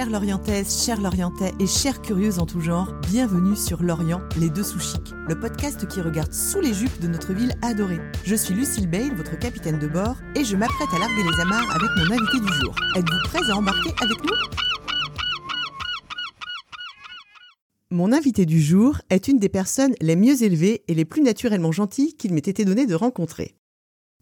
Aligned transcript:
Chère 0.00 0.08
Lorientaise, 0.08 0.82
chère 0.82 0.98
Lorientais 0.98 1.52
et 1.60 1.66
chère 1.66 2.00
curieuse 2.00 2.38
en 2.38 2.46
tout 2.46 2.62
genre, 2.62 2.90
bienvenue 3.10 3.54
sur 3.54 3.82
Lorient, 3.82 4.22
les 4.38 4.48
deux 4.48 4.62
sous 4.62 4.78
le 5.28 5.38
podcast 5.38 5.86
qui 5.88 6.00
regarde 6.00 6.32
sous 6.32 6.58
les 6.58 6.72
jupes 6.72 7.00
de 7.02 7.06
notre 7.06 7.34
ville 7.34 7.52
adorée. 7.60 8.00
Je 8.24 8.34
suis 8.34 8.54
Lucille 8.54 8.88
Bale, 8.88 9.14
votre 9.14 9.38
capitaine 9.38 9.78
de 9.78 9.86
bord, 9.86 10.16
et 10.34 10.42
je 10.42 10.56
m'apprête 10.56 10.88
à 10.94 10.98
larguer 10.98 11.22
les 11.22 11.42
amarres 11.42 11.70
avec 11.70 11.90
mon 11.98 12.14
invité 12.16 12.40
du 12.40 12.50
jour. 12.62 12.74
Êtes-vous 12.96 13.18
prêts 13.24 13.50
à 13.50 13.56
embarquer 13.58 13.90
avec 14.00 14.16
nous? 14.24 14.36
Mon 17.90 18.10
invité 18.10 18.46
du 18.46 18.62
jour 18.62 19.02
est 19.10 19.28
une 19.28 19.38
des 19.38 19.50
personnes 19.50 19.92
les 20.00 20.16
mieux 20.16 20.42
élevées 20.42 20.82
et 20.88 20.94
les 20.94 21.04
plus 21.04 21.20
naturellement 21.20 21.72
gentilles 21.72 22.14
qu'il 22.14 22.32
m'ait 22.32 22.38
été 22.38 22.64
donné 22.64 22.86
de 22.86 22.94
rencontrer. 22.94 23.54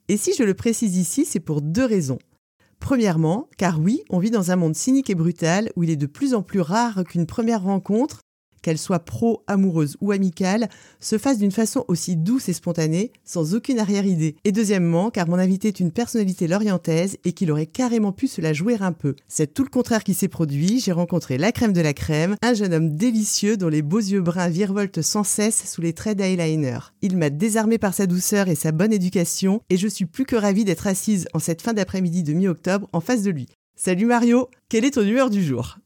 Et 0.08 0.16
si 0.16 0.32
je 0.36 0.42
le 0.42 0.54
précise 0.54 0.96
ici, 0.96 1.24
c'est 1.24 1.38
pour 1.38 1.62
deux 1.62 1.84
raisons. 1.84 2.18
Premièrement, 2.80 3.48
car 3.56 3.80
oui, 3.80 4.02
on 4.08 4.18
vit 4.18 4.30
dans 4.30 4.50
un 4.50 4.56
monde 4.56 4.74
cynique 4.74 5.10
et 5.10 5.14
brutal 5.14 5.70
où 5.76 5.82
il 5.82 5.90
est 5.90 5.96
de 5.96 6.06
plus 6.06 6.34
en 6.34 6.42
plus 6.42 6.60
rare 6.60 7.04
qu'une 7.04 7.26
première 7.26 7.62
rencontre, 7.62 8.22
qu'elle 8.62 8.78
soit 8.78 9.00
pro, 9.00 9.42
amoureuse 9.46 9.96
ou 10.00 10.12
amicale, 10.12 10.68
se 11.00 11.18
fasse 11.18 11.38
d'une 11.38 11.52
façon 11.52 11.84
aussi 11.88 12.16
douce 12.16 12.48
et 12.48 12.52
spontanée, 12.52 13.12
sans 13.24 13.54
aucune 13.54 13.78
arrière-idée. 13.78 14.36
Et 14.44 14.52
deuxièmement, 14.52 15.10
car 15.10 15.28
mon 15.28 15.38
invité 15.38 15.68
est 15.68 15.80
une 15.80 15.92
personnalité 15.92 16.48
lorientaise 16.48 17.16
et 17.24 17.32
qu'il 17.32 17.50
aurait 17.50 17.66
carrément 17.66 18.12
pu 18.12 18.28
se 18.28 18.40
la 18.40 18.52
jouer 18.52 18.76
un 18.80 18.92
peu. 18.92 19.14
C'est 19.28 19.54
tout 19.54 19.64
le 19.64 19.70
contraire 19.70 20.04
qui 20.04 20.14
s'est 20.14 20.28
produit, 20.28 20.80
j'ai 20.80 20.92
rencontré 20.92 21.38
la 21.38 21.52
crème 21.52 21.72
de 21.72 21.80
la 21.80 21.94
crème, 21.94 22.36
un 22.42 22.54
jeune 22.54 22.74
homme 22.74 22.96
délicieux 22.96 23.56
dont 23.56 23.68
les 23.68 23.82
beaux 23.82 23.98
yeux 23.98 24.20
bruns 24.20 24.48
virevoltent 24.48 25.02
sans 25.02 25.24
cesse 25.24 25.70
sous 25.70 25.80
les 25.80 25.92
traits 25.92 26.18
d'eyeliner. 26.18 26.78
Il 27.02 27.16
m'a 27.16 27.30
désarmé 27.30 27.78
par 27.78 27.94
sa 27.94 28.06
douceur 28.06 28.48
et 28.48 28.54
sa 28.54 28.72
bonne 28.72 28.92
éducation, 28.92 29.62
et 29.70 29.76
je 29.76 29.88
suis 29.88 30.06
plus 30.06 30.24
que 30.24 30.36
ravie 30.36 30.64
d'être 30.64 30.86
assise 30.86 31.26
en 31.34 31.38
cette 31.38 31.62
fin 31.62 31.72
d'après-midi 31.72 32.22
de 32.22 32.32
mi-octobre 32.32 32.88
en 32.92 33.00
face 33.00 33.22
de 33.22 33.30
lui. 33.30 33.46
Salut 33.76 34.06
Mario, 34.06 34.48
quelle 34.68 34.84
est 34.84 34.92
ton 34.92 35.02
humeur 35.02 35.30
du 35.30 35.42
jour? 35.42 35.78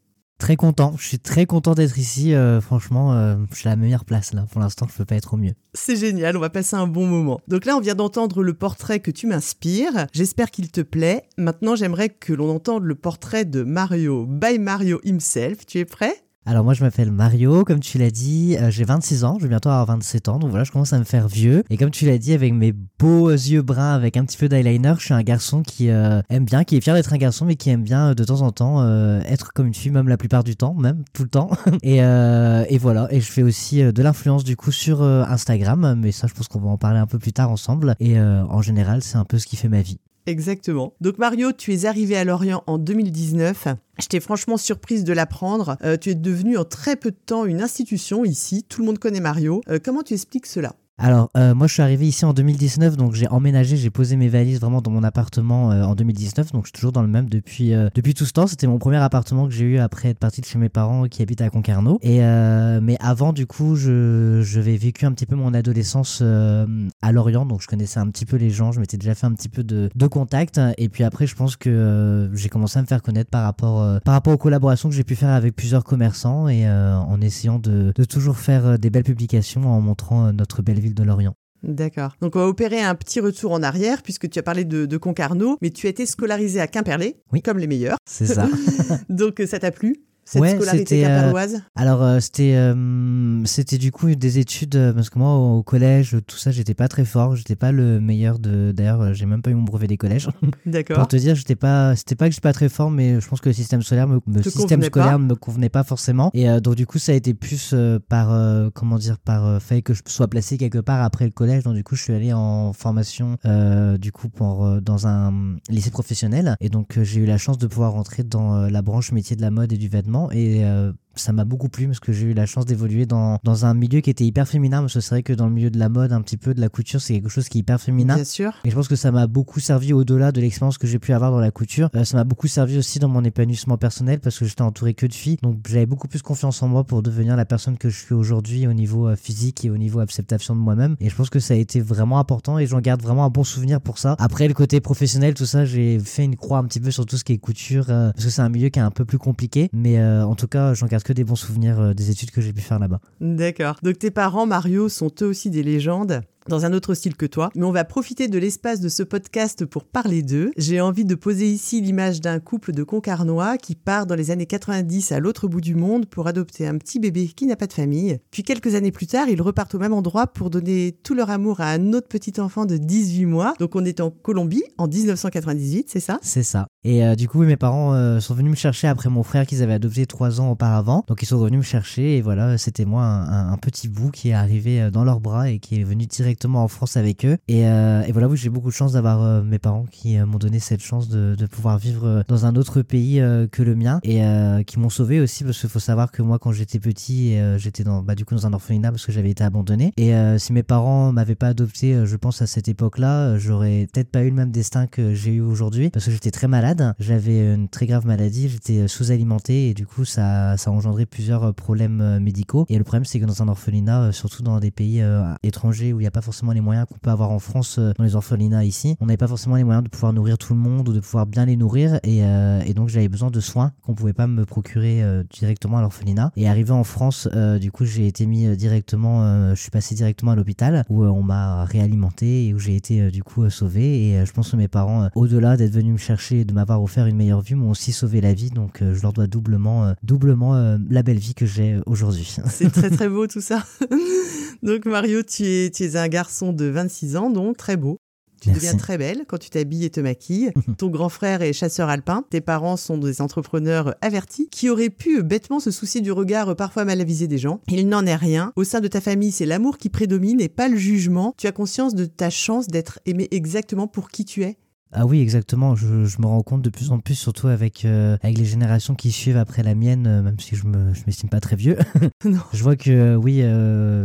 Très 0.43 0.57
content, 0.57 0.97
je 0.99 1.07
suis 1.07 1.21
très 1.21 1.47
content 1.47 1.75
d'être 1.75 1.99
ici. 1.99 2.35
euh, 2.35 2.61
franchement, 2.61 3.13
euh, 3.13 3.37
je 3.53 3.59
suis 3.59 3.69
à 3.69 3.71
la 3.71 3.77
meilleure 3.77 4.05
place 4.05 4.35
là. 4.35 4.45
Pour 4.51 4.61
l'instant, 4.61 4.89
je 4.91 4.97
peux 4.97 5.05
pas 5.05 5.15
être 5.15 5.35
au 5.35 5.37
mieux. 5.37 5.53
C'est 5.73 5.95
génial, 5.95 6.37
on 6.37 6.41
va 6.41 6.51
passer 6.51 6.75
un 6.75 6.89
bon 6.89 7.07
moment. 7.07 7.41
Donc 7.47 7.65
là, 7.65 7.77
on 7.77 7.81
vient 7.81 7.95
d'entendre 7.95 8.43
le 8.43 8.53
portrait 8.53 8.99
que 8.99 9.13
tu 9.13 9.29
m'inspires. 9.29 10.09
J'espère 10.13 10.51
qu'il 10.51 10.73
te 10.73 10.81
plaît. 10.81 11.23
Maintenant, 11.39 11.77
j'aimerais 11.77 12.09
que 12.09 12.33
l'on 12.33 12.51
entende 12.51 12.83
le 12.83 12.97
portrait 12.97 13.45
de 13.45 13.63
Mario 13.63 14.27
by 14.27 14.59
Mario 14.59 15.01
himself. 15.05 15.65
Tu 15.65 15.79
es 15.79 15.85
prêt? 15.85 16.25
Alors 16.45 16.65
moi, 16.65 16.75
je 16.75 16.83
m'appelle 16.83 17.13
Mario, 17.13 17.63
comme 17.63 17.79
tu 17.79 17.99
l'as 17.99 18.11
dit, 18.11 18.57
euh, 18.59 18.69
j'ai 18.69 18.83
26 18.83 19.23
ans, 19.23 19.37
je 19.39 19.45
vais 19.45 19.49
bientôt 19.49 19.69
avoir 19.69 19.87
27 19.87 20.29
ans, 20.29 20.39
donc 20.41 20.51
voilà, 20.51 20.65
je 20.65 20.73
commence 20.73 20.93
à 20.93 20.99
me 20.99 21.05
faire 21.05 21.29
vieux. 21.29 21.63
Et 21.71 21.77
comme 21.77 21.93
tu 21.93 22.05
l'as 22.05 22.19
dit, 22.19 22.33
avec 22.33 22.53
mes 22.53 22.73
beaux 22.73 23.31
yeux 23.31 23.63
bruns, 23.63 23.95
avec 23.95 24.17
un 24.17 24.25
petit 24.25 24.37
peu 24.37 24.49
d'eyeliner, 24.49 24.95
je 24.99 25.05
suis 25.05 25.15
un 25.15 25.23
garçon 25.23 25.63
qui 25.63 25.89
euh, 25.89 26.21
aime 26.31 26.45
bien, 26.45 26.65
qui 26.65 26.77
est 26.77 26.81
fier 26.81 26.95
d'être 26.95 27.13
un 27.13 27.19
garçon, 27.19 27.45
mais 27.45 27.55
qui 27.55 27.71
aime 27.71 27.85
bien 27.85 28.09
euh, 28.09 28.15
de 28.15 28.25
temps 28.25 28.41
en 28.41 28.51
temps 28.51 28.83
être 29.23 29.53
comme 29.53 29.69
une 29.69 29.75
fille, 29.75 29.93
même 29.93 30.09
la 30.09 30.17
plupart 30.17 30.43
du 30.43 30.57
temps, 30.57 30.75
même 30.75 31.05
tout 31.13 31.23
le 31.23 31.29
temps. 31.29 31.51
et, 31.83 31.99
et 31.99 32.79
voilà, 32.79 33.07
et 33.11 33.21
je 33.21 33.31
fais 33.31 33.45
aussi 33.45 33.81
de 33.83 34.03
l'influence 34.03 34.43
du 34.43 34.57
coup 34.57 34.73
sur 34.73 35.03
Instagram, 35.03 35.95
mais 35.97 36.11
ça, 36.11 36.27
je 36.27 36.35
pense 36.35 36.49
qu'on 36.49 36.61
va 36.61 36.71
en 36.71 36.79
parler 36.79 36.99
un 36.99 37.07
peu 37.07 37.19
plus 37.19 37.33
tard 37.33 37.51
ensemble. 37.51 37.95
Et 38.01 38.19
en 38.21 38.63
général, 38.63 39.03
c'est 39.03 39.17
un 39.17 39.25
peu 39.25 39.39
ce 39.39 39.47
qui 39.47 39.57
fait 39.57 39.69
ma 39.69 39.83
vie. 39.83 39.99
Exactement. 40.27 40.95
Donc 41.01 41.19
Mario, 41.19 41.53
tu 41.53 41.73
es 41.75 41.85
arrivé 41.85 42.17
à 42.17 42.25
Lorient 42.25 42.63
en 42.67 42.79
2019. 42.79 43.69
J'étais 43.99 44.21
franchement 44.21 44.57
surprise 44.57 45.05
de 45.05 45.13
l'apprendre. 45.13 45.77
Euh, 45.83 45.97
tu 45.97 46.11
es 46.11 46.15
devenu 46.15 46.57
en 46.57 46.65
très 46.65 46.97
peu 46.97 47.11
de 47.11 47.17
temps 47.27 47.45
une 47.45 47.61
institution 47.61 48.25
ici. 48.25 48.65
Tout 48.69 48.81
le 48.81 48.87
monde 48.87 48.99
connaît 48.99 49.21
Mario. 49.21 49.63
Euh, 49.69 49.79
comment 49.83 50.03
tu 50.03 50.15
expliques 50.15 50.47
cela? 50.47 50.75
Alors, 51.05 51.31
euh, 51.37 51.53
moi, 51.53 51.67
je 51.67 51.73
suis 51.73 51.83
arrivé 51.83 52.07
ici 52.07 52.25
en 52.25 52.33
2019, 52.33 52.97
donc 52.97 53.15
j'ai 53.15 53.27
emménagé, 53.27 53.77
j'ai 53.77 53.91
posé 53.91 54.15
mes 54.15 54.29
valises 54.29 54.61
vraiment 54.61 54.81
dans 54.81 54.93
mon 54.93 55.03
appartement 55.03 55.73
euh, 55.73 55.83
en 55.83 55.97
2019, 55.97 56.53
donc 56.53 56.63
je 56.63 56.69
suis 56.69 56.75
toujours 56.75 56.93
dans 56.93 57.03
le 57.03 57.09
même 57.09 57.29
depuis, 57.29 57.75
euh, 57.75 57.89
depuis 57.93 58.15
tout 58.15 58.25
ce 58.25 58.33
temps. 58.33 58.47
C'était 58.47 58.69
mon 58.69 58.79
premier 58.79 58.99
appartement 58.99 59.49
que 59.49 59.53
j'ai 59.53 59.65
eu 59.65 59.79
après 59.79 60.11
être 60.11 60.21
parti 60.21 60.41
de 60.43 60.47
chez 60.47 60.61
mes 60.61 60.69
parents 60.69 61.09
qui 61.09 61.21
habitent 61.21 61.41
à 61.41 61.51
Concarneau. 61.51 61.99
Et, 62.03 62.23
euh, 62.23 62.79
mais 62.81 62.97
avant, 63.01 63.33
du 63.33 63.47
coup, 63.47 63.75
je, 63.75 64.43
j'avais 64.45 64.77
vécu 64.77 65.05
un 65.05 65.11
petit 65.11 65.27
peu 65.27 65.35
mon 65.35 65.55
adolescence 65.55 66.21
euh, 66.23 66.67
à 67.03 67.11
Lorient, 67.11 67.47
donc 67.47 67.63
je 67.63 67.67
connaissais 67.67 67.99
un 67.99 68.07
petit 68.09 68.25
peu 68.25 68.37
les 68.37 68.51
gens, 68.51 68.71
je 68.71 68.79
m'étais 68.79 68.97
déjà 68.97 69.17
fait 69.17 69.27
un 69.27 69.33
petit 69.33 69.49
peu 69.49 69.65
de, 69.65 69.91
de 69.93 70.07
contact. 70.07 70.61
Et 70.79 70.89
puis 70.89 71.03
après, 71.03 71.27
je 71.27 71.35
pense 71.35 71.57
que 71.57 71.69
euh, 71.69 72.33
j'ai 72.37 72.49
commencé 72.49 72.79
à 72.79 72.83
me 72.83 72.87
faire 72.87 73.03
connaître 73.03 73.29
par 73.29 73.43
rapport, 73.43 74.01
par 74.03 74.15
rapport 74.15 74.35
aux 74.35 74.39
collaborations 74.39 74.89
que 74.89 74.95
j'ai 74.95 75.03
pu 75.03 75.17
faire 75.17 75.31
avec 75.31 75.57
plusieurs 75.57 75.83
commerçants 75.83 76.47
et 76.47 76.71
en 76.71 77.21
essayant 77.21 77.59
de, 77.59 77.93
de 77.93 78.05
toujours 78.05 78.37
faire 78.37 78.79
des 78.79 78.89
belles 78.89 79.03
publications 79.03 79.69
en 79.69 79.81
montrant 79.81 80.33
notre 80.33 80.63
belle 80.63 80.79
ville 80.79 80.92
de 80.95 81.03
Lorient. 81.03 81.35
D'accord. 81.63 82.17
Donc 82.21 82.35
on 82.35 82.41
va 82.41 82.47
opérer 82.49 82.81
un 82.81 82.95
petit 82.97 83.21
retour 83.21 83.53
en 83.53 83.63
arrière 83.63 84.03
puisque 84.03 84.29
tu 84.29 84.39
as 84.39 84.43
parlé 84.43 84.65
de, 84.65 84.85
de 84.85 84.97
Concarneau, 84.97 85.59
mais 85.63 85.71
tu 85.71 85.87
as 85.87 85.91
été 85.91 86.07
scolarisé 86.07 86.61
à 86.61 86.67
Quimperlé, 86.67 87.17
Oui. 87.33 87.41
comme 87.41 87.59
les 87.59 87.69
meilleurs. 87.69 87.99
C'est 88.05 88.27
ça. 88.27 88.49
Donc 89.09 89.41
ça 89.47 89.61
t'a 89.61 89.71
plu? 89.71 89.97
Cette 90.33 90.41
Ouais, 90.43 90.57
scolarité 90.57 91.07
euh, 91.07 91.33
Alors 91.77 92.03
euh, 92.03 92.21
c'était 92.21 92.55
euh, 92.55 93.45
c'était 93.45 93.79
du 93.79 93.93
coup 93.93 94.15
des 94.15 94.39
études 94.39 94.93
parce 94.95 95.11
que 95.11 95.19
moi 95.19 95.35
au, 95.37 95.59
au 95.59 95.63
collège 95.63 96.17
tout 96.27 96.37
ça 96.37 96.51
j'étais 96.51 96.75
pas 96.75 96.89
très 96.89 97.05
fort, 97.05 97.37
j'étais 97.37 97.57
pas 97.57 97.71
le 97.73 98.01
meilleur 98.01 98.39
de 98.39 98.73
d'ailleurs 98.73 99.13
j'ai 99.15 99.27
même 99.27 99.43
pas 99.43 99.51
eu 99.51 99.55
mon 99.55 99.63
brevet 99.63 99.87
des 99.87 99.97
collèges. 99.97 100.29
Pour 100.41 100.51
D'accord. 100.67 101.09
te 101.09 101.17
dire, 101.17 101.35
j'étais 101.35 101.57
pas 101.57 101.95
c'était 101.97 102.15
pas 102.15 102.27
que 102.29 102.33
j'étais 102.33 102.41
pas 102.41 102.53
très 102.53 102.69
fort 102.69 102.91
mais 102.91 103.21
je 103.21 103.29
pense 103.29 103.41
que 103.41 103.49
le 103.49 103.53
système 103.55 103.83
scolaire 103.83 104.09
me 104.09 104.21
le 104.27 104.43
système 104.43 104.83
scolaire 104.83 105.19
ne 105.19 105.27
me 105.27 105.35
convenait 105.35 105.69
pas 105.69 105.85
forcément. 105.85 106.31
Et 106.35 106.49
euh, 106.49 106.61
donc 106.61 106.77
du 106.77 106.87
coup 106.87 106.99
ça 106.99 107.13
a 107.13 107.15
été 107.15 107.35
plus 107.35 107.71
euh, 107.75 107.99
par 108.09 108.33
euh, 108.33 108.71
comment 108.75 108.99
dire 108.99 109.19
par 109.19 109.47
euh, 109.47 109.59
fait 109.59 109.83
que 109.83 109.95
je 109.95 110.03
sois 110.07 110.29
placé 110.29 110.57
quelque 110.59 110.79
part 110.79 111.03
après 111.03 111.25
le 111.25 111.31
collège. 111.31 111.65
Donc 111.65 111.75
du 111.75 111.85
coup 111.85 111.97
je 111.97 112.03
suis 112.03 112.13
allé 112.15 112.33
en 112.33 112.73
formation 112.73 113.37
euh, 113.45 113.99
du 113.99 114.13
coup 114.13 114.29
pour 114.29 114.65
euh, 114.65 114.81
dans 114.81 115.07
un 115.07 115.57
lycée 115.69 115.91
professionnel. 115.91 116.57
Et 116.61 116.69
donc 116.69 116.99
j'ai 117.03 117.21
eu 117.21 117.27
la 117.27 117.39
chance 117.39 117.59
de 117.59 117.67
pouvoir 117.67 117.93
rentrer 117.93 118.23
dans 118.23 118.67
la 118.69 118.83
branche 118.83 119.13
métier 119.13 119.37
de 119.37 119.43
la 119.43 119.51
mode 119.51 119.73
et 119.73 119.77
du 119.77 119.89
vêtement 119.89 120.22
et 120.31 120.65
euh, 120.65 120.93
ça 121.15 121.33
m'a 121.33 121.45
beaucoup 121.45 121.69
plu 121.69 121.87
parce 121.87 122.01
que 122.01 122.13
j'ai 122.13 122.27
eu 122.27 122.35
la 122.35 122.47
chance 122.47 122.65
d'évoluer 122.65 123.07
dans, 123.07 123.39
dans 123.45 123.67
un 123.67 123.75
milieu 123.75 124.01
qui 124.01 124.11
était 124.11 124.25
hyper 124.25 124.49
féminin 124.49 124.81
parce 124.81 124.95
que 124.95 125.01
c'est 125.01 125.15
vrai 125.15 125.23
que 125.23 125.33
dans 125.33 125.47
le 125.47 125.53
milieu 125.53 125.71
de 125.71 125.79
la 125.79 125.89
mode 125.89 126.13
un 126.13 126.23
petit 126.23 126.37
peu 126.37 126.55
de 126.55 126.61
la 126.61 126.69
couture 126.69 127.01
c'est 127.01 127.15
quelque 127.15 127.29
chose 127.29 127.49
qui 127.49 127.59
est 127.59 127.61
hyper 127.61 127.81
féminin 127.81 128.15
Bien 128.15 128.25
sûr. 128.25 128.53
et 128.65 128.71
je 128.71 128.75
pense 128.75 128.89
que 128.89 128.97
ça 128.97 129.11
m'a 129.11 129.27
beaucoup 129.27 129.61
servi 129.61 129.93
au-delà 129.93 130.33
de 130.33 130.41
l'expérience 130.41 130.79
que 130.79 130.87
j'ai 130.87 130.99
pu 130.99 131.13
avoir 131.13 131.31
dans 131.31 131.41
la 131.41 131.51
couture. 131.51 131.91
Euh, 131.95 132.05
ça 132.05 132.17
m'a 132.17 132.25
beaucoup 132.25 132.49
servi 132.49 132.79
aussi 132.79 132.99
dans 132.99 133.09
mon 133.09 133.25
épanouissement 133.25 133.77
personnel 133.77 134.21
parce 134.21 134.39
que 134.39 134.45
j'étais 134.45 134.63
entouré 134.63 134.95
que 134.95 135.07
de 135.07 135.15
filles. 135.15 135.39
Donc 135.43 135.59
j'avais 135.69 135.87
beaucoup 135.87 136.09
plus 136.09 136.23
confiance 136.23 136.63
en 136.63 136.69
moi 136.69 136.85
pour 136.85 137.03
devenir 137.03 137.37
la 137.37 137.45
personne 137.45 137.77
que 137.79 137.89
je 137.91 137.99
suis 137.99 138.15
aujourd'hui 138.15 138.67
au 138.67 138.73
niveau 138.73 139.09
euh, 139.09 139.17
physique 139.17 139.65
et 139.65 139.71
au 139.71 139.77
niveau 139.79 140.01
acceptation 140.01 140.55
de 140.55 140.61
moi-même. 140.61 140.97
Et 141.01 141.09
je 141.09 141.15
pense 141.15 141.31
que 141.31 141.41
ça 141.41 141.55
a 141.55 141.57
été 141.57 141.81
vraiment 141.81 142.19
important 142.19 142.59
et 142.59 142.67
j'en 142.67 142.81
garde 142.81 143.03
vraiment 143.03 143.25
un 143.25 143.31
bon 143.31 143.45
souvenir 143.45 143.81
pour 143.81 143.99
ça. 143.99 144.17
Après 144.19 144.49
le 144.49 144.55
côté 144.55 144.81
professionnel, 144.81 145.35
tout 145.35 145.47
ça, 145.47 145.65
j'ai 145.65 145.99
fait 145.99 146.25
une 146.25 146.37
croix 146.37 146.59
un 146.59 146.65
petit 146.65 146.81
peu 146.81 146.91
sur 146.91 147.07
tout 147.07 147.17
ce 147.17 147.25
qui 147.25 147.33
est 147.33 147.39
couture 147.39 147.87
euh, 147.89 148.13
parce 148.13 148.25
que 148.25 148.31
c'est 148.31 148.43
un 148.43 148.49
milieu 148.49 148.69
qui 148.69 148.79
est 148.79 148.83
un 148.83 148.91
peu 148.91 149.05
plus 149.05 149.19
compliqué. 149.19 149.69
Mais 149.73 149.99
euh, 149.99 150.25
en 150.27 150.35
tout 150.35 150.47
cas, 150.49 150.75
j'en 150.75 150.87
garde 150.87 151.02
que 151.03 151.13
des 151.13 151.25
bons 151.25 151.37
souvenirs 151.37 151.81
euh, 151.81 151.95
des 151.95 152.11
études 152.11 152.31
que 152.31 152.41
j'ai 152.41 152.53
pu 152.53 152.61
faire 152.61 152.79
là-bas. 152.79 153.01
D'accord. 153.21 153.77
Donc 153.83 153.99
tes 153.99 154.11
parents, 154.11 154.47
Mario, 154.47 154.89
sont 154.89 155.11
eux 155.23 155.27
aussi 155.27 155.51
des 155.51 155.63
légendes 155.63 156.23
dans 156.49 156.65
un 156.67 156.73
autre 156.73 156.95
style 156.95 157.17
que 157.17 157.27
toi, 157.27 157.51
mais 157.55 157.65
on 157.65 157.73
va 157.73 157.85
profiter 157.85 158.29
de 158.29 158.39
l'espace 158.39 158.81
de 158.81 158.89
ce 158.89 159.03
podcast 159.03 159.65
pour 159.65 159.85
parler 159.85 160.23
d'eux. 160.23 160.51
J'ai 160.57 160.81
envie 160.81 161.05
de 161.05 161.15
poser 161.15 161.51
ici 161.51 161.81
l'image 161.81 162.21
d'un 162.21 162.41
couple 162.41 162.73
de 162.73 162.83
Concarnois 162.83 163.59
qui 163.59 163.75
part 163.75 164.07
dans 164.07 164.15
les 164.15 164.31
années 164.31 164.47
90 164.47 165.13
à 165.13 165.21
l'autre 165.21 165.49
bout 165.49 165.61
du 165.61 165.75
monde 165.75 166.07
pour 166.07 166.27
adopter 166.27 166.67
un 166.67 166.79
petit 166.79 166.99
bébé 166.99 167.29
qui 167.29 167.47
n'a 167.47 167.57
pas 167.57 167.67
de 167.67 167.73
famille. 167.73 168.19
Puis 168.31 168.43
quelques 168.43 168.75
années 168.75 168.93
plus 168.93 169.07
tard, 169.07 169.29
ils 169.29 169.41
repartent 169.41 169.75
au 169.75 169.79
même 169.79 169.93
endroit 169.93 170.27
pour 170.27 170.51
donner 170.51 170.97
tout 171.03 171.15
leur 171.15 171.31
amour 171.31 171.61
à 171.61 171.71
un 171.71 171.93
autre 171.93 172.09
petit 172.09 172.41
enfant 172.41 172.67
de 172.67 172.77
18 172.77 173.27
mois. 173.27 173.55
Donc 173.59 173.77
on 173.77 173.85
est 173.85 174.01
en 174.01 174.11
Colombie 174.11 174.63
en 174.79 174.87
1998, 174.89 175.89
c'est 175.91 176.01
ça? 176.01 176.19
C'est 176.23 176.43
ça. 176.43 176.67
Et 176.85 177.05
euh, 177.05 177.15
du 177.15 177.29
coup, 177.29 177.43
mes 177.45 177.57
parents 177.57 177.95
euh, 177.95 178.19
sont 178.21 178.35
venus 178.35 178.51
me 178.51 178.57
chercher 178.57 178.89
après 178.89 179.09
mon 179.09 179.23
frère 179.23 179.47
qu'ils 179.47 179.63
avaient 179.63 179.75
adopté 179.75 180.07
trois 180.07 180.41
ans 180.41 180.51
auparavant. 180.51 181.05
Donc 181.07 181.23
ils 181.23 181.27
sont 181.27 181.39
venus 181.39 181.59
me 181.59 181.65
chercher 181.65 182.17
et 182.17 182.23
voilà, 182.23 182.59
c'était 182.59 182.85
moi 182.85 183.05
un, 183.05 183.53
un- 183.53 183.57
petit 183.63 183.87
bout 183.89 184.11
qui 184.11 184.31
est 184.31 184.33
arrivé 184.33 184.81
euh, 184.81 184.91
dans 184.91 185.05
leurs 185.05 185.21
bras 185.21 185.49
et 185.49 185.59
qui 185.61 185.81
est 185.81 185.85
venu 185.85 186.07
directement 186.33 186.65
en 186.65 186.69
France 186.69 186.97
avec 186.97 187.27
eux. 187.27 187.37
Et, 187.47 187.67
euh, 187.67 188.03
et 188.03 188.13
voilà, 188.13 188.29
oui, 188.29 188.39
j'ai 188.39 188.49
beaucoup 188.49 188.69
de 188.69 188.75
chance 188.75 188.93
d'avoir 188.93 189.23
euh, 189.23 189.43
mes 189.43 189.59
parents 189.59 189.85
qui 189.91 190.17
euh, 190.17 190.25
m'ont 190.25 190.39
donné 190.39 190.61
cette 190.61 190.81
chance 190.81 191.09
de, 191.09 191.37
pouvoir 191.53 191.77
vivre 191.77 192.25
dans 192.29 192.47
un 192.47 192.55
autre 192.57 192.81
pays 192.81 193.21
que 193.51 193.63
le 193.63 193.75
mien 193.75 194.01
et 194.05 194.23
qui 194.65 194.79
m'ont 194.79 194.89
sauvé 194.89 195.21
aussi 195.21 195.45
parce 195.45 195.61
qu'il 195.61 195.69
faut 195.69 195.81
savoir 195.81 196.11
que 196.11 196.23
moi, 196.23 196.39
quand 196.39 196.53
j'étais 196.53 196.79
petit, 196.79 197.37
j'étais 197.57 197.85
dans, 197.85 198.03
bah, 198.03 198.15
du 198.15 198.25
coup 198.25 198.35
dans 198.35 198.47
un 198.47 198.53
orphelinat 198.53 198.91
parce 198.91 199.05
que 199.05 199.13
j'avais 199.13 199.31
été 199.31 199.45
abandonné. 199.45 199.93
Et 199.97 200.13
si 200.39 200.53
mes 200.53 200.63
parents 200.63 201.13
m'avaient 201.13 201.35
pas 201.35 201.49
adopté, 201.49 202.07
je 202.07 202.17
pense 202.17 202.41
à 202.41 202.47
cette 202.47 202.69
époque-là, 202.69 203.37
j'aurais 203.37 203.89
peut-être 203.93 204.11
pas 204.11 204.23
eu 204.23 204.31
le 204.31 204.37
même 204.37 204.51
destin 204.51 204.87
que 204.87 205.13
j'ai 205.13 205.35
eu 205.35 205.41
aujourd'hui 205.41 205.91
parce 205.91 206.07
que 206.07 206.11
j'étais 206.11 206.31
très 206.31 206.49
malade. 206.49 206.95
J'avais 207.01 207.55
une 207.55 207.69
très 207.69 207.87
grave 207.87 208.07
maladie, 208.07 208.49
j'étais 208.49 208.89
sous-alimenté 208.89 209.69
et 209.69 209.75
du 209.75 209.85
coup 209.85 210.05
ça, 210.05 210.57
ça 210.57 210.71
a 210.71 210.73
engendré 210.73 211.05
plusieurs 211.05 211.53
problèmes 211.53 212.19
médicaux. 212.21 212.65
Et 212.69 212.79
le 212.79 212.85
problème 212.85 213.05
c'est 213.05 213.21
que 213.21 213.27
dans 213.27 213.43
un 213.43 213.49
orphelinat, 213.49 214.13
surtout 214.13 214.43
dans 214.43 214.59
des 214.61 214.71
pays 214.71 215.05
étrangers 215.43 215.93
où 215.93 216.01
il 216.01 216.05
n'y 216.05 216.09
a 216.09 216.13
pas 216.13 216.22
forcément 216.23 216.53
les 216.53 216.61
moyens 216.61 216.87
qu'on 216.89 216.99
peut 216.99 217.11
avoir 217.11 217.31
en 217.31 217.39
France 217.39 217.77
euh, 217.79 217.93
dans 217.99 218.05
les 218.05 218.17
orphelinats 218.17 218.65
ici, 218.65 218.97
on 219.01 219.07
n'avait 219.07 219.17
pas 219.17 219.29
forcément 219.29 219.57
les 219.57 219.65
moyens 219.65 219.85
de 219.85 219.89
pouvoir 219.89 220.13
nourrir 220.13 220.39
tout 220.39 220.55
le 220.55 220.61
monde 220.61 220.89
ou 220.89 220.93
de 220.93 221.01
pouvoir 221.01 221.27
bien 221.27 221.45
les 221.45 221.57
nourrir 221.57 222.01
et, 222.03 222.25
euh, 222.25 222.61
et 222.65 222.75
donc 222.75 222.89
j'avais 222.89 223.09
besoin 223.09 223.31
de 223.31 223.41
soins 223.41 223.73
qu'on 223.83 223.95
pouvait 223.95 224.13
pas 224.13 224.27
me 224.27 224.45
procurer 224.45 225.03
euh, 225.03 225.23
directement 225.31 225.79
à 225.79 225.81
l'orphelinat. 225.81 226.33
Et 226.37 226.49
arrivé 226.49 226.71
en 226.71 226.85
France, 226.85 227.29
euh, 227.35 227.59
du 227.59 227.71
coup 227.71 227.85
j'ai 227.85 228.07
été 228.07 228.27
mis 228.27 228.57
directement, 228.57 229.53
je 229.55 229.61
suis 229.61 229.71
passé 229.71 229.95
directement 229.95 230.33
à 230.33 230.37
l'hôpital 230.37 230.85
où 230.89 231.05
on 231.05 231.23
m'a 231.23 231.65
réalimenté 231.65 232.47
et 232.47 232.55
où 232.55 232.59
j'ai 232.59 232.77
été 232.77 233.11
du 233.11 233.23
coup 233.23 233.49
sauvé. 233.51 234.09
Et 234.09 234.27
je 234.27 234.33
pense 234.33 234.51
que 234.51 234.57
mes 234.57 234.69
parents, 234.69 235.09
au-delà 235.15 235.57
d'être 235.57 235.73
venus 235.73 235.93
me 235.93 235.99
chercher, 235.99 236.45
de 236.45 236.53
m'avoir 236.53 236.83
offert 236.83 237.07
une 237.07 237.17
meilleure 237.17 237.43
vue 237.43 237.55
m'ont 237.55 237.71
aussi 237.71 237.93
sauvé 237.93 238.21
la 238.21 238.35
vie. 238.35 238.51
Donc 238.51 238.81
je 238.81 239.03
leur 239.03 239.13
dois 239.13 239.27
doublement, 239.27 239.95
doublement 240.03 240.79
la 240.89 241.03
belle 241.03 241.19
vie 241.19 241.35
que 241.35 241.47
j'ai 241.47 241.79
aujourd'hui. 241.87 242.37
C'est 242.47 242.71
très 242.71 242.91
très 242.97 243.09
beau 243.09 243.27
tout 243.27 243.41
ça. 243.41 243.65
donc 244.63 244.87
Mario, 244.87 245.23
tu 245.23 245.45
es, 245.45 245.71
tu 245.71 245.85
es 245.85 245.97
un 245.97 246.09
garçon 246.13 246.53
de 246.53 246.67
26 246.67 247.17
ans, 247.17 247.31
donc 247.31 247.57
très 247.57 247.77
beau. 247.77 247.99
Tu 248.43 248.51
deviens 248.51 248.77
très 248.77 248.99
belle 248.99 249.25
quand 249.29 249.39
tu 249.39 249.51
t'habilles 249.51 249.85
et 249.85 249.91
te 249.91 250.01
maquilles. 250.01 250.51
Ton 250.77 250.89
grand 250.89 251.09
frère 251.09 251.43
est 251.43 251.53
chasseur 251.53 251.89
alpin. 251.89 252.25
Tes 252.29 252.41
parents 252.41 252.77
sont 252.77 252.99
des 252.99 253.23
entrepreneurs 253.23 253.95
avertis 254.01 254.49
qui 254.49 254.69
auraient 254.69 254.91
pu 254.91 255.23
bêtement 255.23 255.61
se 255.61 255.71
soucier 255.71 256.01
du 256.01 256.11
regard 256.11 256.57
parfois 256.57 256.85
mal 256.85 257.01
avisé 257.01 257.29
des 257.29 257.39
gens. 257.39 257.61
Il 257.69 257.89
n'en 257.89 258.05
est 258.05 258.17
rien. 258.17 258.53
Au 258.57 258.65
sein 258.65 258.81
de 258.81 258.89
ta 258.89 259.01
famille, 259.01 259.31
c'est 259.31 259.47
l'amour 259.47 259.79
qui 259.79 259.91
prédomine 259.91 260.41
et 260.41 260.49
pas 260.49 260.69
le 260.69 260.77
jugement. 260.77 261.35
Tu 261.39 261.47
as 261.47 261.53
conscience 261.53 261.95
de 261.95 262.05
ta 262.05 262.31
chance 262.31 262.67
d'être 262.67 262.99
aimé 263.07 263.29
exactement 263.31 263.87
pour 263.87 264.09
qui 264.09 264.25
tu 264.25 264.43
es. 264.43 264.59
Ah 264.95 265.07
oui, 265.07 265.21
exactement. 265.21 265.75
Je, 265.75 265.87
me 265.87 266.27
rends 266.27 266.43
compte 266.43 266.61
de 266.61 266.69
plus 266.69 266.91
en 266.91 266.99
plus, 266.99 267.15
surtout 267.15 267.49
avec, 267.49 267.85
euh, 267.85 268.19
avec 268.23 268.37
les 268.37 268.45
générations 268.45 268.95
qui 268.95 269.11
suivent 269.11 269.39
après 269.39 269.63
la 269.63 269.75
mienne, 269.75 270.07
euh, 270.07 270.23
même 270.23 270.39
si 270.39 270.55
je 270.55 270.67
me 270.67 270.93
je 270.93 271.01
m'estime 271.07 271.31
pas 271.31 271.41
très 271.41 271.57
vieux. 271.57 271.79
je 272.53 272.63
vois 272.63 272.77
que 272.77 272.91
euh, 272.91 273.17
oui, 273.17 273.43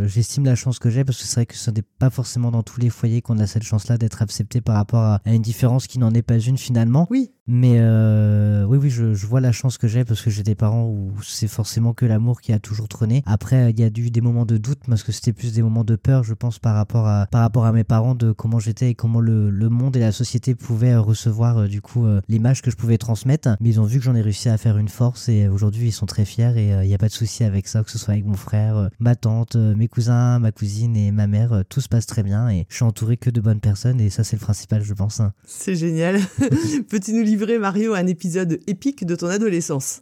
j'estime 0.09 0.45
la 0.45 0.55
chance 0.55 0.79
que 0.79 0.89
j'ai 0.89 1.03
parce 1.03 1.17
que 1.17 1.25
c'est 1.25 1.35
vrai 1.35 1.45
que 1.45 1.55
ce 1.55 1.71
n'est 1.71 1.83
pas 1.99 2.09
forcément 2.09 2.51
dans 2.51 2.63
tous 2.63 2.79
les 2.79 2.89
foyers 2.89 3.21
qu'on 3.21 3.39
a 3.39 3.47
cette 3.47 3.63
chance-là 3.63 3.97
d'être 3.97 4.21
accepté 4.21 4.61
par 4.61 4.75
rapport 4.75 5.01
à, 5.01 5.21
à, 5.25 5.33
une 5.33 5.41
différence 5.41 5.87
qui 5.87 5.99
n'en 5.99 6.13
est 6.13 6.21
pas 6.21 6.39
une 6.39 6.57
finalement. 6.57 7.07
Oui. 7.09 7.31
Mais 7.47 7.77
euh, 7.79 8.65
oui, 8.65 8.77
oui, 8.77 8.89
je, 8.89 9.13
je, 9.13 9.25
vois 9.25 9.39
la 9.39 9.53
chance 9.53 9.77
que 9.77 9.87
j'ai 9.87 10.03
parce 10.03 10.21
que 10.21 10.29
j'ai 10.29 10.43
des 10.43 10.55
parents 10.55 10.85
où 10.85 11.13
c'est 11.23 11.47
forcément 11.47 11.93
que 11.93 12.05
l'amour 12.05 12.41
qui 12.41 12.51
a 12.51 12.59
toujours 12.59 12.89
trôné. 12.89 13.23
Après, 13.25 13.71
il 13.71 13.79
y 13.79 13.83
a 13.83 13.87
eu 13.87 14.11
des 14.11 14.21
moments 14.21 14.45
de 14.45 14.57
doute 14.57 14.79
parce 14.87 15.03
que 15.03 15.13
c'était 15.13 15.31
plus 15.31 15.53
des 15.53 15.61
moments 15.61 15.85
de 15.85 15.95
peur, 15.95 16.23
je 16.23 16.33
pense, 16.33 16.59
par 16.59 16.75
rapport 16.75 17.07
à, 17.07 17.27
par 17.31 17.41
rapport 17.41 17.65
à 17.65 17.71
mes 17.71 17.85
parents, 17.85 18.15
de 18.15 18.33
comment 18.33 18.59
j'étais 18.59 18.89
et 18.89 18.95
comment 18.95 19.21
le, 19.21 19.49
le, 19.49 19.69
monde 19.69 19.95
et 19.95 19.99
la 19.99 20.11
société 20.11 20.55
pouvaient 20.55 20.97
recevoir 20.97 21.57
euh, 21.57 21.67
du 21.67 21.81
coup 21.81 22.05
euh, 22.05 22.21
l'image 22.27 22.61
que 22.61 22.69
je 22.69 22.75
pouvais 22.75 22.97
transmettre. 22.97 23.49
Mais 23.61 23.69
ils 23.69 23.79
ont 23.79 23.85
vu 23.85 23.99
que 23.99 24.03
j'en 24.03 24.15
ai 24.15 24.21
réussi 24.21 24.49
à 24.49 24.57
faire 24.57 24.77
une 24.77 24.89
force 24.89 25.29
et 25.29 25.47
aujourd'hui 25.47 25.87
ils 25.87 25.93
sont 25.93 26.05
très 26.05 26.25
fiers 26.25 26.53
et 26.57 26.69
il 26.83 26.87
n'y 26.87 26.95
a 26.95 26.97
pas 26.97 27.07
de 27.07 27.13
souci 27.13 27.43
avec 27.43 27.67
ça, 27.67 27.83
que 27.83 27.91
ce 27.91 27.97
soit 27.97 28.13
avec 28.13 28.25
mon 28.25 28.35
frère, 28.35 28.89
ma 28.99 29.15
tante, 29.15 29.55
mes 29.55 29.87
cousins, 29.87 30.39
ma 30.39 30.51
cousine 30.51 30.97
et 30.97 31.11
ma 31.11 31.27
mère. 31.27 31.63
tout 31.69 31.81
se 31.81 31.87
passe 31.87 32.05
très 32.05 32.23
bien 32.23 32.49
et 32.49 32.65
je 32.69 32.75
suis 32.75 32.83
entouré 32.83 33.17
que 33.17 33.29
de 33.29 33.39
bonnes 33.39 33.59
personnes 33.59 34.01
et 34.01 34.09
ça 34.09 34.23
c'est 34.23 34.35
le 34.35 34.41
principal, 34.41 34.83
je 34.83 34.93
pense. 34.93 35.19
Hein. 35.19 35.33
C'est 35.45 35.75
génial. 35.75 36.19
Peux-tu 36.89 37.13
nous 37.13 37.23
livrer, 37.37 37.59
Mario, 37.59 37.93
un 37.93 38.07
épisode 38.07 38.59
épique 38.65 39.05
de 39.05 39.15
ton 39.15 39.27
adolescence 39.27 40.01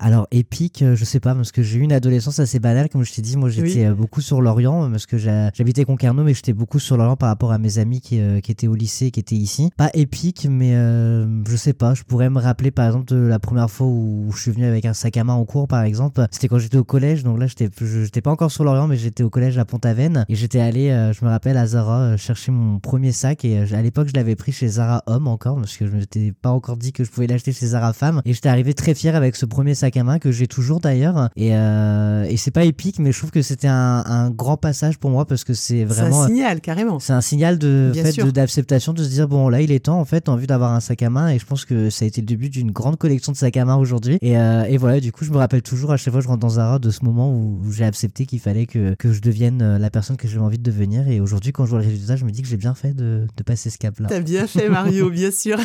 alors 0.00 0.28
épique, 0.30 0.82
euh, 0.82 0.94
je 0.94 1.04
sais 1.04 1.18
pas, 1.18 1.34
parce 1.34 1.50
que 1.50 1.62
j'ai 1.62 1.78
eu 1.78 1.82
une 1.82 1.92
adolescence 1.92 2.38
assez 2.38 2.60
banale, 2.60 2.88
comme 2.88 3.04
je 3.04 3.12
t'ai 3.12 3.22
dit. 3.22 3.36
Moi, 3.36 3.48
j'étais 3.48 3.86
euh, 3.86 3.94
beaucoup 3.94 4.20
sur 4.20 4.40
l'Orient, 4.40 4.88
parce 4.90 5.06
que 5.06 5.18
j'habitais 5.18 5.84
Concarneau, 5.84 6.22
mais 6.22 6.34
j'étais 6.34 6.52
beaucoup 6.52 6.78
sur 6.78 6.96
l'Orient 6.96 7.16
par 7.16 7.28
rapport 7.28 7.50
à 7.50 7.58
mes 7.58 7.78
amis 7.78 8.00
qui, 8.00 8.20
euh, 8.20 8.40
qui, 8.40 8.52
étaient 8.52 8.68
au 8.68 8.76
lycée, 8.76 9.10
qui 9.10 9.18
étaient 9.18 9.34
ici. 9.34 9.70
Pas 9.76 9.90
épique, 9.94 10.46
mais 10.48 10.72
je 10.72 11.56
sais 11.56 11.72
pas. 11.72 11.94
Je 11.94 12.04
pourrais 12.04 12.30
me 12.30 12.38
rappeler, 12.38 12.70
par 12.70 12.86
exemple, 12.86 13.06
de 13.06 13.16
la 13.16 13.38
première 13.38 13.70
fois 13.70 13.88
où 13.88 14.30
je 14.32 14.40
suis 14.40 14.50
venu 14.52 14.66
avec 14.66 14.84
un 14.84 14.94
sac 14.94 15.16
à 15.16 15.24
main 15.24 15.32
en 15.32 15.44
cours, 15.44 15.66
par 15.66 15.82
exemple. 15.82 16.24
C'était 16.30 16.48
quand 16.48 16.58
j'étais 16.58 16.78
au 16.78 16.84
collège, 16.84 17.24
donc 17.24 17.38
là, 17.38 17.46
j'étais, 17.46 17.68
j'étais 17.80 18.20
pas 18.20 18.30
encore 18.30 18.52
sur 18.52 18.64
l'Orient, 18.64 18.86
mais 18.86 18.96
j'étais 18.96 19.24
au 19.24 19.30
collège 19.30 19.58
à 19.58 19.64
Pont-Aven, 19.64 20.24
et 20.28 20.34
j'étais 20.34 20.60
allé, 20.60 20.90
je 21.12 21.24
me 21.24 21.30
rappelle, 21.30 21.56
à 21.56 21.66
Zara 21.66 22.16
chercher 22.16 22.52
mon 22.52 22.78
premier 22.78 23.12
sac, 23.12 23.44
et 23.44 23.58
à 23.58 23.82
l'époque, 23.82 24.08
je 24.08 24.14
l'avais 24.14 24.36
pris 24.36 24.52
chez 24.52 24.68
Zara 24.68 25.02
Homme 25.06 25.26
encore, 25.26 25.56
parce 25.56 25.76
que 25.76 25.86
je 25.86 25.92
m'étais 25.92 26.32
pas 26.32 26.50
encore 26.50 26.76
dit 26.76 26.92
que 26.92 27.02
je 27.02 27.10
pouvais 27.10 27.26
l'acheter 27.26 27.52
chez 27.52 27.66
Zara 27.66 27.92
Femme, 27.92 28.22
et 28.24 28.32
j'étais 28.32 28.48
arrivé 28.48 28.74
très 28.74 28.94
fier 28.94 29.16
avec 29.16 29.34
ce 29.34 29.46
premier 29.46 29.74
sac 29.74 29.87
à 29.96 30.04
main 30.04 30.18
que 30.18 30.30
j'ai 30.30 30.46
toujours 30.46 30.80
d'ailleurs. 30.80 31.30
Et, 31.36 31.54
euh, 31.54 32.24
et 32.24 32.36
c'est 32.36 32.50
pas 32.50 32.64
épique, 32.64 32.98
mais 32.98 33.12
je 33.12 33.18
trouve 33.18 33.30
que 33.30 33.42
c'était 33.42 33.68
un, 33.68 34.30
grand 34.30 34.56
passage 34.56 34.98
pour 34.98 35.10
moi 35.10 35.24
parce 35.26 35.44
que 35.44 35.54
c'est 35.54 35.84
vraiment. 35.84 36.18
C'est 36.18 36.24
un 36.24 36.26
signal, 36.28 36.60
carrément. 36.60 36.98
C'est 36.98 37.12
un 37.12 37.20
signal 37.20 37.58
de 37.58 37.92
d'acceptation, 38.30 38.92
de, 38.92 39.02
se 39.02 39.08
dire 39.08 39.28
bon, 39.28 39.48
là, 39.48 39.60
il 39.60 39.72
est 39.72 39.84
temps, 39.84 39.98
en 39.98 40.04
fait, 40.04 40.28
envie 40.28 40.46
d'avoir 40.46 40.72
un 40.72 40.80
sac 40.80 41.02
à 41.02 41.10
main. 41.10 41.28
Et 41.30 41.38
je 41.38 41.46
pense 41.46 41.64
que 41.64 41.90
ça 41.90 42.04
a 42.04 42.08
été 42.08 42.20
le 42.20 42.26
début 42.26 42.48
d'une 42.50 42.70
grande 42.70 42.96
collection 42.96 43.32
de 43.32 43.36
sacs 43.36 43.56
à 43.56 43.64
main 43.64 43.76
aujourd'hui. 43.76 44.18
Et, 44.20 44.38
euh, 44.38 44.64
et, 44.64 44.76
voilà, 44.76 45.00
du 45.00 45.12
coup, 45.12 45.24
je 45.24 45.30
me 45.30 45.36
rappelle 45.36 45.62
toujours 45.62 45.92
à 45.92 45.96
chaque 45.96 46.12
fois 46.12 46.20
que 46.20 46.24
je 46.24 46.28
rentre 46.28 46.40
dans 46.40 46.50
Zara 46.50 46.78
de 46.78 46.90
ce 46.90 47.04
moment 47.04 47.32
où, 47.32 47.60
j'ai 47.70 47.84
accepté 47.84 48.26
qu'il 48.26 48.40
fallait 48.40 48.66
que, 48.66 48.94
que 48.94 49.12
je 49.12 49.20
devienne 49.20 49.62
euh, 49.62 49.78
la 49.78 49.90
personne 49.90 50.16
que 50.16 50.26
j'avais 50.26 50.44
envie 50.44 50.58
de 50.58 50.62
devenir. 50.62 51.08
Et 51.08 51.20
aujourd'hui, 51.20 51.52
quand 51.52 51.64
je 51.64 51.70
vois 51.70 51.80
le 51.80 51.86
résultat, 51.86 52.16
je 52.16 52.24
me 52.24 52.30
dis 52.30 52.42
que 52.42 52.48
j'ai 52.48 52.56
bien 52.56 52.74
fait 52.74 52.94
de, 52.94 53.26
de 53.36 53.42
passer 53.42 53.70
ce 53.70 53.78
cap-là. 53.78 54.08
T'as 54.08 54.20
bien 54.20 54.46
fait, 54.46 54.68
Mario, 54.68 55.10
bien 55.10 55.30
sûr. 55.30 55.58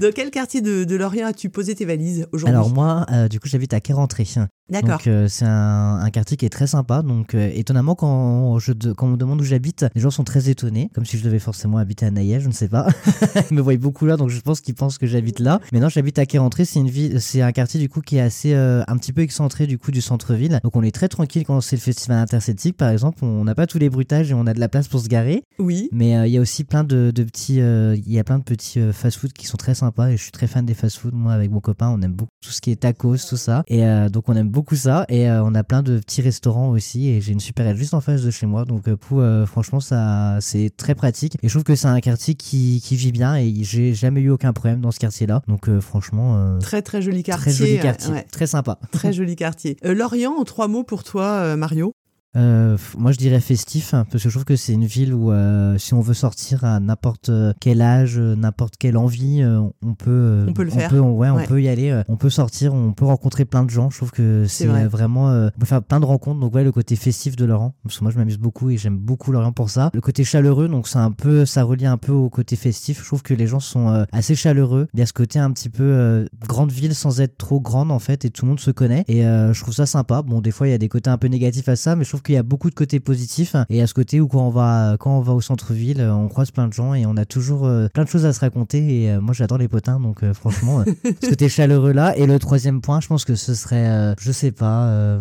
Dans 0.00 0.12
quel 0.12 0.30
quartier 0.30 0.60
de, 0.60 0.84
de 0.84 0.96
Lorient 0.96 1.26
as-tu 1.26 1.50
posé 1.50 1.74
tes 1.74 1.84
valises 1.84 2.26
aujourd'hui? 2.32 2.54
Alors, 2.54 2.70
moi, 2.70 3.06
du 3.30 3.40
coup, 3.40 3.45
j'habite 3.46 3.74
à 3.74 3.80
Quai-Rentrée. 3.80 4.26
D'accord. 4.68 4.98
Donc 4.98 5.06
euh, 5.06 5.28
c'est 5.28 5.44
un, 5.44 6.00
un, 6.00 6.10
quartier 6.10 6.36
qui 6.36 6.44
est 6.44 6.50
très 6.50 6.66
sympa. 6.66 7.02
Donc 7.02 7.34
euh, 7.34 7.50
étonnamment 7.54 7.94
quand 7.94 8.58
je 8.58 8.72
quand 8.72 9.06
on 9.06 9.10
me 9.10 9.16
demande 9.16 9.40
où 9.40 9.44
j'habite, 9.44 9.86
les 9.94 10.00
gens 10.00 10.10
sont 10.10 10.24
très 10.24 10.48
étonnés, 10.48 10.90
comme 10.92 11.04
si 11.04 11.18
je 11.18 11.24
devais 11.24 11.38
forcément 11.38 11.78
habiter 11.78 12.04
à 12.04 12.10
Naïe, 12.10 12.38
je 12.40 12.48
ne 12.48 12.52
sais 12.52 12.68
pas. 12.68 12.88
Ils 13.50 13.56
me 13.56 13.60
voient 13.60 13.76
beaucoup 13.76 14.06
là, 14.06 14.16
donc 14.16 14.30
je 14.30 14.40
pense 14.40 14.60
qu'ils 14.60 14.74
pensent 14.74 14.98
que 14.98 15.06
j'habite 15.06 15.38
là. 15.38 15.60
Mais 15.72 15.78
non, 15.78 15.88
j'habite 15.88 16.18
à 16.18 16.26
Quai-Rentrée. 16.26 16.64
C'est 16.64 16.80
une 16.80 16.90
ville, 16.90 17.20
c'est 17.20 17.42
un 17.42 17.52
quartier 17.52 17.78
du 17.78 17.88
coup 17.88 18.00
qui 18.00 18.16
est 18.16 18.20
assez 18.20 18.54
euh, 18.54 18.82
un 18.88 18.96
petit 18.96 19.12
peu 19.12 19.20
excentré 19.20 19.68
du 19.68 19.78
coup 19.78 19.92
du 19.92 20.00
centre-ville. 20.00 20.58
Donc 20.64 20.74
on 20.74 20.82
est 20.82 20.94
très 20.94 21.08
tranquille 21.08 21.44
quand 21.46 21.60
c'est 21.60 21.76
le 21.76 21.82
festival 21.82 22.18
intercétique 22.18 22.76
par 22.76 22.90
exemple. 22.90 23.24
On 23.24 23.44
n'a 23.44 23.54
pas 23.54 23.68
tous 23.68 23.78
les 23.78 23.88
bruitages 23.88 24.32
et 24.32 24.34
on 24.34 24.48
a 24.48 24.54
de 24.54 24.60
la 24.60 24.68
place 24.68 24.88
pour 24.88 24.98
se 24.98 25.06
garer. 25.06 25.44
Oui. 25.60 25.88
Mais 25.92 26.28
il 26.28 26.32
y 26.32 26.38
a 26.38 26.40
aussi 26.40 26.64
plein 26.64 26.82
de, 26.82 27.12
de 27.14 27.22
petits, 27.22 27.58
il 27.58 28.12
y 28.12 28.18
a 28.18 28.24
plein 28.24 28.38
de 28.38 28.44
petits 28.44 28.80
fast-food 28.92 29.32
qui 29.32 29.46
sont 29.46 29.56
très 29.56 29.74
sympas 29.74 30.08
et 30.08 30.16
je 30.16 30.22
suis 30.22 30.32
très 30.32 30.48
fan 30.48 30.66
des 30.66 30.74
fast-food. 30.74 31.14
Moi 31.14 31.32
avec 31.32 31.52
mon 31.52 31.60
copain, 31.60 31.88
on 31.88 32.02
aime 32.02 32.12
beaucoup 32.12 32.30
tout 32.44 32.50
ce 32.50 32.60
qui 32.60 32.72
est 32.72 32.76
tacos, 32.76 33.16
tout 33.28 33.35
ça. 33.36 33.62
Et 33.68 33.84
donc 34.10 34.28
on 34.28 34.34
aime 34.34 34.48
beaucoup 34.48 34.76
ça. 34.76 35.04
Et 35.08 35.28
on 35.30 35.54
a 35.54 35.64
plein 35.64 35.82
de 35.82 35.98
petits 35.98 36.22
restaurants 36.22 36.70
aussi 36.70 37.08
et 37.08 37.20
j'ai 37.20 37.32
une 37.32 37.40
super 37.40 37.66
aide 37.66 37.76
juste 37.76 37.94
en 37.94 38.00
face 38.00 38.22
de 38.22 38.30
chez 38.30 38.46
moi. 38.46 38.64
Donc 38.64 38.88
euh, 38.88 38.96
pour, 38.96 39.20
euh, 39.20 39.46
franchement, 39.46 39.80
ça 39.80 40.38
c'est 40.40 40.70
très 40.76 40.94
pratique. 40.94 41.36
Et 41.42 41.48
je 41.48 41.52
trouve 41.52 41.64
que 41.64 41.74
c'est 41.74 41.88
un 41.88 42.00
quartier 42.00 42.34
qui, 42.34 42.80
qui 42.84 42.96
vit 42.96 43.12
bien 43.12 43.36
et 43.36 43.52
j'ai 43.62 43.94
jamais 43.94 44.20
eu 44.20 44.30
aucun 44.30 44.52
problème 44.52 44.80
dans 44.80 44.90
ce 44.90 44.98
quartier-là. 44.98 45.42
Donc 45.48 45.68
euh, 45.68 45.80
franchement... 45.80 46.58
très 46.60 46.82
très 46.82 47.02
joli 47.02 47.22
quartier. 47.22 47.52
Très 47.52 47.66
joli 47.66 47.78
quartier. 47.78 48.14
Très 48.30 48.46
sympa. 48.46 48.78
Très 48.92 49.12
joli 49.12 49.36
quartier. 49.36 49.76
Lorient, 49.82 50.34
en 50.38 50.44
trois 50.44 50.68
mots 50.68 50.84
pour 50.84 51.04
toi, 51.04 51.56
Mario? 51.56 51.92
Euh, 52.36 52.76
moi, 52.98 53.12
je 53.12 53.16
dirais 53.16 53.40
festif, 53.40 53.94
hein, 53.94 54.06
parce 54.10 54.22
que 54.22 54.28
je 54.28 54.34
trouve 54.34 54.44
que 54.44 54.56
c'est 54.56 54.74
une 54.74 54.84
ville 54.84 55.14
où, 55.14 55.32
euh, 55.32 55.78
si 55.78 55.94
on 55.94 56.00
veut 56.00 56.14
sortir 56.14 56.64
à 56.64 56.80
n'importe 56.80 57.30
quel 57.60 57.80
âge, 57.80 58.18
n'importe 58.18 58.76
quelle 58.78 58.96
envie, 58.96 59.42
euh, 59.42 59.60
on 59.82 59.94
peut. 59.94 60.44
on 60.48 60.52
peut 60.52 60.64
le 60.64 60.70
faire. 60.70 60.90
Peut, 60.90 60.98
ouais, 60.98 61.30
on 61.30 61.44
peut 61.44 61.62
y 61.62 61.68
aller. 61.68 62.02
on 62.08 62.16
peut 62.16 62.30
sortir, 62.30 62.74
on 62.74 62.92
peut 62.92 63.06
rencontrer 63.06 63.44
plein 63.44 63.64
de 63.64 63.70
gens. 63.70 63.90
Je 63.90 63.96
trouve 63.96 64.10
que 64.10 64.44
c'est 64.48 64.66
vraiment. 64.66 65.30
on 65.30 65.58
peut 65.58 65.66
faire 65.66 65.82
plein 65.82 66.00
de 66.00 66.04
rencontres. 66.04 66.40
Donc, 66.40 66.54
ouais, 66.54 66.64
le 66.64 66.72
côté 66.72 66.96
festif 66.96 67.36
de 67.36 67.44
Laurent. 67.44 67.74
Parce 67.82 67.98
que 67.98 68.04
moi, 68.04 68.10
je 68.10 68.18
m'amuse 68.18 68.38
beaucoup 68.38 68.70
et 68.70 68.76
j'aime 68.76 68.98
beaucoup 68.98 69.32
Laurent 69.32 69.52
pour 69.52 69.70
ça. 69.70 69.90
Le 69.94 70.00
côté 70.00 70.24
chaleureux, 70.24 70.68
donc 70.68 70.88
c'est 70.88 70.98
un 70.98 71.12
peu, 71.12 71.46
ça 71.46 71.62
relie 71.62 71.86
un 71.86 71.96
peu 71.96 72.12
au 72.12 72.28
côté 72.28 72.56
festif. 72.56 73.00
Je 73.00 73.06
trouve 73.06 73.22
que 73.22 73.34
les 73.34 73.46
gens 73.46 73.60
sont 73.60 74.06
assez 74.12 74.34
chaleureux. 74.34 74.88
Il 74.94 75.00
y 75.00 75.02
a 75.02 75.06
ce 75.06 75.12
côté 75.12 75.38
un 75.38 75.50
petit 75.52 75.70
peu 75.70 76.28
grande 76.46 76.70
ville 76.70 76.94
sans 76.94 77.20
être 77.20 77.38
trop 77.38 77.60
grande, 77.60 77.90
en 77.90 77.98
fait, 77.98 78.24
et 78.24 78.30
tout 78.30 78.44
le 78.44 78.50
monde 78.50 78.60
se 78.60 78.70
connaît. 78.70 79.04
Et 79.08 79.22
je 79.22 79.60
trouve 79.60 79.74
ça 79.74 79.86
sympa. 79.86 80.22
Bon, 80.22 80.40
des 80.40 80.50
fois, 80.50 80.68
il 80.68 80.70
y 80.70 80.74
a 80.74 80.78
des 80.78 80.88
côtés 80.88 81.10
un 81.10 81.18
peu 81.18 81.28
négatifs 81.28 81.68
à 81.68 81.76
ça, 81.76 81.96
mais 81.96 82.04
je 82.04 82.10
trouve 82.10 82.22
qu'il 82.26 82.34
y 82.34 82.38
a 82.38 82.42
beaucoup 82.42 82.68
de 82.68 82.74
côtés 82.74 83.00
positifs. 83.00 83.56
Et 83.70 83.80
à 83.80 83.86
ce 83.86 83.94
côté 83.94 84.20
où 84.20 84.28
quand 84.28 84.46
on 84.46 84.50
va 84.50 84.96
quand 84.98 85.16
on 85.16 85.20
va 85.20 85.32
au 85.32 85.40
centre-ville, 85.40 86.02
on 86.02 86.28
croise 86.28 86.50
plein 86.50 86.68
de 86.68 86.72
gens 86.72 86.92
et 86.94 87.06
on 87.06 87.16
a 87.16 87.24
toujours 87.24 87.64
euh, 87.66 87.88
plein 87.88 88.04
de 88.04 88.08
choses 88.08 88.26
à 88.26 88.32
se 88.32 88.40
raconter. 88.40 89.02
Et 89.02 89.10
euh, 89.10 89.20
moi 89.20 89.32
j'adore 89.32 89.58
les 89.58 89.68
potins. 89.68 90.00
Donc 90.00 90.22
euh, 90.22 90.34
franchement 90.34 90.84
ce 91.22 91.28
côté 91.28 91.48
chaleureux 91.48 91.92
là. 91.92 92.16
Et 92.16 92.26
le 92.26 92.38
troisième 92.38 92.80
point, 92.80 93.00
je 93.00 93.06
pense 93.06 93.24
que 93.24 93.34
ce 93.34 93.54
serait 93.54 94.14
je 94.20 94.32
sais 94.32 94.52
pas 94.52 95.20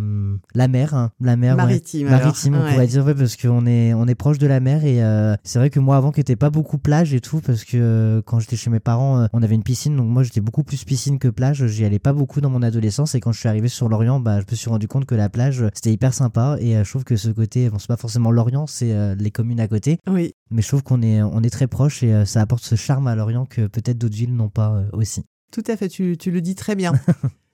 la 0.54 0.68
mer, 0.68 0.94
hein. 0.94 1.12
la 1.22 1.36
mer 1.36 1.56
maritime, 1.56 2.10
maritime 2.10 2.56
on 2.56 2.70
pourrait 2.70 2.88
dire 2.88 3.06
parce 3.16 3.36
qu'on 3.38 3.66
est 3.66 3.94
on 3.94 4.08
est 4.08 4.16
proche 4.16 4.38
de 4.38 4.48
la 4.48 4.60
mer. 4.60 4.84
Et 4.84 5.02
c'est 5.44 5.60
vrai 5.60 5.70
que 5.70 5.80
moi 5.80 5.98
avant 5.98 6.12
qui 6.12 6.22
était 6.22 6.36
pas 6.36 6.50
beaucoup 6.50 6.78
plage 6.78 7.14
et 7.14 7.22
tout 7.22 7.42
parce 7.46 7.64
que 7.64 8.22
quand 8.26 8.40
j'étais 8.40 8.56
chez 8.56 8.70
mes 8.70 8.80
parents, 8.80 9.28
on 9.32 9.44
avait 9.44 9.56
une 9.56 9.64
piscine. 9.64 9.96
Donc 9.96 10.08
moi 10.08 10.24
j'étais 10.24 10.42
beaucoup 10.42 10.64
plus 10.64 10.84
piscine 10.84 11.20
que 11.20 11.28
plage, 11.28 11.66
j'y 11.68 11.86
allais 11.86 12.00
pas 12.00 12.14
beaucoup 12.14 12.42
dans 12.42 12.50
mon 12.50 12.62
adolescence. 12.62 13.16
Et 13.16 13.20
quand 13.20 13.32
je 13.32 13.40
suis 13.40 13.50
arrivé 13.50 13.68
sur 13.68 13.90
l'Orient, 13.90 14.20
bah 14.20 14.40
je 14.40 14.46
me 14.50 14.56
suis 14.56 14.70
rendu 14.70 14.88
compte 14.88 15.06
que 15.06 15.16
la 15.16 15.30
plage 15.30 15.64
c'était 15.74 15.92
hyper 15.92 16.14
sympa. 16.14 16.58
Et 16.60 16.84
je 16.84 16.95
trouve 16.96 17.04
que 17.04 17.18
ce 17.18 17.30
côté, 17.30 17.70
bon, 17.70 17.78
c'est 17.78 17.88
pas 17.88 17.98
forcément 17.98 18.32
Lorient, 18.32 18.68
c'est 18.68 18.94
euh, 18.94 19.16
les 19.16 19.30
communes 19.30 19.60
à 19.60 19.68
côté. 19.68 20.00
Oui. 20.08 20.34
Mais 20.50 20.62
je 20.62 20.68
trouve 20.70 20.82
qu'on 20.82 21.02
est, 21.02 21.22
on 21.22 21.44
est 21.44 21.50
très 21.50 21.68
proche 21.68 22.04
et 22.04 22.14
euh, 22.14 22.24
ça 22.24 22.40
apporte 22.40 22.64
ce 22.64 22.76
charme 22.76 23.08
à 23.08 23.16
Lorient 23.16 23.46
que 23.46 23.68
peut-être 23.68 23.98
d'autres 23.98 24.16
villes 24.16 24.34
n'ont 24.34 24.50
pas 24.50 24.72
euh, 24.72 24.86
aussi. 24.94 25.24
Tout 25.52 25.64
à 25.68 25.76
fait, 25.76 25.90
tu, 25.90 26.16
tu 26.18 26.32
le 26.32 26.40
dis 26.40 26.56
très 26.56 26.76
bien. 26.76 26.94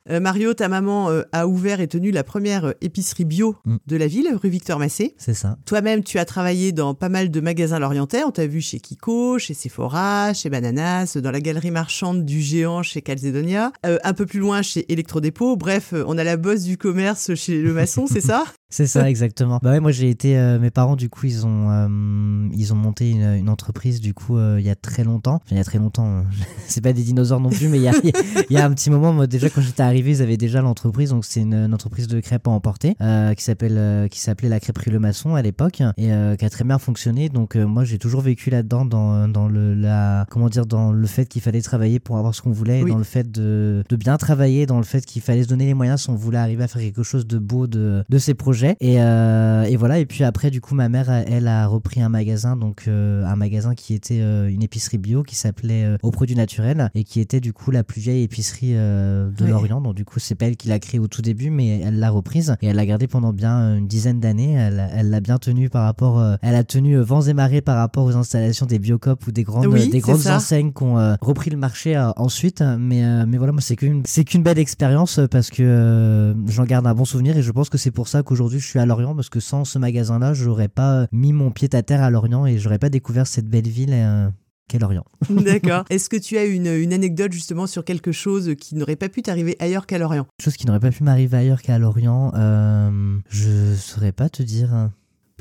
Mario, 0.09 0.53
ta 0.55 0.67
maman 0.67 1.09
a 1.31 1.47
ouvert 1.47 1.79
et 1.79 1.87
tenu 1.87 2.09
la 2.09 2.23
première 2.23 2.73
épicerie 2.81 3.23
bio 3.23 3.55
mm. 3.65 3.77
de 3.85 3.95
la 3.95 4.07
ville, 4.07 4.27
rue 4.33 4.49
Victor 4.49 4.79
Massé. 4.79 5.13
C'est 5.17 5.35
ça. 5.35 5.57
Toi-même, 5.65 6.03
tu 6.03 6.17
as 6.17 6.25
travaillé 6.25 6.71
dans 6.71 6.95
pas 6.95 7.07
mal 7.07 7.29
de 7.29 7.39
magasins 7.39 7.77
lorientais. 7.77 8.23
On 8.23 8.31
t'a 8.31 8.47
vu 8.47 8.61
chez 8.61 8.79
Kiko, 8.79 9.37
chez 9.37 9.53
Sephora, 9.53 10.33
chez 10.33 10.49
Bananas, 10.49 11.17
dans 11.17 11.31
la 11.31 11.39
galerie 11.39 11.71
marchande 11.71 12.25
du 12.25 12.41
géant 12.41 12.81
chez 12.81 13.03
Calzedonia, 13.03 13.71
un 13.83 14.13
peu 14.13 14.25
plus 14.25 14.39
loin 14.39 14.63
chez 14.63 14.91
Electrodépôt. 14.91 15.55
Bref, 15.55 15.93
on 15.93 16.17
a 16.17 16.23
la 16.23 16.35
bosse 16.35 16.63
du 16.63 16.77
commerce 16.77 17.35
chez 17.35 17.61
Le 17.61 17.71
Maçon, 17.71 18.05
c'est 18.07 18.21
ça? 18.21 18.43
C'est 18.71 18.87
ça, 18.87 19.07
exactement. 19.09 19.59
Bah 19.61 19.71
ouais, 19.71 19.79
moi 19.79 19.91
j'ai 19.91 20.09
été. 20.09 20.37
euh, 20.37 20.57
mes 20.59 20.71
parents, 20.71 20.95
du 20.95 21.09
coup, 21.09 21.25
ils 21.27 21.45
ont, 21.45 21.69
euh, 21.69 22.47
ils 22.53 22.73
ont 22.73 22.75
monté 22.75 23.09
une, 23.11 23.21
une 23.35 23.49
entreprise, 23.49 24.01
du 24.01 24.13
coup, 24.15 24.37
euh, 24.37 24.57
il 24.59 24.65
y 24.65 24.69
a 24.69 24.75
très 24.75 25.03
longtemps. 25.03 25.35
Enfin, 25.35 25.51
il 25.51 25.57
y 25.57 25.61
a 25.61 25.63
très 25.63 25.77
longtemps. 25.77 26.07
euh, 26.07 26.21
c'est 26.67 26.81
pas 26.81 26.93
des 26.93 27.03
dinosaures 27.03 27.39
non 27.39 27.49
plus, 27.49 27.67
mais 27.67 27.77
il 27.77 27.83
y 27.83 27.87
a, 27.89 27.93
il 28.49 28.55
y 28.55 28.57
a 28.57 28.65
un 28.65 28.71
petit 28.73 28.89
moment. 28.89 29.13
Moi, 29.13 29.27
déjà, 29.27 29.49
quand 29.49 29.61
j'étais 29.61 29.83
arrivé, 29.83 30.11
ils 30.11 30.21
avaient 30.21 30.37
déjà 30.37 30.61
l'entreprise. 30.61 31.09
Donc, 31.11 31.25
c'est 31.25 31.41
une, 31.41 31.53
une 31.53 31.73
entreprise 31.73 32.07
de 32.07 32.19
crêpes 32.21 32.47
à 32.47 32.51
emporter 32.51 32.95
euh, 33.01 33.33
qui 33.33 33.43
s'appelle, 33.43 33.77
euh, 33.77 34.07
qui 34.07 34.19
s'appelait 34.19 34.49
la 34.49 34.59
crêperie 34.59 34.89
Le 34.89 34.99
Maçon 34.99 35.35
à 35.35 35.41
l'époque 35.41 35.81
et 35.97 36.11
euh, 36.13 36.35
qui 36.35 36.45
a 36.45 36.49
très 36.49 36.63
bien 36.63 36.79
fonctionné. 36.79 37.29
Donc, 37.29 37.55
euh, 37.55 37.65
moi, 37.65 37.83
j'ai 37.83 37.97
toujours 37.97 38.21
vécu 38.21 38.49
là-dedans, 38.49 38.85
dans, 38.85 39.27
dans 39.27 39.47
le, 39.47 39.73
la, 39.75 40.25
comment 40.29 40.47
dire, 40.49 40.65
dans 40.65 40.91
le 40.93 41.07
fait 41.07 41.25
qu'il 41.25 41.41
fallait 41.41 41.61
travailler 41.61 41.99
pour 41.99 42.17
avoir 42.17 42.33
ce 42.33 42.41
qu'on 42.41 42.51
voulait, 42.51 42.79
et 42.81 42.85
dans 42.85 42.97
le 42.97 43.03
fait 43.03 43.29
de, 43.31 43.83
de 43.89 43.95
bien 43.97 44.17
travailler, 44.17 44.65
dans 44.65 44.77
le 44.77 44.83
fait 44.85 45.05
qu'il 45.05 45.21
fallait 45.21 45.43
se 45.43 45.47
donner 45.49 45.65
les 45.65 45.73
moyens 45.73 46.03
si 46.03 46.09
on 46.09 46.15
voulait 46.15 46.37
arriver 46.37 46.63
à 46.63 46.67
faire 46.67 46.81
quelque 46.81 47.03
chose 47.03 47.27
de 47.27 47.37
beau 47.37 47.67
de, 47.67 48.03
de 48.07 48.17
ses 48.17 48.33
projets. 48.33 48.60
Et, 48.79 49.01
euh, 49.01 49.63
et 49.63 49.75
voilà. 49.75 49.99
Et 49.99 50.05
puis 50.05 50.23
après, 50.23 50.51
du 50.51 50.61
coup, 50.61 50.75
ma 50.75 50.89
mère, 50.89 51.09
elle 51.09 51.47
a 51.47 51.67
repris 51.67 52.01
un 52.01 52.09
magasin, 52.09 52.55
donc 52.55 52.83
euh, 52.87 53.25
un 53.25 53.35
magasin 53.35 53.75
qui 53.75 53.93
était 53.93 54.21
euh, 54.21 54.47
une 54.49 54.63
épicerie 54.63 54.97
bio 54.97 55.23
qui 55.23 55.35
s'appelait 55.35 55.83
euh, 55.85 55.97
Au 56.03 56.11
Produit 56.11 56.35
Naturel 56.35 56.89
et 56.95 57.03
qui 57.03 57.19
était 57.19 57.39
du 57.39 57.53
coup 57.53 57.71
la 57.71 57.83
plus 57.83 58.01
vieille 58.01 58.23
épicerie 58.23 58.71
euh, 58.75 59.29
de. 59.31 59.45
Lorient. 59.45 59.81
Donc 59.81 59.95
du 59.95 60.05
coup, 60.05 60.19
c'est 60.19 60.35
pas 60.35 60.45
elle 60.45 60.57
qui 60.57 60.67
l'a 60.67 60.79
créée 60.79 60.99
au 60.99 61.07
tout 61.07 61.21
début, 61.21 61.49
mais 61.49 61.79
elle 61.79 61.99
l'a 61.99 62.09
reprise 62.09 62.55
et 62.61 62.67
elle 62.67 62.75
l'a 62.75 62.85
gardée 62.85 63.07
pendant 63.07 63.33
bien 63.33 63.77
une 63.77 63.87
dizaine 63.87 64.19
d'années. 64.19 64.53
Elle 64.53 64.89
elle 64.93 65.09
l'a 65.09 65.19
bien 65.19 65.37
tenue 65.37 65.69
par 65.69 65.83
rapport, 65.83 66.23
elle 66.41 66.55
a 66.55 66.63
tenu 66.63 66.97
vents 66.97 67.21
et 67.21 67.33
marées 67.33 67.61
par 67.61 67.77
rapport 67.77 68.05
aux 68.05 68.15
installations 68.15 68.65
des 68.65 68.79
Biocop 68.79 69.27
ou 69.27 69.31
des 69.31 69.43
grandes, 69.43 69.67
Oui, 69.67 69.89
des 69.89 69.99
grandes 69.99 70.19
ça. 70.19 70.37
enseignes 70.37 70.71
qui 70.73 70.83
ont 70.83 70.97
euh, 70.97 71.15
repris 71.21 71.49
le 71.49 71.57
marché 71.57 71.97
ensuite. 72.17 72.61
Mais, 72.79 73.03
euh, 73.03 73.25
mais 73.27 73.37
voilà, 73.37 73.53
moi 73.53 73.61
c'est 73.61 73.75
qu'une, 73.75 74.03
c'est 74.05 74.23
qu'une 74.23 74.43
belle 74.43 74.59
expérience 74.59 75.19
parce 75.29 75.49
que 75.49 75.63
euh, 75.63 76.33
j'en 76.47 76.65
garde 76.65 76.87
un 76.87 76.93
bon 76.93 77.05
souvenir 77.05 77.37
et 77.37 77.41
je 77.41 77.51
pense 77.51 77.69
que 77.69 77.77
c'est 77.77 77.91
pour 77.91 78.07
ça 78.07 78.23
qu'aujourd'hui 78.23 78.50
je 78.59 78.65
suis 78.65 78.79
à 78.79 78.85
Lorient 78.85 79.15
parce 79.15 79.29
que 79.29 79.39
sans 79.39 79.65
ce 79.65 79.79
magasin-là, 79.79 80.33
j'aurais 80.33 80.67
pas 80.67 81.07
mis 81.11 81.33
mon 81.33 81.51
pied 81.51 81.69
à 81.73 81.81
terre 81.83 82.01
à 82.03 82.09
Lorient 82.09 82.45
et 82.45 82.57
j'aurais 82.57 82.79
pas 82.79 82.89
découvert 82.89 83.27
cette 83.27 83.47
belle 83.47 83.67
ville. 83.67 83.93
euh, 83.93 84.29
qu'est 84.67 84.79
Lorient. 84.79 85.03
D'accord. 85.29 85.83
Est-ce 85.89 86.09
que 86.09 86.17
tu 86.17 86.37
as 86.37 86.45
une, 86.45 86.67
une 86.67 86.93
anecdote 86.93 87.33
justement 87.33 87.67
sur 87.67 87.83
quelque 87.83 88.11
chose 88.11 88.55
qui 88.57 88.75
n'aurait 88.75 88.95
pas 88.95 89.09
pu 89.09 89.21
t'arriver 89.21 89.55
ailleurs 89.59 89.85
qu'à 89.85 89.97
Lorient? 89.97 90.25
Chose 90.41 90.55
qui 90.55 90.65
n'aurait 90.65 90.79
pas 90.79 90.91
pu 90.91 91.03
m'arriver 91.03 91.37
ailleurs 91.37 91.61
qu'à 91.61 91.77
Lorient, 91.77 92.31
euh, 92.35 93.17
je 93.29 93.75
saurais 93.75 94.13
pas 94.13 94.29
te 94.29 94.43
dire. 94.43 94.89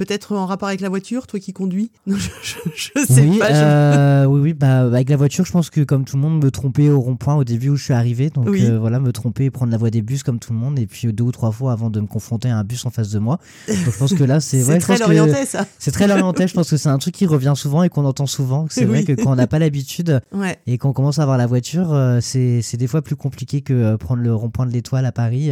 Peut-être 0.01 0.33
en 0.35 0.47
rapport 0.47 0.69
avec 0.69 0.81
la 0.81 0.89
voiture, 0.89 1.27
toi 1.27 1.39
qui 1.39 1.53
conduis? 1.53 1.91
Non, 2.07 2.17
je, 2.43 2.55
je- 2.75 2.91
je 2.97 3.05
sais 3.07 3.21
oui, 3.21 3.39
pas. 3.39 3.51
je- 3.51 3.55
euh, 3.63 4.25
oui, 4.25 4.41
oui, 4.41 4.55
bah, 4.55 4.81
avec 4.87 5.11
la 5.11 5.17
voiture, 5.19 5.45
je 5.45 5.53
pense 5.53 5.69
que 5.69 5.83
comme 5.83 6.07
tout 6.07 6.17
le 6.17 6.23
monde, 6.23 6.43
me 6.43 6.51
tromper 6.51 6.89
au 6.89 6.99
rond-point 7.01 7.35
au 7.35 7.45
début 7.45 7.69
où 7.69 7.77
je 7.77 7.85
suis 7.85 7.93
arrivé. 7.93 8.31
Donc 8.31 8.49
Oui. 8.49 8.65
euh, 8.65 8.79
voilà, 8.79 8.99
me 8.99 9.13
tromper 9.13 9.45
et 9.45 9.51
prendre 9.51 9.71
la 9.71 9.77
voie 9.77 9.91
des 9.91 10.01
bus 10.01 10.23
comme 10.23 10.39
tout 10.39 10.55
le 10.55 10.59
monde. 10.59 10.79
Et 10.79 10.87
puis 10.87 11.13
deux 11.13 11.25
ou 11.25 11.33
trois 11.33 11.53
fois 11.53 11.73
avant 11.73 11.91
de 11.91 12.01
me 12.01 12.07
confronter 12.07 12.49
à 12.49 12.57
un 12.57 12.65
bus 12.65 12.87
en 12.87 12.91
face 12.91 13.11
de 13.11 13.19
moi. 13.19 13.39
Donc 13.69 13.77
je 13.93 13.99
pense 13.99 14.15
que 14.15 14.25
là, 14.25 14.41
c'est 14.41 14.65
ouais, 14.65 14.79
très 14.79 14.97
l'orientais, 14.97 15.45
ça. 15.45 15.67
C'est 15.79 15.91
très 15.91 16.09
l'orientais. 16.09 16.49
Je 16.49 16.55
pense 16.55 16.71
que 16.71 16.79
c'est 16.79 16.89
un 16.89 16.97
truc 16.99 17.15
qui 17.15 17.27
revient 17.27 17.53
souvent 17.55 17.83
et 17.83 17.91
qu'on 17.91 18.07
entend 18.07 18.27
souvent. 18.27 18.67
C'est 18.71 18.87
vrai 18.87 19.05
que 19.05 19.13
quand 19.13 19.33
on 19.33 19.37
n'a 19.37 19.47
pas 19.47 19.59
l'habitude 19.59 20.23
Ouais. 20.33 20.57
et 20.67 20.79
qu'on 20.79 20.95
commence 20.95 21.19
à 21.19 21.23
avoir 21.25 21.37
la 21.37 21.47
voiture, 21.47 21.93
euh, 21.93 22.21
c'est 22.23 22.63
des 22.79 22.87
fois 22.87 23.03
plus 23.03 23.17
compliqué 23.17 23.61
que 23.61 23.97
prendre 23.97 24.23
le 24.23 24.35
rond-point 24.35 24.65
de 24.65 24.73
l'Étoile 24.73 25.05
à 25.05 25.13
Paris. 25.13 25.51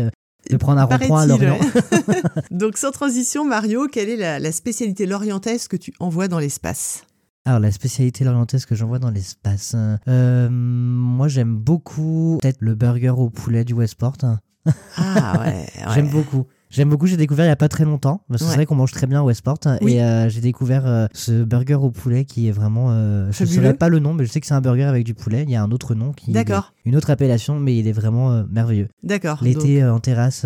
De 0.50 0.56
prendre 0.56 0.80
un 0.80 0.84
rond-point 0.84 1.22
à 1.22 1.26
Lorient. 1.26 1.58
Donc, 2.50 2.76
sans 2.76 2.90
transition, 2.90 3.44
Mario, 3.44 3.86
quelle 3.86 4.08
est 4.08 4.16
la, 4.16 4.38
la 4.38 4.52
spécialité 4.52 5.06
lorientaise 5.06 5.68
que 5.68 5.76
tu 5.76 5.92
envoies 6.00 6.28
dans 6.28 6.38
l'espace? 6.38 7.04
Alors, 7.44 7.60
la 7.60 7.70
spécialité 7.72 8.24
lorientaise 8.24 8.66
que 8.66 8.74
j'envoie 8.74 8.98
dans 8.98 9.10
l'espace. 9.10 9.74
euh, 10.06 10.48
moi, 10.50 11.28
j'aime 11.28 11.56
beaucoup 11.56 12.38
peut-être 12.42 12.60
le 12.60 12.74
burger 12.74 13.14
au 13.16 13.30
poulet 13.30 13.64
du 13.64 13.72
Westport. 13.72 14.16
Ah 14.96 15.40
ouais. 15.40 15.46
ouais. 15.46 15.66
J'aime 15.94 16.10
beaucoup. 16.10 16.46
J'aime 16.70 16.90
beaucoup, 16.90 17.06
j'ai 17.06 17.16
découvert 17.16 17.46
il 17.46 17.48
y 17.48 17.52
a 17.52 17.56
pas 17.56 17.68
très 17.68 17.84
longtemps, 17.84 18.22
parce 18.28 18.40
que 18.40 18.44
Ouais. 18.44 18.50
c'est 18.50 18.56
vrai 18.56 18.66
qu'on 18.66 18.74
mange 18.74 18.92
très 18.92 19.06
bien 19.06 19.22
au 19.22 19.26
Westport, 19.26 19.58
Oui. 19.80 19.94
et 19.94 20.02
euh, 20.02 20.28
j'ai 20.28 20.40
découvert 20.42 20.86
euh, 20.86 21.06
ce 21.14 21.42
burger 21.44 21.74
au 21.76 21.90
poulet 21.90 22.24
qui 22.26 22.48
est 22.48 22.52
vraiment... 22.52 22.88
euh, 22.90 23.30
je 23.32 23.44
ne 23.44 23.48
saurais 23.48 23.74
pas 23.74 23.88
le 23.88 23.98
nom, 24.00 24.12
mais 24.12 24.24
je 24.26 24.30
sais 24.30 24.40
que 24.40 24.46
c'est 24.46 24.54
un 24.54 24.60
burger 24.60 24.84
avec 24.84 25.04
du 25.04 25.14
poulet, 25.14 25.44
il 25.44 25.50
y 25.50 25.56
a 25.56 25.62
un 25.62 25.70
autre 25.70 25.94
nom, 25.94 26.12
qui 26.12 26.30
D'accord. 26.32 26.72
une 26.84 26.94
autre 26.96 27.10
appellation, 27.10 27.58
mais 27.58 27.76
il 27.76 27.88
est 27.88 27.92
vraiment 27.92 28.44
merveilleux. 28.50 28.88
D'accord. 29.02 29.38
L'été 29.42 29.84
en 29.84 29.98
terrasse, 30.00 30.44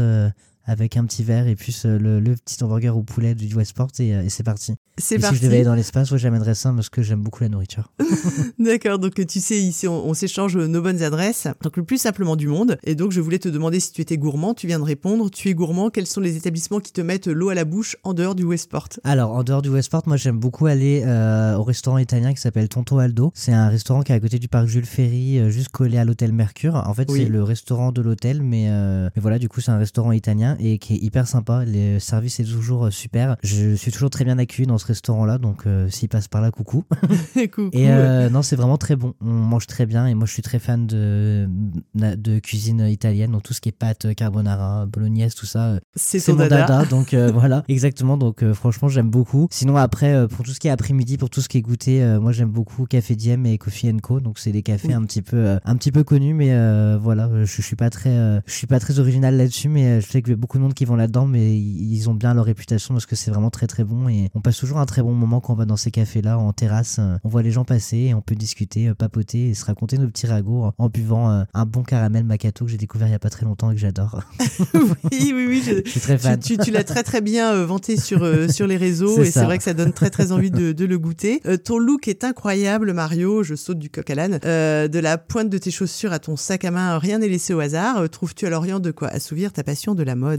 avec 0.65 0.97
un 0.97 1.05
petit 1.05 1.23
verre, 1.25 1.47
et 1.49 1.57
puis 1.57 1.77
euh, 1.85 1.99
le, 1.99 2.21
le 2.21 2.35
petit 2.37 2.63
hamburger 2.63 2.97
au 2.97 3.03
poulet 3.03 3.35
du 3.35 3.55
Westport, 3.55 3.89
et, 3.99 4.15
euh, 4.15 4.23
et 4.23 4.29
c'est 4.29 4.43
parti. 4.43 4.75
C'est 4.99 5.19
parti. 5.19 5.37
si 5.37 5.41
je 5.43 5.47
devais 5.47 5.57
aller 5.57 5.65
dans 5.65 5.75
l'espace, 5.75 6.11
ouais, 6.11 6.19
j'amènerais 6.19 6.55
ça, 6.55 6.73
parce 6.73 6.89
que 6.89 7.03
j'aime 7.03 7.21
beaucoup 7.23 7.43
la 7.43 7.49
nourriture. 7.49 7.93
D'accord, 8.59 8.99
donc 8.99 9.15
tu 9.27 9.41
sais, 9.41 9.59
ici 9.59 9.89
on, 9.89 10.07
on 10.09 10.15
s'échange 10.15 10.57
nos 10.57 10.83
bonnes 10.83 11.03
adresses, 11.03 11.49
donc 11.63 11.77
le 11.77 11.85
plus 11.85 11.99
simplement 11.99 12.37
du 12.37 12.47
monde. 12.49 12.79
Et 12.85 12.95
donc 12.95 13.13
je 13.13 13.21
voulais 13.21 13.39
te 13.39 13.49
demander 13.49 13.81
si 13.81 13.93
tu 13.93 14.03
étais 14.03 14.17
gourmand, 14.19 14.55
tu 14.55 14.67
viens 14.67 14.79
de 14.79 14.85
répondre, 14.85 15.31
tu 15.31 15.49
es 15.49 15.55
gourmand, 15.55 15.91
quels 15.91 16.07
sont 16.07 16.21
les 16.21 16.37
établissements 16.37 16.81
qui 16.81 16.93
te 16.93 17.01
mettent 17.01 17.27
l'eau 17.27 17.49
à 17.49 17.55
la 17.55 17.65
bouche 17.65 17.97
en 18.05 18.15
dehors 18.15 18.35
du 18.35 18.45
Westport 18.45 18.89
Alors, 19.05 19.33
en 19.33 19.43
dehors 19.45 19.63
du 19.63 19.69
Westport, 19.71 20.03
moi 20.07 20.17
j'aime 20.17 20.39
beaucoup 20.39 20.67
aller 20.67 21.03
euh, 21.07 21.57
au 21.57 21.65
restaurant 21.65 21.99
italien 21.99 22.33
qui 22.35 22.41
s'appelle 22.41 22.69
Tonto 22.69 22.99
Aldo. 22.99 23.33
C'est 23.35 23.53
un 23.53 23.69
restaurant 23.69 24.03
qui 24.03 24.13
est 24.13 24.15
à 24.15 24.21
côté 24.21 24.39
du 24.39 24.49
parc 24.49 24.67
Jules 24.69 24.87
Ferry, 24.87 25.39
euh, 25.39 25.51
juste 25.51 25.71
collé 25.71 25.99
à 25.99 26.05
l'hôtel 26.05 26.33
Mercure. 26.33 26.75
En 26.87 26.95
fait, 26.95 27.11
Oui. 27.11 27.23
c'est 27.23 27.29
le 27.29 27.43
restaurant 27.43 27.93
de 27.93 28.01
l'hôtel, 28.03 28.43
mais, 28.43 28.67
euh, 28.69 29.09
mais 29.17 29.23
voilà, 29.23 29.39
du 29.39 29.49
coup, 29.49 29.61
c'est 29.61 29.71
un 29.71 29.79
restaurant 29.79 30.13
italien 30.13 30.52
et 30.59 30.79
qui 30.79 30.95
est 30.95 30.99
hyper 30.99 31.27
sympa. 31.27 31.65
Le 31.67 31.99
service 31.99 32.41
est 32.41 32.45
toujours 32.45 32.87
euh, 32.87 32.91
super. 32.91 33.37
Je 33.43 33.75
suis 33.75 33.91
toujours 33.93 34.11
très 34.11 34.25
bien 34.25 34.39
accueilli 34.39 34.67
dans 34.67 34.79
ce 34.79 34.87
restaurant-là, 34.87 35.39
donc 35.39 35.67
euh, 35.67 35.89
s'il 35.89 36.09
passe 36.09 36.29
par 36.29 36.41
là, 36.43 36.51
coucou. 36.51 36.85
Coucou. 37.35 37.71
Et 37.73 37.91
euh, 37.91 38.29
non, 38.31 38.43
c'est 38.43 38.57
vraiment 38.57 38.79
très 38.79 38.97
bon. 38.97 39.15
On 39.21 39.31
mange 39.33 39.67
très 39.67 39.87
bien 39.87 40.07
et 40.07 40.15
moi 40.15 40.27
je 40.27 40.33
suis 40.33 40.43
très 40.43 40.59
fan 40.59 40.87
de, 40.87 41.49
de 41.95 42.39
cuisine 42.39 42.81
italienne, 42.89 43.33
donc 43.33 43.43
tout 43.43 43.55
ce 43.55 43.61
qui 43.61 43.69
est 43.69 43.73
pâtes, 43.73 44.15
carbonara, 44.15 44.87
bolognaise, 44.87 45.35
tout 45.35 45.47
ça. 45.47 45.73
euh, 45.73 45.81
c'est 45.97 46.27
mon 46.29 46.39
dada. 46.39 46.59
dada, 46.67 46.85
donc 46.87 47.15
euh, 47.15 47.31
voilà, 47.35 47.65
exactement. 47.69 48.17
Donc 48.17 48.43
euh, 48.43 48.55
franchement, 48.55 48.89
j'aime 48.89 49.11
beaucoup. 49.11 49.49
Sinon 49.51 49.77
après, 49.77 50.13
euh, 50.15 50.27
pour 50.29 50.45
tout 50.45 50.53
ce 50.53 50.61
qui 50.61 50.69
est 50.69 50.71
après-midi, 50.71 51.19
pour 51.19 51.31
tout 51.31 51.41
ce 51.41 51.49
qui 51.49 51.59
est 51.59 51.63
goûter, 51.63 52.03
euh, 52.03 52.21
moi 52.21 52.33
j'aime 52.33 52.51
beaucoup 52.51 52.87
Café 52.87 53.17
Diem 53.17 53.47
et 53.47 53.59
Coffee 53.59 53.93
Co. 54.03 54.21
Donc 54.21 54.39
c'est 54.39 54.53
des 54.53 54.63
cafés 54.63 54.89
Oui. 54.89 54.95
un 54.95 55.03
petit 55.05 55.23
peu, 55.23 55.37
euh, 55.37 55.59
un 55.65 55.77
petit 55.77 55.93
peu 55.93 56.05
connus, 56.05 56.35
mais 56.35 56.53
euh, 56.53 56.99
voilà, 57.01 57.29
je, 57.33 57.45
je 57.45 57.63
suis 57.63 57.77
pas 57.77 57.91
très, 57.91 58.11
euh, 58.11 58.41
je 58.47 58.53
suis 58.55 58.67
pas 58.67 58.81
très 58.81 58.99
original 58.99 59.37
là-dessus, 59.37 59.69
mais 59.69 59.85
euh, 59.87 60.01
je 60.01 60.07
sais 60.07 60.23
a 60.31 60.37
beaucoup 60.43 60.59
de 60.59 60.63
monde 60.65 60.75
qui 60.75 60.85
vont 60.85 60.97
là-dedans, 60.97 61.27
mais 61.27 61.57
ils 61.57 62.11
ont 62.11 62.15
bien 62.15 62.35
leur 62.35 62.45
réputation 62.45 62.95
parce 62.95 63.07
que 63.07 63.15
c'est 63.17 63.31
vraiment 63.31 63.49
très 63.51 63.69
très 63.69 63.85
bon 63.85 64.09
et 64.09 64.29
on 64.35 64.41
passe 64.41 64.59
toujours 64.59 64.79
un 64.79 64.87
très 64.87 65.01
bon 65.01 65.13
moment 65.15 65.41
quand 65.41 65.53
on 65.53 65.57
va 65.57 65.65
dans 65.67 65.77
ces 65.77 65.93
cafés-là 65.93 66.37
en 66.39 66.53
terrasse. 66.53 66.97
euh, 66.99 67.17
on 67.23 67.29
voit 67.29 67.43
les 67.43 67.53
gens 67.53 67.65
passer 67.65 67.97
et 67.99 68.15
on 68.15 68.21
peut 68.23 68.35
discuter, 68.35 68.89
euh, 68.89 68.95
papoter 68.95 69.51
et 69.51 69.55
se 69.55 69.65
raconter 69.65 69.99
nos 69.99 70.09
petits 70.09 70.27
ragots 70.27 70.73
en 70.77 70.89
buvant 70.89 71.31
euh, 71.31 71.45
un 71.55 71.65
bon 71.65 71.85
caramel 71.85 72.25
macchiato 72.25 72.65
que 72.65 72.71
j'ai 72.73 72.77
découvert 72.77 73.07
il 73.07 73.13
y 73.13 73.15
a 73.15 73.19
pas 73.21 73.31
très 73.31 73.45
longtemps 73.47 73.71
et 73.71 73.75
que 73.75 73.81
j'adore. 73.81 74.21
oui, 74.75 75.33
oui, 75.35 75.47
oui. 75.49 75.63
je- 75.65 75.83
je 75.85 75.91
suis 75.91 76.01
très 76.01 76.19
fan. 76.19 76.39
Tu, 76.41 76.57
tu- 76.57 76.65
tu 76.65 76.71
l'as 76.73 76.85
très 76.85 77.03
très 77.05 77.21
bien 77.21 77.65
vanté 77.65 77.97
sur, 77.97 78.23
euh, 78.25 78.49
sur 78.49 78.67
les 78.67 78.77
réseaux 78.77 79.15
et 79.23 79.31
c'est 79.31 79.45
vrai 79.45 79.59
que 79.59 79.65
ça 79.65 79.75
donne 79.75 79.93
très 79.93 80.11
très 80.11 80.33
envie 80.33 80.51
de, 80.51 80.73
de 80.73 80.85
le 80.85 80.99
goûter. 80.99 81.41
Euh, 81.47 81.57
ton 81.57 81.79
look 81.79 82.09
est 82.09 82.25
incroyable 82.25 82.93
Mario, 82.93 83.43
je 83.45 83.55
saute 83.55 83.79
du 83.79 83.91
coq 83.91 84.09
à 84.11 84.15
l'âne. 84.17 84.41
Euh, 84.45 84.89
de 84.89 84.99
la 84.99 85.19
pointe 85.19 85.49
de 85.51 85.59
tes 85.59 85.71
chaussures 85.71 86.13
à 86.13 86.19
ton 86.19 86.37
sac 86.37 86.65
à 86.65 86.71
main, 86.71 86.99
rien 86.99 87.19
n'est 87.19 87.29
laissé 87.29 87.55
au 87.55 87.61
hasard. 87.61 88.09
Trouves-tu 88.11 88.47
à 88.47 88.51
Lorient 88.51 88.81
de 88.81 88.91
quoi 88.91 89.09
assouvir 89.09 89.53
ta 89.53 89.63
passion 89.63 89.95
de 89.95 90.03
la 90.03 90.15
mode? 90.17 90.32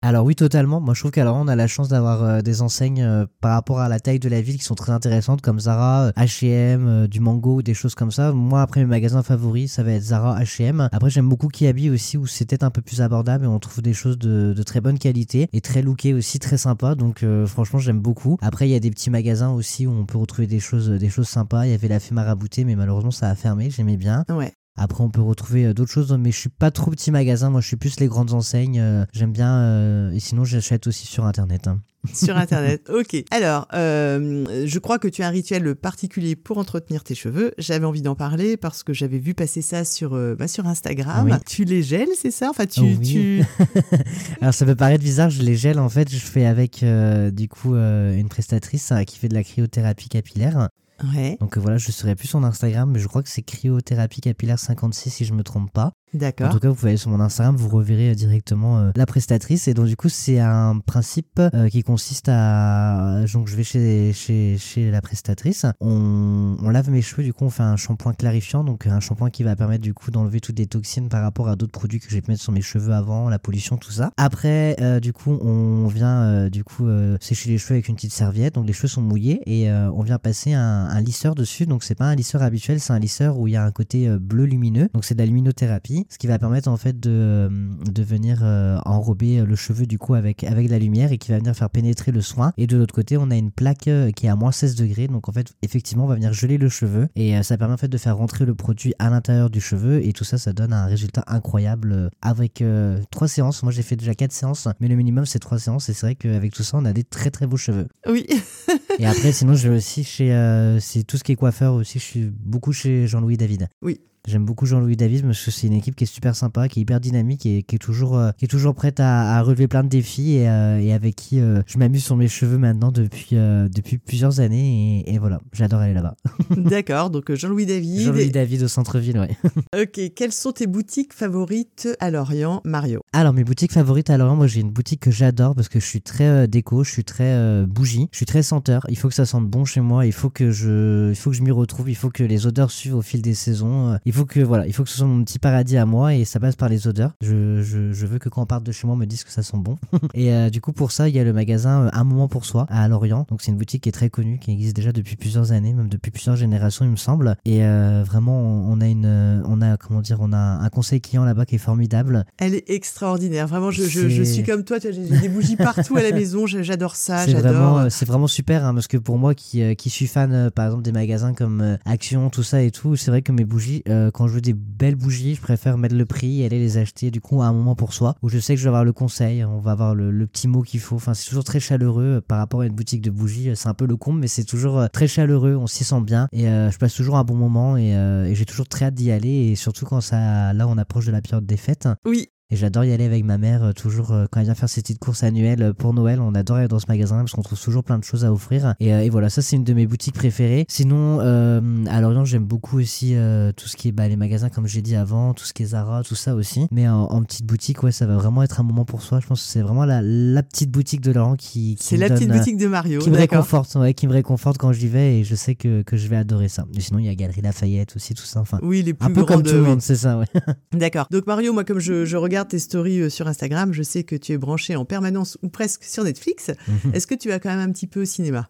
Alors 0.00 0.24
oui, 0.24 0.36
totalement. 0.36 0.80
Moi, 0.80 0.94
je 0.94 1.00
trouve 1.00 1.10
qu'alors 1.10 1.36
on 1.36 1.48
a 1.48 1.56
la 1.56 1.66
chance 1.66 1.88
d'avoir 1.88 2.22
euh, 2.22 2.40
des 2.40 2.62
enseignes 2.62 3.02
euh, 3.02 3.26
par 3.40 3.54
rapport 3.54 3.80
à 3.80 3.88
la 3.88 3.98
taille 3.98 4.20
de 4.20 4.28
la 4.28 4.40
ville 4.40 4.56
qui 4.56 4.64
sont 4.64 4.76
très 4.76 4.92
intéressantes, 4.92 5.42
comme 5.42 5.58
Zara, 5.58 6.12
H&M, 6.12 7.08
du 7.08 7.18
Mango, 7.18 7.62
des 7.62 7.74
choses 7.74 7.96
comme 7.96 8.12
ça. 8.12 8.30
Moi, 8.32 8.62
après 8.62 8.80
mes 8.80 8.86
magasins 8.86 9.24
favoris, 9.24 9.72
ça 9.72 9.82
va 9.82 9.92
être 9.92 10.02
Zara, 10.02 10.40
H&M. 10.40 10.88
Après, 10.92 11.10
j'aime 11.10 11.28
beaucoup 11.28 11.48
Kiabi 11.48 11.90
aussi, 11.90 12.16
où 12.16 12.28
c'est 12.28 12.44
peut-être 12.44 12.62
un 12.62 12.70
peu 12.70 12.80
plus 12.80 13.00
abordable 13.00 13.44
et 13.44 13.48
on 13.48 13.58
trouve 13.58 13.82
des 13.82 13.92
choses 13.92 14.18
de, 14.18 14.54
très 14.62 14.80
bonne 14.80 15.00
qualité 15.00 15.48
et 15.52 15.60
très 15.60 15.82
lookées 15.82 16.14
aussi, 16.14 16.38
très 16.38 16.58
sympa. 16.58 16.94
Donc, 16.94 17.24
franchement, 17.46 17.80
j'aime 17.80 18.00
beaucoup. 18.00 18.38
Après, 18.40 18.68
il 18.68 18.70
y 18.70 18.76
a 18.76 18.80
des 18.80 18.90
petits 18.90 19.10
magasins 19.10 19.50
aussi 19.50 19.86
où 19.86 19.90
on 19.90 20.06
peut 20.06 20.18
retrouver 20.18 20.46
des 20.46 20.60
choses, 20.60 20.90
des 20.90 21.08
choses 21.08 21.28
sympas. 21.28 21.66
Il 21.66 21.70
y 21.72 21.74
avait 21.74 21.88
la 21.88 21.98
Fée 21.98 22.14
Marabouté, 22.14 22.64
mais 22.64 22.76
malheureusement, 22.76 23.10
ça 23.10 23.28
a 23.28 23.34
fermé. 23.34 23.68
J'aimais 23.70 23.96
bien. 23.96 24.24
Ouais. 24.28 24.52
Après, 24.78 25.02
on 25.02 25.10
peut 25.10 25.20
retrouver 25.20 25.66
euh, 25.66 25.74
d'autres 25.74 25.90
choses, 25.90 26.12
mais 26.18 26.30
je 26.30 26.38
suis 26.38 26.48
pas 26.48 26.70
trop 26.70 26.90
petit 26.90 27.10
magasin. 27.10 27.50
Moi, 27.50 27.60
je 27.60 27.66
suis 27.66 27.76
plus 27.76 27.98
les 28.00 28.06
grandes 28.06 28.32
enseignes. 28.32 28.78
euh, 28.80 29.04
J'aime 29.12 29.32
bien. 29.32 29.54
euh, 29.58 30.10
et 30.12 30.20
sinon, 30.20 30.44
j'achète 30.44 30.86
aussi 30.86 31.06
sur 31.06 31.24
Internet. 31.26 31.66
hein. 31.68 31.80
Sur 32.14 32.36
Internet. 32.36 32.88
Ok. 32.94 33.24
Alors, 33.32 33.66
euh, 33.74 34.64
je 34.66 34.78
crois 34.78 35.00
que 35.00 35.08
tu 35.08 35.24
as 35.24 35.26
un 35.26 35.30
rituel 35.30 35.74
particulier 35.74 36.36
pour 36.36 36.56
entretenir 36.58 37.02
tes 37.02 37.16
cheveux. 37.16 37.52
J'avais 37.58 37.84
envie 37.86 38.02
d'en 38.02 38.14
parler 38.14 38.56
parce 38.56 38.84
que 38.84 38.92
j'avais 38.92 39.18
vu 39.18 39.34
passer 39.34 39.62
ça 39.62 39.84
sur, 39.84 40.14
euh, 40.14 40.36
bah, 40.36 40.46
sur 40.46 40.66
Instagram. 40.68 41.26
Oui. 41.28 41.32
Tu 41.44 41.64
les 41.64 41.82
gèles, 41.82 42.08
c'est 42.16 42.30
ça? 42.30 42.50
Enfin, 42.50 42.66
tu, 42.66 42.80
Oui. 42.82 42.98
tu... 43.00 43.42
Alors, 44.40 44.54
ça 44.54 44.64
peut 44.64 44.76
paraître 44.76 45.02
bizarre, 45.02 45.28
je 45.30 45.42
les 45.42 45.56
gèle. 45.56 45.80
En 45.80 45.88
fait, 45.88 46.08
je 46.08 46.18
fais 46.18 46.46
avec 46.46 46.84
euh, 46.84 47.32
du 47.32 47.48
coup 47.48 47.74
une 47.74 48.28
prestatrice 48.28 48.92
euh, 48.92 49.02
qui 49.02 49.18
fait 49.18 49.28
de 49.28 49.34
la 49.34 49.42
cryothérapie 49.42 50.08
capillaire. 50.08 50.68
Ouais. 51.04 51.36
Donc 51.40 51.56
euh, 51.56 51.60
voilà, 51.60 51.78
je 51.78 51.92
serai 51.92 52.16
plus 52.16 52.28
son 52.28 52.42
Instagram, 52.44 52.90
mais 52.90 52.98
je 52.98 53.06
crois 53.06 53.22
que 53.22 53.28
c'est 53.28 53.42
cryothérapie 53.42 54.20
capillaire 54.20 54.58
56 54.58 55.10
si 55.10 55.24
je 55.24 55.32
me 55.32 55.42
trompe 55.42 55.72
pas. 55.72 55.92
En 56.14 56.18
D'accord. 56.18 56.50
tout 56.50 56.58
cas, 56.58 56.68
vous 56.68 56.74
pouvez 56.74 56.90
aller 56.90 56.96
sur 56.96 57.10
mon 57.10 57.20
Instagram, 57.20 57.54
vous 57.56 57.68
reverrez 57.68 58.10
euh, 58.10 58.14
directement 58.14 58.78
euh, 58.78 58.90
la 58.96 59.04
prestatrice. 59.04 59.68
Et 59.68 59.74
donc, 59.74 59.86
du 59.86 59.96
coup, 59.96 60.08
c'est 60.08 60.40
un 60.40 60.78
principe 60.78 61.38
euh, 61.38 61.68
qui 61.68 61.82
consiste 61.82 62.28
à. 62.30 63.24
Donc, 63.32 63.48
je 63.48 63.56
vais 63.56 63.64
chez, 63.64 64.12
chez, 64.14 64.56
chez 64.58 64.90
la 64.90 65.02
prestatrice. 65.02 65.66
On, 65.80 66.56
on 66.62 66.70
lave 66.70 66.90
mes 66.90 67.02
cheveux, 67.02 67.22
du 67.22 67.32
coup, 67.32 67.44
on 67.44 67.50
fait 67.50 67.62
un 67.62 67.76
shampoing 67.76 68.14
clarifiant. 68.14 68.64
Donc, 68.64 68.86
un 68.86 69.00
shampoing 69.00 69.30
qui 69.30 69.42
va 69.42 69.54
permettre, 69.54 69.82
du 69.82 69.92
coup, 69.92 70.10
d'enlever 70.10 70.40
toutes 70.40 70.58
les 70.58 70.66
toxines 70.66 71.08
par 71.08 71.22
rapport 71.22 71.48
à 71.48 71.56
d'autres 71.56 71.72
produits 71.72 72.00
que 72.00 72.08
j'ai 72.08 72.22
pu 72.22 72.30
mettre 72.30 72.42
sur 72.42 72.52
mes 72.52 72.62
cheveux 72.62 72.92
avant, 72.94 73.28
la 73.28 73.38
pollution, 73.38 73.76
tout 73.76 73.92
ça. 73.92 74.10
Après, 74.16 74.76
euh, 74.80 75.00
du 75.00 75.12
coup, 75.12 75.32
on 75.32 75.86
vient, 75.88 76.48
du 76.48 76.64
coup, 76.64 76.86
sécher 77.20 77.50
les 77.50 77.58
cheveux 77.58 77.74
avec 77.74 77.88
une 77.88 77.96
petite 77.96 78.12
serviette. 78.12 78.54
Donc, 78.54 78.66
les 78.66 78.72
cheveux 78.72 78.88
sont 78.88 79.02
mouillés 79.02 79.42
et 79.46 79.70
on 79.70 80.02
vient 80.02 80.18
passer 80.18 80.54
un, 80.54 80.86
un 80.88 81.00
lisseur 81.00 81.34
dessus. 81.34 81.66
Donc, 81.66 81.84
c'est 81.84 81.94
pas 81.94 82.06
un 82.06 82.14
lisseur 82.14 82.42
habituel, 82.42 82.80
c'est 82.80 82.92
un 82.92 82.98
lisseur 82.98 83.38
où 83.38 83.46
il 83.46 83.52
y 83.52 83.56
a 83.56 83.64
un 83.64 83.72
côté 83.72 84.08
bleu 84.18 84.44
lumineux. 84.44 84.88
Donc, 84.94 85.04
c'est 85.04 85.14
de 85.14 85.20
la 85.20 85.26
luminothérapie, 85.26 85.97
ce 86.08 86.18
qui 86.18 86.26
va 86.26 86.38
permettre, 86.38 86.68
en 86.68 86.76
fait, 86.76 86.98
de, 87.00 87.10
euh, 87.10 87.48
de 87.90 88.02
venir 88.02 88.40
euh, 88.42 88.78
enrober 88.84 89.44
le 89.44 89.56
cheveu, 89.56 89.86
du 89.86 89.98
coup, 89.98 90.14
avec, 90.14 90.44
avec 90.44 90.66
de 90.66 90.70
la 90.72 90.78
lumière 90.78 91.12
et 91.12 91.18
qui 91.18 91.30
va 91.30 91.38
venir 91.38 91.54
faire 91.54 91.70
pénétrer 91.70 92.12
le 92.12 92.20
soin. 92.20 92.52
Et 92.56 92.66
de 92.66 92.76
l'autre 92.76 92.94
côté, 92.94 93.16
on 93.16 93.30
a 93.30 93.36
une 93.36 93.50
plaque 93.50 93.88
euh, 93.88 94.10
qui 94.10 94.26
est 94.26 94.28
à 94.28 94.36
moins 94.36 94.52
16 94.52 94.74
degrés. 94.76 95.08
Donc, 95.08 95.28
en 95.28 95.32
fait, 95.32 95.52
effectivement, 95.62 96.04
on 96.04 96.08
va 96.08 96.14
venir 96.14 96.32
geler 96.32 96.58
le 96.58 96.68
cheveu 96.68 97.08
et 97.16 97.36
euh, 97.36 97.42
ça 97.42 97.56
permet, 97.56 97.74
en 97.74 97.78
fait, 97.78 97.88
de 97.88 97.98
faire 97.98 98.16
rentrer 98.16 98.44
le 98.44 98.54
produit 98.54 98.94
à 98.98 99.10
l'intérieur 99.10 99.50
du 99.50 99.60
cheveu. 99.60 100.04
Et 100.04 100.12
tout 100.12 100.24
ça, 100.24 100.38
ça 100.38 100.52
donne 100.52 100.72
un 100.72 100.86
résultat 100.86 101.24
incroyable 101.26 101.92
euh, 101.92 102.08
avec 102.22 102.62
euh, 102.62 103.00
trois 103.10 103.28
séances. 103.28 103.62
Moi, 103.62 103.72
j'ai 103.72 103.82
fait 103.82 103.96
déjà 103.96 104.14
quatre 104.14 104.32
séances, 104.32 104.68
mais 104.80 104.88
le 104.88 104.96
minimum, 104.96 105.26
c'est 105.26 105.38
trois 105.38 105.58
séances. 105.58 105.88
Et 105.88 105.94
c'est 105.94 106.06
vrai 106.06 106.14
qu'avec 106.14 106.52
tout 106.52 106.62
ça, 106.62 106.76
on 106.78 106.84
a 106.84 106.92
des 106.92 107.04
très, 107.04 107.30
très 107.30 107.46
beaux 107.46 107.56
cheveux. 107.56 107.86
Oui. 108.08 108.26
Et 108.98 109.06
après, 109.06 109.32
sinon, 109.32 109.54
je 109.54 109.68
vais 109.68 109.76
aussi 109.76 110.04
chez. 110.04 110.32
euh, 110.32 110.80
c'est 110.80 111.04
tout 111.04 111.16
ce 111.16 111.24
qui 111.24 111.32
est 111.32 111.36
coiffeur 111.36 111.74
aussi. 111.74 111.98
Je 111.98 112.04
suis 112.04 112.30
beaucoup 112.30 112.72
chez 112.72 113.06
Jean-Louis 113.06 113.36
David. 113.36 113.68
Oui. 113.82 114.00
J'aime 114.28 114.44
beaucoup 114.44 114.66
Jean-Louis 114.66 114.94
David 114.94 115.24
parce 115.24 115.42
que 115.42 115.50
c'est 115.50 115.68
une 115.68 115.72
équipe 115.72 115.96
qui 115.96 116.04
est 116.04 116.06
super 116.06 116.36
sympa, 116.36 116.68
qui 116.68 116.80
est 116.80 116.82
hyper 116.82 117.00
dynamique 117.00 117.46
et 117.46 117.62
qui 117.62 117.76
est 117.76 117.78
toujours, 117.78 118.18
euh, 118.18 118.30
qui 118.36 118.44
est 118.44 118.48
toujours 118.48 118.74
prête 118.74 119.00
à, 119.00 119.38
à 119.38 119.42
relever 119.42 119.68
plein 119.68 119.82
de 119.82 119.88
défis 119.88 120.34
et, 120.34 120.50
euh, 120.50 120.78
et 120.78 120.92
avec 120.92 121.16
qui 121.16 121.40
euh, 121.40 121.62
je 121.66 121.78
m'amuse 121.78 122.04
sur 122.04 122.14
mes 122.14 122.28
cheveux 122.28 122.58
maintenant 122.58 122.92
depuis, 122.92 123.36
depuis 123.36 123.96
plusieurs 123.96 124.40
années. 124.40 125.02
Et, 125.06 125.14
et 125.14 125.18
voilà, 125.18 125.40
j'adore 125.54 125.80
aller 125.80 125.94
là-bas. 125.94 126.14
D'accord. 126.58 127.08
Donc, 127.08 127.32
Jean-Louis 127.32 127.64
David. 127.64 128.02
Jean-Louis 128.02 128.30
David 128.30 128.64
au 128.64 128.68
centre-ville, 128.68 129.18
ouais. 129.18 129.30
Ok. 129.80 129.98
Quelles 130.14 130.32
sont 130.32 130.52
tes 130.52 130.66
boutiques 130.66 131.14
favorites 131.14 131.88
à 131.98 132.10
Lorient, 132.10 132.60
Mario? 132.66 133.00
Alors, 133.14 133.32
mes 133.32 133.44
boutiques 133.44 133.72
favorites 133.72 134.10
à 134.10 134.18
Lorient, 134.18 134.36
moi 134.36 134.46
j'ai 134.46 134.60
une 134.60 134.70
boutique 134.70 135.00
que 135.00 135.10
j'adore 135.10 135.54
parce 135.54 135.70
que 135.70 135.80
je 135.80 135.86
suis 135.86 136.02
très 136.02 136.46
déco, 136.48 136.84
je 136.84 136.90
suis 136.90 137.04
très 137.04 137.64
bougie, 137.64 138.08
je 138.12 138.18
suis 138.18 138.26
très 138.26 138.42
senteur. 138.42 138.84
Il 138.90 138.98
faut 138.98 139.08
que 139.08 139.14
ça 139.14 139.24
sente 139.24 139.46
bon 139.46 139.64
chez 139.64 139.80
moi, 139.80 140.04
il 140.04 140.12
faut 140.12 140.28
que 140.28 140.50
je, 140.50 141.08
il 141.08 141.16
faut 141.16 141.30
que 141.30 141.36
je 141.36 141.42
m'y 141.42 141.50
retrouve, 141.50 141.88
il 141.88 141.96
faut 141.96 142.10
que 142.10 142.22
les 142.22 142.46
odeurs 142.46 142.70
suivent 142.70 142.96
au 142.96 143.02
fil 143.02 143.22
des 143.22 143.34
saisons. 143.34 143.98
Il 144.04 144.12
faut 144.12 144.17
que 144.24 144.40
voilà, 144.40 144.66
il 144.66 144.72
faut 144.72 144.82
que 144.84 144.90
ce 144.90 144.98
soit 144.98 145.06
mon 145.06 145.22
petit 145.24 145.38
paradis 145.38 145.76
à 145.76 145.86
moi 145.86 146.14
et 146.14 146.24
ça 146.24 146.40
passe 146.40 146.56
par 146.56 146.68
les 146.68 146.86
odeurs. 146.88 147.12
Je, 147.22 147.62
je, 147.62 147.92
je 147.92 148.06
veux 148.06 148.18
que 148.18 148.28
quand 148.28 148.42
on 148.42 148.46
parte 148.46 148.64
de 148.64 148.72
chez 148.72 148.86
moi, 148.86 148.94
on 148.94 148.98
me 148.98 149.06
dise 149.06 149.24
que 149.24 149.30
ça 149.32 149.42
sent 149.42 149.56
bon. 149.58 149.76
et 150.14 150.32
euh, 150.32 150.50
du 150.50 150.60
coup, 150.60 150.72
pour 150.72 150.92
ça, 150.92 151.08
il 151.08 151.14
y 151.14 151.18
a 151.18 151.24
le 151.24 151.32
magasin 151.32 151.84
euh, 151.86 151.90
Un 151.92 152.04
moment 152.04 152.28
pour 152.28 152.44
soi 152.44 152.66
à 152.68 152.86
Lorient. 152.88 153.26
Donc 153.30 153.42
c'est 153.42 153.50
une 153.50 153.56
boutique 153.58 153.82
qui 153.84 153.88
est 153.88 153.92
très 153.92 154.10
connue, 154.10 154.38
qui 154.38 154.52
existe 154.52 154.76
déjà 154.76 154.92
depuis 154.92 155.16
plusieurs 155.16 155.52
années, 155.52 155.72
même 155.72 155.88
depuis 155.88 156.10
plusieurs 156.10 156.36
générations, 156.36 156.84
il 156.84 156.90
me 156.90 156.96
semble. 156.96 157.36
Et 157.44 157.64
euh, 157.64 158.02
vraiment, 158.06 158.40
on 158.40 158.80
a 158.80 158.86
une, 158.86 159.42
on 159.46 159.60
a 159.62 159.76
comment 159.76 160.00
dire, 160.00 160.18
on 160.20 160.32
a 160.32 160.38
un 160.38 160.68
conseil 160.68 161.00
client 161.00 161.24
là-bas 161.24 161.46
qui 161.46 161.56
est 161.56 161.58
formidable. 161.58 162.24
Elle 162.38 162.54
est 162.54 162.68
extraordinaire. 162.70 163.46
Vraiment, 163.46 163.70
je, 163.70 163.82
je, 163.84 164.08
je 164.08 164.22
C'est- 164.22 164.32
suis 164.34 164.42
comme 164.44 164.64
toi. 164.64 164.78
J'ai 164.82 164.92
des 164.92 165.28
bougies 165.28 165.56
partout 165.56 165.96
à 165.96 166.02
la 166.02 166.12
maison. 166.12 166.46
J'adore 166.46 166.96
ça. 166.96 167.24
c'est 167.24 167.32
vraiment, 167.34 167.90
c'est 167.90 168.06
vraiment 168.06 168.26
super 168.26 168.64
hein, 168.64 168.74
parce 168.74 168.86
que 168.86 168.96
pour 168.96 169.18
moi 169.18 169.34
qui, 169.34 169.76
qui 169.76 169.90
suis 169.90 170.06
fan 170.06 170.50
par 170.50 170.66
exemple 170.66 170.82
des 170.82 170.92
magasins 170.92 171.34
comme 171.34 171.78
Action, 171.84 172.30
tout 172.30 172.42
ça 172.42 172.62
et 172.62 172.70
tout, 172.70 172.96
c'est 172.96 173.10
vrai 173.10 173.22
que 173.22 173.32
mes 173.32 173.44
bougies, 173.44 173.82
euh, 173.88 173.97
quand 174.12 174.28
je 174.28 174.34
veux 174.34 174.40
des 174.40 174.54
belles 174.54 174.96
bougies, 174.96 175.34
je 175.34 175.40
préfère 175.40 175.78
mettre 175.78 175.94
le 175.94 176.04
prix 176.04 176.42
et 176.42 176.46
aller 176.46 176.58
les 176.58 176.78
acheter 176.78 177.10
du 177.10 177.20
coup 177.20 177.42
à 177.42 177.46
un 177.46 177.52
moment 177.52 177.74
pour 177.74 177.92
soi 177.92 178.14
où 178.22 178.28
je 178.28 178.38
sais 178.38 178.54
que 178.54 178.58
je 178.60 178.64
vais 178.64 178.68
avoir 178.68 178.84
le 178.84 178.92
conseil, 178.92 179.44
on 179.44 179.60
va 179.60 179.72
avoir 179.72 179.94
le, 179.94 180.26
petit 180.26 180.48
mot 180.48 180.62
qu'il 180.62 180.80
faut. 180.80 180.96
Enfin, 180.96 181.14
c'est 181.14 181.28
toujours 181.28 181.44
très 181.44 181.60
chaleureux 181.60 182.16
euh, 182.16 182.20
par 182.20 182.38
rapport 182.38 182.60
à 182.60 182.66
une 182.66 182.74
boutique 182.74 183.02
de 183.02 183.10
bougies. 183.10 183.50
euh, 183.50 183.54
C'est 183.54 183.68
un 183.68 183.74
peu 183.74 183.86
le 183.86 183.96
comble, 183.96 184.20
mais 184.20 184.28
c'est 184.28 184.44
toujours 184.44 184.78
euh, 184.78 184.86
très 184.88 185.08
chaleureux, 185.08 185.56
on 185.56 185.66
s'y 185.66 185.84
sent 185.84 186.00
bien 186.02 186.28
et 186.32 186.48
euh, 186.48 186.70
je 186.70 186.78
passe 186.78 186.94
toujours 186.94 187.16
un 187.16 187.24
bon 187.24 187.34
moment 187.34 187.76
et, 187.76 187.96
euh, 187.96 188.24
et 188.26 188.34
j'ai 188.34 188.44
toujours 188.44 188.68
très 188.68 188.86
hâte 188.86 188.94
d'y 188.94 189.10
aller 189.10 189.28
et 189.28 189.56
surtout 189.56 189.86
quand 189.86 190.00
ça, 190.00 190.52
là, 190.52 190.66
on 190.68 190.78
approche 190.78 191.06
de 191.06 191.12
la 191.12 191.20
période 191.22 191.46
des 191.46 191.56
fêtes. 191.56 191.88
Oui. 192.04 192.28
Et 192.50 192.56
j'adore 192.56 192.82
y 192.86 192.92
aller 192.94 193.04
avec 193.04 193.24
ma 193.26 193.36
mère, 193.36 193.62
euh, 193.62 193.72
toujours 193.74 194.10
euh, 194.10 194.24
quand 194.30 194.40
elle 194.40 194.46
vient 194.46 194.54
faire 194.54 194.70
ses 194.70 194.80
petites 194.80 194.98
courses 194.98 195.22
annuelles 195.22 195.62
euh, 195.62 195.72
pour 195.74 195.92
Noël. 195.92 196.18
On 196.18 196.34
adore 196.34 196.56
aller 196.56 196.66
dans 196.68 196.78
ce 196.78 196.86
magasin 196.88 197.18
parce 197.18 197.32
qu'on 197.32 197.42
trouve 197.42 197.60
toujours 197.60 197.84
plein 197.84 197.98
de 197.98 198.04
choses 198.04 198.24
à 198.24 198.32
offrir. 198.32 198.74
Et, 198.80 198.88
et 198.88 199.10
voilà, 199.10 199.28
ça 199.28 199.42
c'est 199.42 199.56
une 199.56 199.64
de 199.64 199.74
mes 199.74 199.86
boutiques 199.86 200.14
préférées. 200.14 200.64
Sinon, 200.66 201.18
euh, 201.20 201.60
à 201.90 202.00
Lorient, 202.00 202.24
j'aime 202.24 202.46
beaucoup 202.46 202.78
aussi 202.80 203.14
euh, 203.16 203.52
tout 203.54 203.68
ce 203.68 203.76
qui 203.76 203.88
est 203.88 203.92
bah, 203.92 204.08
les 204.08 204.16
magasins, 204.16 204.48
comme 204.48 204.66
j'ai 204.66 204.80
dit 204.80 204.96
avant, 204.96 205.34
tout 205.34 205.44
ce 205.44 205.52
qui 205.52 205.62
est 205.62 205.66
Zara, 205.66 206.02
tout 206.04 206.14
ça 206.14 206.34
aussi. 206.34 206.66
Mais 206.70 206.88
en, 206.88 207.02
en 207.02 207.22
petite 207.22 207.44
boutique, 207.44 207.82
ouais, 207.82 207.92
ça 207.92 208.06
va 208.06 208.16
vraiment 208.16 208.42
être 208.42 208.60
un 208.60 208.62
moment 208.62 208.86
pour 208.86 209.02
soi. 209.02 209.20
Je 209.20 209.26
pense 209.26 209.42
que 209.42 209.48
c'est 209.52 209.60
vraiment 209.60 209.84
la, 209.84 210.00
la 210.00 210.42
petite 210.42 210.70
boutique 210.70 211.02
de 211.02 211.12
Lorient 211.12 211.36
qui, 211.36 211.74
qui 211.76 211.84
C'est 211.84 211.96
me 211.96 212.00
la 212.00 212.08
petite 212.08 212.28
donne, 212.28 212.38
boutique 212.38 212.56
de 212.56 212.66
Mario. 212.66 213.00
qui 213.00 213.10
me 213.10 213.16
réconforte, 213.18 213.74
ouais, 213.74 213.92
qui 213.92 214.06
me 214.06 214.12
réconforte 214.14 214.56
quand 214.56 214.72
j'y 214.72 214.88
vais 214.88 215.18
et 215.20 215.24
je 215.24 215.34
sais 215.34 215.54
que, 215.54 215.82
que 215.82 215.98
je 215.98 216.08
vais 216.08 216.16
adorer 216.16 216.48
ça. 216.48 216.64
Et 216.74 216.80
sinon, 216.80 216.98
il 216.98 217.04
y 217.04 217.10
a 217.10 217.14
Galerie 217.14 217.42
Lafayette 217.42 217.94
aussi, 217.94 218.14
tout 218.14 218.24
ça. 218.24 218.40
Enfin, 218.40 218.58
Oui, 218.62 218.82
les 218.82 218.94
plus 218.94 219.06
un 219.06 219.10
peu 219.12 219.26
comme 219.26 219.42
tout 219.42 219.52
le 219.52 219.60
monde, 219.60 219.82
c'est 219.82 219.96
ça, 219.96 220.16
ouais. 220.16 220.24
D'accord. 220.72 221.08
Donc 221.10 221.26
Mario, 221.26 221.52
moi 221.52 221.64
comme 221.64 221.78
je, 221.78 222.06
je 222.06 222.16
regarde 222.16 222.37
tes 222.46 222.58
stories 222.58 223.00
euh, 223.00 223.10
sur 223.10 223.26
Instagram, 223.26 223.72
je 223.72 223.82
sais 223.82 224.04
que 224.04 224.16
tu 224.16 224.32
es 224.32 224.38
branché 224.38 224.76
en 224.76 224.84
permanence 224.84 225.38
ou 225.42 225.48
presque 225.48 225.84
sur 225.84 226.04
Netflix. 226.04 226.50
Est-ce 226.92 227.06
que 227.06 227.14
tu 227.14 227.28
vas 227.28 227.38
quand 227.38 227.50
même 227.50 227.68
un 227.68 227.72
petit 227.72 227.86
peu 227.86 228.02
au 228.02 228.04
cinéma? 228.04 228.48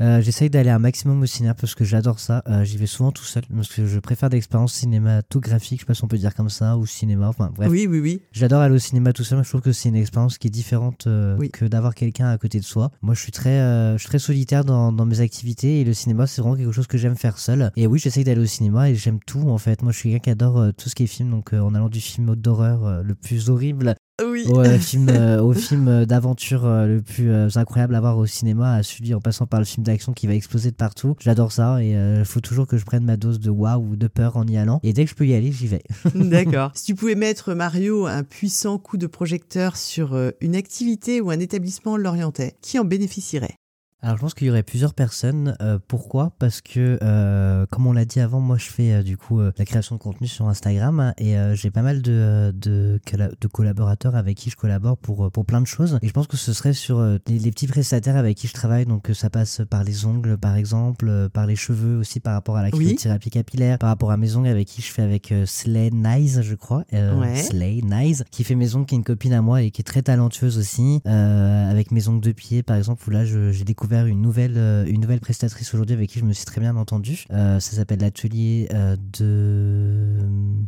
Euh, 0.00 0.20
J'essaye 0.22 0.48
d'aller 0.48 0.70
un 0.70 0.78
maximum 0.78 1.20
au 1.22 1.26
cinéma 1.26 1.54
parce 1.54 1.74
que 1.74 1.84
j'adore 1.84 2.20
ça. 2.20 2.42
Euh, 2.48 2.64
J'y 2.64 2.76
vais 2.78 2.86
souvent 2.86 3.12
tout 3.12 3.24
seul 3.24 3.42
parce 3.54 3.68
que 3.68 3.86
je 3.86 3.98
préfère 3.98 4.30
des 4.30 4.38
expériences 4.38 4.72
cinématographiques, 4.74 5.80
je 5.80 5.82
sais 5.82 5.86
pas 5.86 5.94
si 5.94 6.04
on 6.04 6.08
peut 6.08 6.16
dire 6.18 6.34
comme 6.34 6.48
ça, 6.48 6.76
ou 6.78 6.86
cinéma, 6.86 7.28
enfin 7.28 7.50
bref. 7.54 7.68
Oui, 7.70 7.86
oui, 7.88 8.00
oui. 8.00 8.22
J'adore 8.32 8.60
aller 8.60 8.74
au 8.74 8.78
cinéma 8.78 9.12
tout 9.12 9.24
seul, 9.24 9.38
mais 9.38 9.44
je 9.44 9.48
trouve 9.50 9.60
que 9.60 9.72
c'est 9.72 9.88
une 9.90 9.96
expérience 9.96 10.38
qui 10.38 10.46
est 10.46 10.50
différente 10.50 11.06
euh, 11.06 11.36
Oui. 11.38 11.50
que 11.50 11.64
d'avoir 11.66 11.94
quelqu'un 11.94 12.28
à 12.30 12.38
côté 12.38 12.58
de 12.60 12.64
soi. 12.64 12.90
Moi, 13.02 13.14
je 13.14 13.20
suis 13.20 13.32
très, 13.32 13.58
je 13.94 13.96
suis 13.98 14.08
très 14.08 14.18
solitaire 14.18 14.64
dans, 14.64 14.92
dans 14.92 15.04
mes 15.06 15.20
activités 15.20 15.80
et 15.80 15.84
le 15.84 15.92
cinéma, 15.92 16.26
c'est 16.26 16.40
vraiment 16.40 16.56
quelque 16.56 16.72
chose 16.72 16.86
que 16.86 16.98
j'aime 16.98 17.16
faire 17.16 17.38
seul. 17.38 17.70
Et 17.76 17.86
oui, 17.86 17.98
j'essaye 17.98 18.24
d'aller 18.24 18.40
au 18.40 18.46
cinéma 18.46 18.90
et 18.90 18.94
j'aime 18.94 19.18
tout 19.26 19.48
en 19.50 19.58
fait. 19.58 19.82
Moi, 19.82 19.92
je 19.92 19.98
suis 19.98 20.10
quelqu'un 20.10 20.22
qui 20.24 20.30
adore 20.30 20.72
tout 20.76 20.88
ce 20.88 20.94
qui 20.94 21.02
est 21.04 21.06
film, 21.08 21.30
donc 21.30 21.52
en 21.52 21.74
allant 21.74 21.88
du 21.88 22.00
film 22.00 22.34
d'horreur 22.36 23.02
le 23.02 23.14
plus 23.14 23.50
horrible 23.50 23.94
Oui. 24.24 24.44
au 24.46 24.60
euh, 24.60 24.78
film, 24.78 25.08
euh, 25.08 25.42
au 25.42 25.52
film 25.52 25.88
euh, 25.88 26.06
d'aventure 26.06 26.64
euh, 26.64 26.86
le 26.86 27.02
plus 27.02 27.30
euh, 27.30 27.48
incroyable 27.54 27.94
à 27.94 28.00
voir 28.00 28.18
au 28.18 28.26
cinéma, 28.26 28.74
à 28.74 28.82
celui 28.82 29.14
en 29.14 29.20
passant 29.20 29.46
par 29.46 29.60
le 29.60 29.66
film 29.66 29.84
d'action 29.84 30.12
qui 30.12 30.26
va 30.26 30.34
exploser 30.34 30.70
de 30.70 30.76
partout. 30.76 31.16
J'adore 31.20 31.52
ça 31.52 31.82
et 31.82 31.92
il 31.92 32.24
faut 32.24 32.40
toujours 32.40 32.66
que 32.66 32.76
je 32.76 32.84
prenne 32.84 33.04
ma 33.04 33.16
dose 33.16 33.40
de 33.40 33.50
waouh 33.50 33.92
ou 33.92 33.96
de 33.96 34.06
peur 34.08 34.36
en 34.36 34.46
y 34.46 34.56
allant. 34.56 34.80
Et 34.82 34.92
dès 34.92 35.04
que 35.04 35.10
je 35.10 35.14
peux 35.14 35.26
y 35.26 35.34
aller, 35.34 35.52
j'y 35.52 35.66
vais. 35.66 35.82
D'accord. 36.14 36.72
Si 36.74 36.84
tu 36.84 36.94
pouvais 36.94 37.14
mettre 37.14 37.54
Mario 37.54 38.06
un 38.06 38.22
puissant 38.22 38.78
coup 38.78 38.96
de 38.96 39.06
projecteur 39.06 39.76
sur 39.76 40.16
une 40.40 40.56
activité 40.56 41.20
ou 41.20 41.30
un 41.30 41.38
établissement 41.38 41.96
lorientais, 41.96 42.54
qui 42.62 42.78
en 42.78 42.84
bénéficierait? 42.84 43.59
Alors 44.02 44.16
je 44.16 44.22
pense 44.22 44.32
qu'il 44.34 44.46
y 44.46 44.50
aurait 44.50 44.62
plusieurs 44.62 44.94
personnes. 44.94 45.56
Euh, 45.60 45.78
pourquoi? 45.86 46.32
Parce 46.38 46.62
que, 46.62 46.98
euh, 47.02 47.66
comme 47.70 47.86
on 47.86 47.92
l'a 47.92 48.06
dit 48.06 48.20
avant, 48.20 48.40
moi 48.40 48.56
je 48.56 48.64
fais 48.70 48.92
euh, 48.94 49.02
du 49.02 49.18
coup 49.18 49.40
euh, 49.40 49.52
la 49.58 49.66
création 49.66 49.94
de 49.96 50.00
contenu 50.00 50.26
sur 50.26 50.48
Instagram 50.48 51.00
hein, 51.00 51.14
et 51.18 51.36
euh, 51.36 51.54
j'ai 51.54 51.70
pas 51.70 51.82
mal 51.82 52.00
de, 52.00 52.50
de, 52.56 52.98
de 53.40 53.48
collaborateurs 53.48 54.16
avec 54.16 54.38
qui 54.38 54.48
je 54.48 54.56
collabore 54.56 54.96
pour, 54.96 55.26
euh, 55.26 55.30
pour 55.30 55.44
plein 55.44 55.60
de 55.60 55.66
choses. 55.66 55.98
Et 56.00 56.08
je 56.08 56.12
pense 56.14 56.26
que 56.28 56.38
ce 56.38 56.54
serait 56.54 56.72
sur 56.72 56.98
euh, 56.98 57.18
les, 57.26 57.38
les 57.38 57.50
petits 57.50 57.66
prestataires 57.66 58.16
avec 58.16 58.38
qui 58.38 58.46
je 58.48 58.54
travaille. 58.54 58.86
Donc 58.86 59.10
euh, 59.10 59.14
ça 59.14 59.28
passe 59.28 59.60
par 59.68 59.84
les 59.84 60.06
ongles 60.06 60.38
par 60.38 60.56
exemple, 60.56 61.06
euh, 61.08 61.28
par 61.28 61.46
les 61.46 61.56
cheveux 61.56 61.98
aussi 61.98 62.20
par 62.20 62.32
rapport 62.32 62.56
à 62.56 62.62
la 62.62 62.70
Oui. 62.72 62.86
cryothérapie 62.86 63.28
capillaire, 63.30 63.76
par 63.78 63.90
rapport 63.90 64.10
à 64.12 64.16
mes 64.16 64.34
ongles 64.34 64.48
avec 64.48 64.66
qui 64.66 64.80
je 64.80 64.90
fais 64.92 65.02
avec 65.02 65.34
Slay 65.44 65.90
Nice, 65.92 66.40
je 66.40 66.54
crois. 66.54 66.84
Euh, 66.94 67.18
Ouais. 67.20 67.36
Slay 67.36 67.80
Nice, 67.84 68.24
qui 68.30 68.44
fait 68.44 68.54
mes 68.54 68.74
ongles, 68.74 68.86
qui 68.86 68.94
est 68.94 68.98
une 68.98 69.04
copine 69.04 69.34
à 69.34 69.42
moi 69.42 69.60
et 69.62 69.70
qui 69.70 69.82
est 69.82 69.84
très 69.84 70.00
talentueuse 70.00 70.56
aussi. 70.56 71.02
Euh, 71.06 71.70
avec 71.70 71.90
mes 71.90 72.08
ongles 72.08 72.22
de 72.24 72.32
pied 72.32 72.62
par 72.62 72.76
exemple, 72.78 73.02
où 73.06 73.10
là 73.10 73.26
j'ai 73.26 73.64
découvert 73.64 73.89
une 73.92 74.20
nouvelle, 74.20 74.56
euh, 74.56 74.84
une 74.86 75.00
nouvelle 75.00 75.20
prestatrice 75.20 75.72
aujourd'hui 75.74 75.94
avec 75.94 76.10
qui 76.10 76.18
je 76.18 76.24
me 76.24 76.32
suis 76.32 76.44
très 76.44 76.60
bien 76.60 76.76
entendu. 76.76 77.24
Euh, 77.30 77.60
ça 77.60 77.76
s'appelle 77.76 78.00
l'atelier 78.00 78.68
euh, 78.72 78.96
de. 79.18 80.18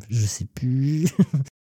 Je 0.09 0.27
sais 0.27 0.47
plus. 0.47 1.07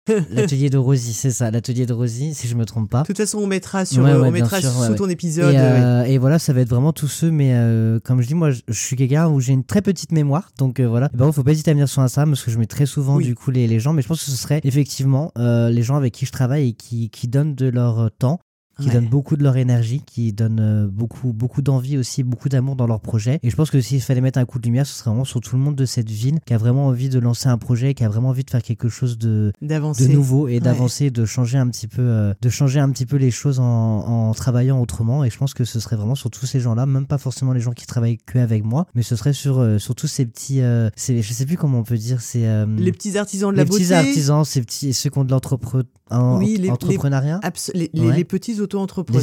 l'atelier 0.31 0.69
de 0.69 0.77
Rosie, 0.77 1.13
c'est 1.13 1.31
ça, 1.31 1.51
l'atelier 1.51 1.85
de 1.85 1.93
Rosie, 1.93 2.33
si 2.33 2.47
je 2.47 2.55
me 2.55 2.65
trompe 2.65 2.89
pas. 2.89 3.01
De 3.01 3.07
toute 3.07 3.17
façon, 3.17 3.39
on 3.39 3.47
mettra, 3.47 3.85
sur, 3.85 4.03
Ouais, 4.03 4.13
ouais, 4.13 4.27
on 4.27 4.31
mettra 4.31 4.61
sûr, 4.61 4.71
sous 4.71 4.91
ouais, 4.91 4.95
ton 4.95 5.09
épisode. 5.09 5.53
Et, 5.53 5.57
euh, 5.57 6.17
voilà, 6.19 6.39
ça 6.39 6.53
va 6.53 6.61
être 6.61 6.69
vraiment 6.69 6.93
tous 6.93 7.07
ceux, 7.07 7.31
mais 7.31 7.51
euh, 7.53 7.99
comme 7.99 8.21
je 8.21 8.27
dis, 8.27 8.33
moi, 8.33 8.51
je, 8.51 8.61
je 8.67 8.79
suis 8.79 8.95
quelqu'un 8.95 9.27
où 9.27 9.39
j'ai 9.39 9.53
une 9.53 9.63
très 9.63 9.81
petite 9.81 10.11
mémoire, 10.11 10.51
donc 10.57 10.79
euh, 10.79 10.87
voilà. 10.87 11.09
Et 11.13 11.17
ben, 11.17 11.31
faut 11.31 11.43
pas 11.43 11.51
hésiter 11.51 11.71
à 11.71 11.73
venir 11.73 11.89
sur 11.89 12.01
Instagram 12.01 12.31
parce 12.31 12.43
que 12.43 12.51
je 12.51 12.57
mets 12.57 12.65
très 12.65 12.85
souvent 12.85 13.15
Oui. 13.17 13.25
du 13.25 13.35
coup 13.35 13.51
les, 13.51 13.67
les 13.67 13.79
gens, 13.79 13.93
mais 13.93 14.01
je 14.01 14.07
pense 14.07 14.23
que 14.23 14.31
ce 14.31 14.37
serait 14.37 14.61
effectivement 14.63 15.31
les 15.37 15.83
gens 15.83 15.95
avec 15.95 16.13
qui 16.13 16.25
je 16.25 16.31
travaille 16.31 16.69
et 16.69 16.73
qui, 16.73 17.09
qui 17.09 17.27
donnent 17.27 17.55
de 17.55 17.67
leur 17.67 18.09
temps 18.17 18.39
qui 18.79 18.87
Ouais. 18.87 18.93
donnent 18.93 19.07
beaucoup 19.09 19.35
de 19.37 19.43
leur 19.43 19.57
énergie, 19.57 20.01
qui 20.05 20.33
donnent 20.33 20.59
euh, 20.59 20.87
beaucoup, 20.87 21.33
beaucoup 21.33 21.61
d'envie 21.61 21.97
aussi, 21.97 22.23
beaucoup 22.23 22.49
d'amour 22.49 22.75
dans 22.75 22.87
leur 22.87 22.99
projet. 22.99 23.39
Et 23.43 23.49
je 23.49 23.55
pense 23.55 23.69
que 23.71 23.81
s'il 23.81 24.01
fallait 24.01 24.21
mettre 24.21 24.39
un 24.39 24.45
coup 24.45 24.59
de 24.59 24.65
lumière, 24.65 24.85
ce 24.85 24.93
serait 24.93 25.09
vraiment 25.09 25.25
sur 25.25 25.39
tout 25.41 25.55
le 25.55 25.61
monde 25.61 25.75
de 25.75 25.85
cette 25.85 26.09
ville 26.09 26.39
qui 26.45 26.53
a 26.53 26.57
vraiment 26.57 26.87
envie 26.87 27.09
de 27.09 27.19
lancer 27.19 27.49
un 27.49 27.57
projet, 27.57 27.93
qui 27.93 28.03
a 28.03 28.09
vraiment 28.09 28.29
envie 28.29 28.43
de 28.43 28.49
faire 28.49 28.61
quelque 28.61 28.89
chose 28.89 29.17
de, 29.17 29.51
de 29.61 30.07
nouveau 30.07 30.47
et 30.47 30.53
Ouais. 30.55 30.59
d'avancer, 30.59 31.11
de 31.11 31.25
changer 31.25 31.57
un 31.57 31.67
petit 31.69 31.87
peu, 31.87 32.01
euh, 32.01 32.33
de 32.41 32.49
changer 32.49 32.79
un 32.79 32.89
petit 32.91 33.05
peu 33.05 33.17
les 33.17 33.31
choses 33.31 33.59
en, 33.59 33.63
en 33.65 34.33
travaillant 34.33 34.79
autrement. 34.81 35.23
Et 35.23 35.29
je 35.29 35.37
pense 35.37 35.53
que 35.53 35.65
ce 35.65 35.79
serait 35.79 35.95
vraiment 35.95 36.15
sur 36.15 36.29
tous 36.29 36.45
ces 36.45 36.59
gens-là, 36.59 36.85
même 36.85 37.05
pas 37.07 37.17
forcément 37.17 37.53
les 37.53 37.59
gens 37.61 37.71
qui 37.73 37.85
travaillent 37.85 38.17
que 38.25 38.37
avec 38.39 38.63
moi, 38.63 38.85
mais 38.95 39.01
ce 39.03 39.15
serait 39.15 39.33
sur, 39.33 39.59
euh, 39.59 39.77
sur 39.79 39.95
tous 39.95 40.07
ces 40.07 40.25
petits, 40.25 40.61
euh, 40.61 40.89
c'est- 40.95 41.21
je 41.21 41.33
sais 41.33 41.45
plus 41.45 41.57
comment 41.57 41.79
on 41.79 41.83
peut 41.83 41.97
dire, 41.97 42.21
c'est 42.21 42.45
euh, 42.47 42.65
Les 42.77 42.91
petits 42.91 43.17
artisans 43.17 43.51
de 43.51 43.57
la 43.57 43.63
les 43.63 43.69
beauté. 43.69 43.83
petits 43.83 43.93
artisans, 43.93 44.45
ces 44.45 44.61
petits, 44.61 44.93
ceux 44.93 45.09
qui 45.09 45.17
ont 45.17 45.23
de 45.25 45.31
l'entrepre- 45.31 45.83
en- 46.11 46.37
Oui, 46.39 46.57
les- 46.59 46.69
entrepreneuriat. 46.69 47.39
les, 47.73 47.89
les- 47.93 48.07
Ouais. 48.07 48.15
les 48.15 48.23
petits 48.23 48.59
auto-entrepreneurs. 48.61 49.21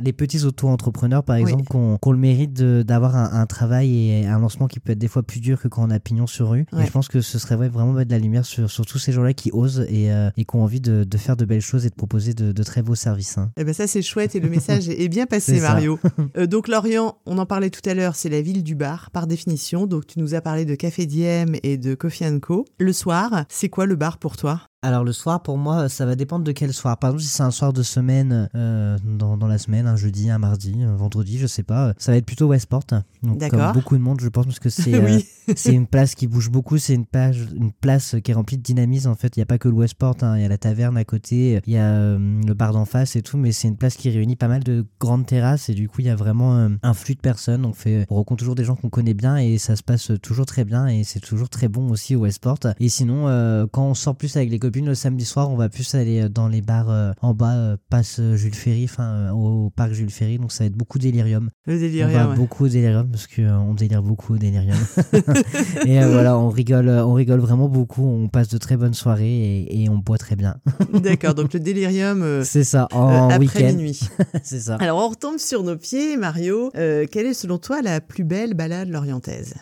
les 0.00 0.12
petits 0.12 0.44
auto-entrepreneurs, 0.44 1.22
par 1.24 1.36
Oui. 1.36 1.42
exemple, 1.42 1.64
qui 1.70 1.76
ont, 1.76 1.96
qui 2.00 2.08
ont 2.08 2.12
le 2.12 2.18
mérite 2.18 2.52
d'avoir 2.62 3.16
un, 3.16 3.40
un 3.40 3.46
travail 3.46 4.10
et 4.10 4.26
un 4.26 4.38
lancement 4.38 4.66
qui 4.68 4.80
peut 4.80 4.92
être 4.92 4.98
des 4.98 5.08
fois 5.08 5.22
plus 5.22 5.40
dur 5.40 5.60
que 5.60 5.68
quand 5.68 5.86
on 5.86 5.90
a 5.90 5.98
pignon 6.00 6.26
sur 6.26 6.50
rue. 6.50 6.66
Ouais. 6.72 6.82
Et 6.82 6.86
je 6.86 6.90
pense 6.90 7.08
que 7.08 7.20
ce 7.20 7.38
serait 7.38 7.54
ouais, 7.56 7.68
vraiment 7.68 7.92
mettre 7.92 8.08
de 8.08 8.14
la 8.14 8.18
lumière 8.20 8.44
sur, 8.44 8.70
sur 8.70 8.86
tous 8.86 8.98
ces 8.98 9.12
gens-là 9.12 9.32
qui 9.32 9.50
osent 9.52 9.86
et, 9.88 10.12
euh, 10.12 10.30
et 10.36 10.44
qui 10.44 10.56
ont 10.56 10.62
envie 10.62 10.80
de, 10.80 11.04
de 11.04 11.16
faire 11.18 11.36
de 11.36 11.44
belles 11.44 11.60
choses 11.60 11.86
et 11.86 11.90
de 11.90 11.94
proposer 11.94 12.34
de, 12.34 12.52
de 12.52 12.62
très 12.62 12.82
beaux 12.82 12.94
services. 12.94 13.38
hein. 13.38 13.50
Eh 13.56 13.64
ben 13.64 13.74
ça 13.74 13.86
c'est 13.86 14.02
chouette 14.02 14.34
et 14.36 14.40
le 14.40 14.48
message 14.48 14.88
est 14.88 15.08
bien 15.08 15.26
passé. 15.26 15.60
Mario. 15.60 15.98
Euh, 16.36 16.46
donc 16.46 16.68
Lorient, 16.68 17.16
on 17.26 17.38
en 17.38 17.46
parlait 17.46 17.70
tout 17.70 17.88
à 17.88 17.94
l'heure, 17.94 18.14
c'est 18.14 18.28
la 18.28 18.40
ville 18.40 18.62
du 18.62 18.74
bar 18.74 19.10
par 19.10 19.26
définition. 19.26 19.86
Donc 19.86 20.06
tu 20.06 20.18
nous 20.20 20.34
as 20.34 20.40
parlé 20.40 20.64
de 20.64 20.74
Café 20.74 21.06
Diem 21.06 21.54
et 21.62 21.76
de 21.76 21.94
Coffee 21.94 22.40
Co. 22.40 22.64
Le 22.78 22.92
soir, 22.92 23.44
c'est 23.48 23.68
quoi 23.68 23.86
le 23.86 23.96
bar 23.96 24.18
pour 24.18 24.36
toi? 24.36 24.60
Alors 24.82 25.04
le 25.04 25.12
soir, 25.12 25.42
pour 25.42 25.58
moi, 25.58 25.90
ça 25.90 26.06
va 26.06 26.16
dépendre 26.16 26.42
de 26.42 26.52
quel 26.52 26.72
soir. 26.72 26.96
Par 26.96 27.10
exemple, 27.10 27.22
si 27.22 27.28
c'est 27.28 27.42
un 27.42 27.50
soir 27.50 27.74
de 27.74 27.82
semaine, 27.82 28.48
euh, 28.54 28.96
dans, 29.04 29.36
dans 29.36 29.46
la 29.46 29.58
semaine, 29.58 29.86
un 29.86 29.96
jeudi, 29.96 30.30
un 30.30 30.38
mardi, 30.38 30.82
un 30.82 30.96
vendredi, 30.96 31.36
je 31.36 31.46
sais 31.46 31.62
pas, 31.62 31.92
ça 31.98 32.12
va 32.12 32.16
être 32.16 32.24
plutôt 32.24 32.46
Westport. 32.46 32.84
Donc. 33.22 33.46
Comme 33.50 33.72
beaucoup 33.74 33.98
de 33.98 34.02
monde, 34.02 34.22
je 34.22 34.28
pense, 34.30 34.46
parce 34.46 34.58
que 34.58 34.70
c'est 34.70 34.94
euh, 34.94 35.20
c'est 35.54 35.74
une 35.74 35.86
place 35.86 36.14
qui 36.14 36.26
bouge 36.26 36.48
beaucoup, 36.48 36.78
c'est 36.78 36.94
une 36.94 37.04
place, 37.04 37.36
une 37.54 37.72
place 37.72 38.16
qui 38.24 38.30
est 38.30 38.34
remplie 38.34 38.56
de 38.56 38.62
dynamisme. 38.62 39.10
En 39.10 39.16
fait, 39.16 39.36
il 39.36 39.40
n'y 39.40 39.42
a 39.42 39.46
pas 39.46 39.58
que 39.58 39.68
le 39.68 39.74
Westport, 39.74 40.16
hein. 40.22 40.38
il 40.38 40.42
y 40.42 40.46
a 40.46 40.48
la 40.48 40.56
taverne 40.56 40.96
à 40.96 41.04
côté, 41.04 41.60
il 41.66 41.72
y 41.74 41.76
a 41.76 41.90
euh, 41.90 42.40
le 42.46 42.54
bar 42.54 42.72
d'en 42.72 42.86
face 42.86 43.16
et 43.16 43.22
tout, 43.22 43.36
mais 43.36 43.52
c'est 43.52 43.68
une 43.68 43.76
place 43.76 43.96
qui 43.96 44.08
réunit 44.08 44.36
pas 44.36 44.48
mal 44.48 44.64
de 44.64 44.86
grandes 44.98 45.26
terrasses 45.26 45.68
et 45.68 45.74
du 45.74 45.90
coup, 45.90 46.00
il 46.00 46.06
y 46.06 46.10
a 46.10 46.16
vraiment 46.16 46.70
un 46.82 46.94
flux 46.94 47.16
de 47.16 47.20
personnes. 47.20 47.66
On, 47.66 47.74
fait, 47.74 48.06
on 48.08 48.14
rencontre 48.14 48.38
toujours 48.38 48.54
des 48.54 48.64
gens 48.64 48.76
qu'on 48.76 48.88
connaît 48.88 49.12
bien 49.12 49.36
et 49.36 49.58
ça 49.58 49.76
se 49.76 49.82
passe 49.82 50.10
toujours 50.22 50.46
très 50.46 50.64
bien 50.64 50.86
et 50.86 51.04
c'est 51.04 51.20
toujours 51.20 51.50
très 51.50 51.68
bon 51.68 51.90
aussi 51.90 52.16
au 52.16 52.20
Westport. 52.20 52.60
Et 52.78 52.88
sinon, 52.88 53.24
quand 53.72 53.84
on 53.84 53.94
sort 53.94 54.16
plus 54.16 54.34
avec 54.36 54.48
les 54.48 54.58
copines 54.70 54.86
le 54.86 54.94
samedi 54.94 55.24
soir, 55.24 55.50
on 55.50 55.56
va 55.56 55.68
plus 55.68 55.94
aller 55.96 56.28
dans 56.28 56.46
les 56.46 56.62
bars 56.62 56.90
euh, 56.90 57.10
en 57.22 57.34
bas, 57.34 57.56
euh, 57.56 57.76
passe 57.88 58.20
Jules 58.34 58.54
Ferry, 58.54 58.84
enfin 58.84 59.02
euh, 59.02 59.30
au 59.32 59.70
parc 59.70 59.92
Jules 59.92 60.10
Ferry, 60.10 60.38
donc 60.38 60.52
ça 60.52 60.62
va 60.62 60.68
être 60.68 60.76
beaucoup 60.76 60.98
délirium. 61.00 61.50
Le 61.66 61.74
On 61.74 61.76
va 61.76 61.82
délirium. 61.82 62.30
ouais. 62.30 62.36
beaucoup 62.36 62.64
au 62.66 62.68
délirium 62.68 63.10
parce 63.10 63.26
qu'on 63.26 63.74
délire 63.74 64.02
beaucoup 64.02 64.34
au 64.34 64.38
délirium. 64.38 64.78
et 65.86 66.00
euh, 66.00 66.12
voilà, 66.12 66.38
on 66.38 66.50
rigole, 66.50 66.88
euh, 66.88 67.04
on 67.04 67.14
rigole 67.14 67.40
vraiment 67.40 67.68
beaucoup. 67.68 68.04
On 68.06 68.28
passe 68.28 68.48
de 68.48 68.58
très 68.58 68.76
bonnes 68.76 68.94
soirées 68.94 69.26
et, 69.28 69.82
et 69.82 69.88
on 69.88 69.98
boit 69.98 70.18
très 70.18 70.36
bien. 70.36 70.56
D'accord, 70.94 71.34
donc 71.34 71.52
le 71.52 71.58
délirium 71.58 72.22
euh, 72.22 72.44
C'est 72.44 72.64
ça, 72.64 72.86
euh, 72.92 72.96
en 72.96 73.30
après 73.30 73.38
week-end. 73.40 73.76
minuit. 73.76 73.98
C'est 74.44 74.60
ça. 74.60 74.76
Alors 74.76 75.04
on 75.04 75.08
retombe 75.08 75.38
sur 75.38 75.64
nos 75.64 75.76
pieds, 75.76 76.16
Mario. 76.16 76.70
Euh, 76.76 77.06
quelle 77.10 77.26
est 77.26 77.34
selon 77.34 77.58
toi 77.58 77.82
la 77.82 78.00
plus 78.00 78.22
belle 78.22 78.54
balade 78.54 78.88
lorientaise? 78.88 79.54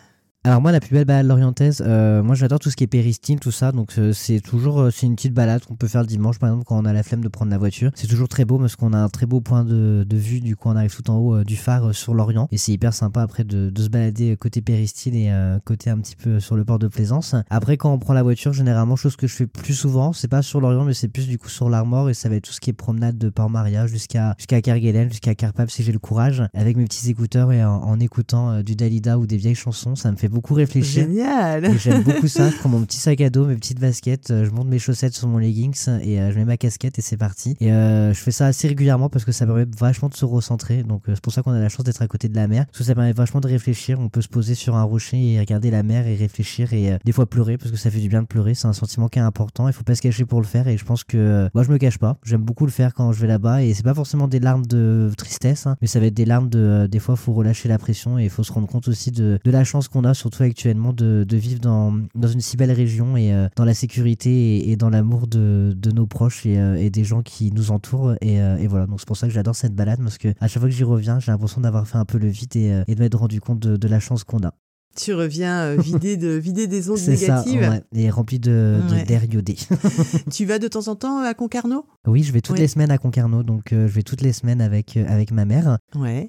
Alors 0.45 0.61
moi, 0.61 0.71
la 0.71 0.79
plus 0.79 0.91
belle 0.93 1.03
balade 1.03 1.25
lorientaise, 1.25 1.83
euh, 1.85 2.23
moi 2.23 2.33
j'adore 2.33 2.59
tout 2.59 2.69
ce 2.69 2.77
qui 2.77 2.85
est 2.85 2.87
péristyle, 2.87 3.41
tout 3.41 3.51
ça. 3.51 3.73
Donc 3.73 3.97
euh, 3.97 4.13
c'est 4.13 4.39
toujours, 4.39 4.79
euh, 4.79 4.89
c'est 4.89 5.05
une 5.05 5.15
petite 5.15 5.33
balade 5.33 5.65
qu'on 5.65 5.75
peut 5.75 5.89
faire 5.89 5.99
le 5.99 6.07
dimanche, 6.07 6.39
par 6.39 6.47
exemple, 6.47 6.63
quand 6.65 6.81
on 6.81 6.85
a 6.85 6.93
la 6.93 7.03
flemme 7.03 7.21
de 7.21 7.27
prendre 7.27 7.51
la 7.51 7.57
voiture. 7.57 7.91
C'est 7.93 8.07
toujours 8.07 8.29
très 8.29 8.45
beau 8.45 8.57
parce 8.57 8.77
qu'on 8.77 8.93
a 8.93 8.97
un 8.97 9.09
très 9.09 9.25
beau 9.25 9.41
point 9.41 9.65
de, 9.65 10.05
de 10.07 10.15
vue. 10.15 10.39
Du 10.39 10.55
coup, 10.55 10.69
on 10.69 10.77
arrive 10.77 10.95
tout 10.95 11.11
en 11.11 11.17
haut 11.17 11.35
euh, 11.35 11.43
du 11.43 11.57
phare 11.57 11.89
euh, 11.89 11.91
sur 11.91 12.13
l'Orient 12.13 12.47
et 12.53 12.57
c'est 12.57 12.71
hyper 12.71 12.93
sympa 12.93 13.21
après 13.21 13.43
de, 13.43 13.69
de 13.69 13.81
se 13.83 13.89
balader 13.89 14.37
côté 14.37 14.61
péristyle 14.61 15.13
et 15.17 15.29
euh, 15.29 15.59
côté 15.65 15.89
un 15.89 15.97
petit 15.97 16.15
peu 16.15 16.39
sur 16.39 16.55
le 16.55 16.63
port 16.63 16.79
de 16.79 16.87
Plaisance. 16.87 17.35
Après, 17.49 17.75
quand 17.75 17.91
on 17.91 17.99
prend 17.99 18.13
la 18.13 18.23
voiture, 18.23 18.53
généralement, 18.53 18.95
chose 18.95 19.17
que 19.17 19.27
je 19.27 19.35
fais 19.35 19.45
plus 19.45 19.73
souvent, 19.73 20.13
c'est 20.13 20.29
pas 20.29 20.41
sur 20.41 20.61
l'Orient, 20.61 20.85
mais 20.85 20.93
c'est 20.93 21.09
plus 21.09 21.27
du 21.27 21.37
coup 21.37 21.49
sur 21.49 21.69
l'Armor 21.69 22.09
et 22.09 22.13
ça 22.13 22.29
va 22.29 22.35
être 22.35 22.45
tout 22.45 22.53
ce 22.53 22.61
qui 22.61 22.69
est 22.69 22.73
promenade 22.73 23.17
de 23.17 23.27
Port-Maria 23.27 23.87
jusqu'à 23.87 24.35
jusqu'à 24.37 24.61
Kerguelen, 24.61 25.09
jusqu'à 25.09 25.35
Carpap 25.35 25.69
si 25.69 25.83
j'ai 25.83 25.91
le 25.91 25.99
courage, 25.99 26.43
avec 26.53 26.77
mes 26.77 26.85
petits 26.85 27.09
écouteurs 27.09 27.51
et 27.51 27.61
en, 27.65 27.73
en 27.73 27.99
écoutant 27.99 28.51
euh, 28.51 28.63
du 28.63 28.77
Dalida 28.77 29.19
ou 29.19 29.27
des 29.27 29.35
vieilles 29.35 29.53
chansons. 29.53 29.97
Ça 29.97 30.09
me 30.09 30.15
fait 30.15 30.28
beaucoup 30.29 30.53
réfléchir. 30.53 31.07
Génial 31.07 31.77
j'aime 31.77 32.03
beaucoup 32.03 32.27
ça. 32.27 32.49
Je 32.51 32.57
prends 32.57 32.69
mon 32.69 32.83
petit 32.83 32.97
sac 32.97 33.21
à 33.21 33.29
dos, 33.29 33.45
mes 33.45 33.55
petites 33.55 33.79
baskets, 33.79 34.31
euh, 34.31 34.45
je 34.45 34.51
monte 34.51 34.67
mes 34.67 34.79
chaussettes 34.79 35.13
sur 35.13 35.27
mon 35.27 35.37
leggings 35.37 35.87
et 36.01 36.19
euh, 36.19 36.31
je 36.31 36.37
mets 36.37 36.45
ma 36.45 36.57
casquette 36.57 36.97
et 36.99 37.01
c'est 37.01 37.17
parti. 37.17 37.55
Et 37.59 37.71
euh, 37.71 38.13
je 38.13 38.19
fais 38.19 38.31
ça 38.31 38.47
assez 38.47 38.67
régulièrement 38.67 39.09
parce 39.09 39.25
que 39.25 39.31
ça 39.31 39.45
permet 39.45 39.65
vachement 39.77 40.09
de 40.09 40.15
se 40.15 40.25
recentrer. 40.25 40.83
Donc 40.83 41.07
euh, 41.07 41.15
c'est 41.15 41.21
pour 41.21 41.33
ça 41.33 41.41
qu'on 41.41 41.51
a 41.51 41.59
la 41.59 41.69
chance 41.69 41.85
d'être 41.85 42.01
à 42.01 42.07
côté 42.07 42.29
de 42.29 42.35
la 42.35 42.47
mer. 42.47 42.65
Parce 42.67 42.79
que 42.79 42.83
ça 42.83 42.95
permet 42.95 43.13
vachement 43.13 43.39
de 43.39 43.47
réfléchir. 43.47 43.99
On 43.99 44.09
peut 44.09 44.21
se 44.21 44.27
poser 44.27 44.55
sur 44.55 44.75
un 44.75 44.83
rocher 44.83 45.33
et 45.33 45.39
regarder 45.39 45.71
la 45.71 45.83
mer 45.83 46.07
et 46.07 46.15
réfléchir 46.15 46.73
et 46.73 46.93
euh, 46.93 46.97
des 47.05 47.11
fois 47.11 47.25
pleurer 47.25 47.57
parce 47.57 47.71
que 47.71 47.77
ça 47.77 47.89
fait 47.89 47.99
du 47.99 48.09
bien 48.09 48.21
de 48.21 48.27
pleurer. 48.27 48.53
C'est 48.53 48.67
un 48.67 48.73
sentiment 48.73 49.07
qui 49.07 49.19
est 49.19 49.23
important. 49.23 49.67
Il 49.67 49.73
faut 49.73 49.83
pas 49.83 49.95
se 49.95 50.01
cacher 50.01 50.25
pour 50.25 50.41
le 50.41 50.47
faire 50.47 50.67
et 50.67 50.77
je 50.77 50.85
pense 50.85 51.03
que 51.03 51.17
euh, 51.17 51.49
moi 51.53 51.63
je 51.63 51.71
me 51.71 51.77
cache 51.77 51.97
pas. 51.97 52.17
J'aime 52.23 52.41
beaucoup 52.41 52.65
le 52.65 52.71
faire 52.71 52.93
quand 52.93 53.11
je 53.11 53.21
vais 53.21 53.27
là-bas 53.27 53.63
et 53.63 53.73
c'est 53.73 53.83
pas 53.83 53.93
forcément 53.93 54.27
des 54.27 54.39
larmes 54.39 54.65
de 54.65 55.11
tristesse, 55.17 55.67
hein, 55.67 55.75
mais 55.81 55.87
ça 55.87 55.99
va 55.99 56.07
être 56.07 56.13
des 56.13 56.25
larmes 56.25 56.49
de. 56.49 56.87
des 56.89 56.99
fois, 56.99 57.15
faut 57.15 57.33
relâcher 57.33 57.69
la 57.69 57.77
pression 57.77 58.19
et 58.19 58.25
il 58.25 58.29
faut 58.29 58.43
se 58.43 58.51
rendre 58.51 58.67
compte 58.67 58.87
aussi 58.87 59.11
de, 59.11 59.39
de 59.43 59.51
la 59.51 59.63
chance 59.63 59.87
qu'on 59.87 60.03
a, 60.03 60.13
surtout 60.19 60.43
actuellement, 60.43 60.93
de, 60.93 61.25
de 61.27 61.37
vivre 61.37 61.59
dans, 61.59 61.93
dans 62.15 62.27
une 62.27 62.41
si 62.41 62.57
belle 62.57 62.71
région 62.71 63.17
et 63.17 63.33
euh, 63.33 63.47
dans 63.55 63.65
la 63.65 63.73
sécurité 63.73 64.29
et, 64.57 64.71
et 64.71 64.75
dans 64.75 64.89
l'amour 64.89 65.27
de, 65.27 65.73
de 65.75 65.91
nos 65.91 66.05
proches 66.05 66.45
et, 66.45 66.59
euh, 66.59 66.75
et 66.75 66.89
des 66.89 67.03
gens 67.03 67.21
qui 67.21 67.51
nous 67.51 67.71
entourent. 67.71 68.13
Et, 68.21 68.41
euh, 68.41 68.57
et 68.57 68.67
voilà, 68.67 68.85
donc 68.85 68.99
c'est 68.99 69.07
pour 69.07 69.17
ça 69.17 69.27
que 69.27 69.33
j'adore 69.33 69.55
cette 69.55 69.73
balade 69.75 69.99
parce 70.03 70.17
que 70.17 70.29
à 70.39 70.47
chaque 70.47 70.59
fois 70.61 70.69
que 70.69 70.75
j'y 70.75 70.83
reviens, 70.83 71.19
j'ai 71.19 71.31
l'impression 71.31 71.61
d'avoir 71.61 71.87
fait 71.87 71.97
un 71.97 72.05
peu 72.05 72.17
le 72.17 72.27
vide 72.27 72.55
et, 72.55 72.83
de 72.95 72.99
m'être 72.99 73.17
rendu 73.17 73.41
compte 73.41 73.59
de, 73.59 73.77
de 73.77 73.87
la 73.87 73.99
chance 73.99 74.23
qu'on 74.23 74.39
a. 74.43 74.53
Tu 74.95 75.13
reviens 75.13 75.59
euh, 75.61 75.77
vidé 75.77 76.17
de 76.17 76.39
des 76.67 76.89
ondes 76.89 76.97
C'est 76.97 77.15
ça, 77.15 77.43
négatives. 77.45 77.69
ouais, 77.69 77.83
et 77.93 78.09
rempli 78.09 78.39
de, 78.39 78.79
Ouais. 78.91 79.03
d'air 79.05 79.23
iodé. 79.23 79.55
Tu 80.31 80.45
vas 80.45 80.59
de 80.59 80.67
temps 80.67 80.87
en 80.87 80.95
temps 80.95 81.19
à 81.19 81.33
Concarneau? 81.35 81.85
Oui, 82.07 82.23
je 82.23 82.33
vais 82.33 82.41
toutes 82.41 82.55
Ouais. 82.55 82.61
les 82.61 82.67
semaines 82.67 82.91
à 82.91 82.97
Concarneau, 82.97 83.43
donc 83.43 83.71
euh, 83.71 83.87
je 83.87 83.93
vais 83.93 84.01
toutes 84.03 84.21
les 84.21 84.33
semaines 84.33 84.61
avec, 84.61 84.97
euh, 84.97 85.05
avec 85.07 85.31
ma 85.31 85.45
mère. 85.45 85.77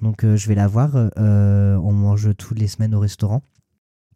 Donc 0.01 0.23
je 0.23 0.47
vais 0.47 0.55
la 0.55 0.67
voir. 0.67 0.95
on 1.17 1.91
mange 1.91 2.29
toutes 2.37 2.59
les 2.59 2.67
semaines 2.67 2.93
au 2.95 2.99
restaurant. 2.99 3.41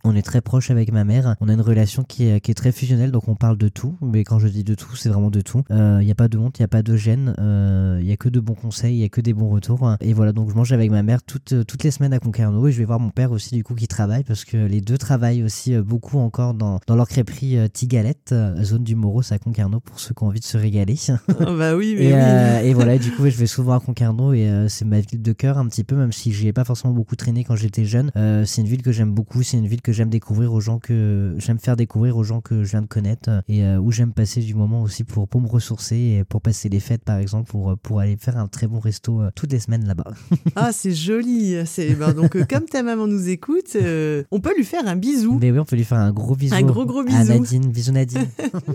On 0.08 0.16
est 0.16 0.22
très 0.22 0.42
proche 0.42 0.70
avec 0.70 0.92
ma 0.92 1.04
mère. 1.04 1.36
On 1.42 1.50
a 1.50 1.54
une 1.54 1.62
relation 1.62 2.04
qui 2.04 2.28
est, 2.28 2.40
qui 2.40 2.52
est 2.52 2.56
très 2.56 2.72
fusionnelle, 2.72 3.12
donc 3.12 3.28
on 3.28 3.36
parle 3.36 3.58
de 3.58 3.70
tout. 3.70 3.96
Mais 4.02 4.24
quand 4.24 4.38
je 4.40 4.48
dis 4.48 4.64
de 4.64 4.76
tout, 4.76 4.96
c'est 4.96 5.10
vraiment 5.10 5.32
de 5.32 5.42
tout. 5.42 5.64
Il 5.72 6.06
n'y 6.06 6.12
a 6.12 6.16
pas 6.16 6.28
de 6.28 6.38
honte, 6.38 6.60
il 6.60 6.62
n'y 6.62 6.66
a 6.66 6.70
pas 6.70 6.84
de 6.84 6.96
gêne. 6.96 7.34
Il 7.40 8.06
n'y 8.06 8.12
a 8.12 8.18
que 8.18 8.30
de 8.30 8.40
bons 8.40 8.54
conseils, 8.54 8.96
il 8.96 9.00
n'y 9.00 9.06
a 9.06 9.10
que 9.10 9.22
des 9.22 9.34
bons 9.34 9.50
retours. 9.50 9.96
Et 10.02 10.14
voilà, 10.14 10.32
donc 10.32 10.50
je 10.52 10.56
mange 10.56 10.72
avec 10.72 10.92
ma 10.92 11.02
mère 11.04 11.24
toutes, 11.24 11.54
euh, 11.54 11.64
toutes 11.64 11.84
les 11.84 11.92
semaines 11.92 12.14
à 12.14 12.20
Concarneau. 12.20 12.68
Et 12.68 12.72
je 12.72 12.78
vais 12.78 12.86
voir 12.86 13.00
mon 13.00 13.10
père 13.10 13.32
aussi, 13.32 13.56
du 13.56 13.64
coup, 13.64 13.74
qui 13.74 13.88
travaille, 13.88 14.24
parce 14.24 14.46
que 14.46 14.58
les 14.58 14.80
deux 14.82 14.98
travaillent 14.98 15.44
aussi 15.44 15.74
euh, 15.74 15.82
beaucoup 15.82 16.20
encore 16.20 16.54
dans, 16.54 16.80
dans 16.88 16.96
leur 16.96 17.08
crêperie 17.08 17.58
euh, 17.58 17.68
Tigalette, 17.68 18.32
euh, 18.32 18.64
zone 18.64 18.84
du 18.84 18.96
Moros 18.96 19.34
à 19.34 19.40
Concarneau, 19.40 19.80
pour 19.80 20.00
ceux 20.00 20.14
qui 20.14 20.24
ont 20.24 20.28
envie 20.28 20.40
de 20.40 20.46
se 20.46 20.58
régaler. 20.58 20.96
Oh, 21.40 21.56
bah 21.58 21.76
oui, 21.76 21.96
mais 21.98 22.06
Et, 22.06 22.08
oui. 22.08 22.14
euh, 22.14 22.60
et 22.62 22.74
voilà, 22.74 22.98
du 22.98 23.12
coup, 23.12 23.24
je 23.30 23.38
vais 23.38 23.48
souvent 23.48 23.74
à 23.74 23.80
Concarneau 23.80 24.34
et 24.34 24.48
euh, 24.50 24.68
c'est 24.70 24.86
ma 24.86 25.00
ville 25.00 25.22
de 25.22 25.34
cœur 25.34 25.58
un 25.58 25.68
petit 25.68 25.84
peu, 25.84 25.96
même 25.96 26.12
si 26.12 26.32
j'y 26.32 26.48
ai 26.48 26.54
pas 26.54 26.64
forcément 26.64 26.94
beaucoup 26.94 27.16
traîné 27.16 27.44
quand 27.44 27.56
j'étais 27.56 27.86
jeune. 27.86 28.12
Euh, 28.16 28.44
c'est 28.46 28.62
une 28.62 28.68
ville 28.68 28.82
que 28.84 28.92
j'aime 28.92 29.12
beaucoup, 29.12 29.42
c'est 29.44 29.58
une 29.58 29.68
ville 29.68 29.82
que 29.82 29.92
j'aime 29.96 30.10
découvrir 30.10 30.54
aux 30.54 30.62
gens 30.62 30.80
que 30.80 31.36
j'aime 31.38 31.60
faire 31.60 31.76
découvrir 31.76 32.18
aux 32.18 32.24
gens 32.24 32.42
que 32.42 32.64
je 32.64 32.72
viens 32.72 32.82
de 32.82 32.88
connaître 32.88 33.30
euh, 33.30 33.42
et 33.48 33.64
euh, 33.64 33.80
où 33.80 33.92
j'aime 33.92 34.14
passer 34.14 34.42
du 34.42 34.54
moment 34.54 34.82
aussi 34.82 35.04
pour, 35.04 35.28
pour 35.28 35.42
me 35.42 35.48
ressourcer 35.48 35.96
et 35.96 36.24
pour 36.24 36.42
passer 36.42 36.70
les 36.70 36.80
fêtes 36.80 37.04
par 37.04 37.18
exemple, 37.18 37.50
pour, 37.50 37.72
euh, 37.72 37.76
pour 37.76 38.00
aller 38.00 38.18
faire 38.18 38.38
un 38.38 38.48
très 38.48 38.68
bon 38.68 38.80
resto 38.80 39.22
toutes 39.36 39.52
les 39.52 39.60
semaines 39.60 39.86
là-bas. 39.88 40.12
Ah, 40.56 40.72
c'est 40.72 40.94
joli. 40.94 41.56
C'est 41.66 41.96
ben, 41.96 42.14
donc 42.14 42.46
comme 42.48 42.66
ta 42.66 42.84
maman 42.84 43.08
nous 43.08 43.30
écoute, 43.30 43.76
euh, 43.76 44.24
on 44.32 44.40
peut 44.40 44.56
lui 44.56 44.64
faire 44.64 44.88
un 44.88 44.96
bisou. 44.96 45.38
Mais 45.42 45.52
oui, 45.52 45.60
on 45.60 45.66
peut 45.66 45.76
lui 45.76 45.84
faire 45.84 45.98
un 45.98 46.12
gros 46.12 46.36
bisou. 46.36 46.56
Un 46.56 46.62
gros, 46.62 46.86
gros 46.86 47.00
À 47.00 47.04
bisou. 47.04 47.34
Nadine, 47.34 47.72
bisous 47.72 47.92
Nadine. 47.92 48.28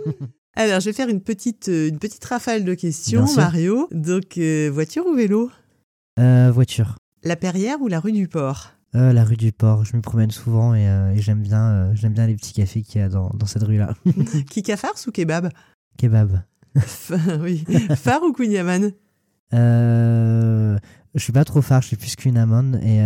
Alors, 0.55 0.81
je 0.81 0.87
vais 0.87 0.93
faire 0.93 1.09
une 1.09 1.21
petite, 1.21 1.69
une 1.69 1.99
petite 1.99 2.25
rafale 2.25 2.65
de 2.65 2.75
questions. 2.75 3.25
Mario. 3.37 3.89
Donc, 3.93 4.37
euh, 4.39 4.71
voiture 4.73 5.07
ou 5.07 5.15
vélo? 5.15 5.51
Euh, 6.19 6.51
voiture. 6.51 6.97
La 7.23 7.37
Perrière 7.37 7.81
ou 7.81 7.89
la 7.89 8.01
rue 8.01 8.13
du 8.13 8.29
Port? 8.29 8.73
Euh, 8.97 9.13
la 9.13 9.25
rue 9.25 9.37
du 9.37 9.53
Port, 9.53 9.85
je 9.85 9.97
me 9.97 10.03
promène 10.03 10.33
souvent 10.33 10.75
et, 10.75 10.89
euh, 10.89 11.13
et 11.13 11.21
j'aime 11.21 11.43
bien, 11.43 11.71
euh, 11.71 11.91
j'aime 11.95 12.13
bien 12.13 12.27
les 12.27 12.35
petits 12.35 12.53
cafés 12.53 12.83
qu'il 12.83 13.01
y 13.01 13.05
a 13.05 13.09
dans, 13.09 13.31
dans 13.35 13.47
cette 13.47 13.63
rue-là. 13.63 13.95
Kika 14.51 14.77
farce 14.77 15.07
ou 15.07 15.13
kebab 15.13 15.51
Kebab. 15.97 16.43
Oui. 17.41 17.65
Phare 17.97 18.23
ou 18.23 18.33
Kunyaman 18.33 18.93
Euh, 19.55 20.79
je 21.15 21.21
suis 21.23 21.33
pas 21.33 21.45
trop 21.45 21.63
phare, 21.63 21.83
je 21.83 21.89
suis 21.89 21.97
plus 21.97 22.15
qu'une 22.17 22.37
amande 22.37 22.81
et 22.83 23.01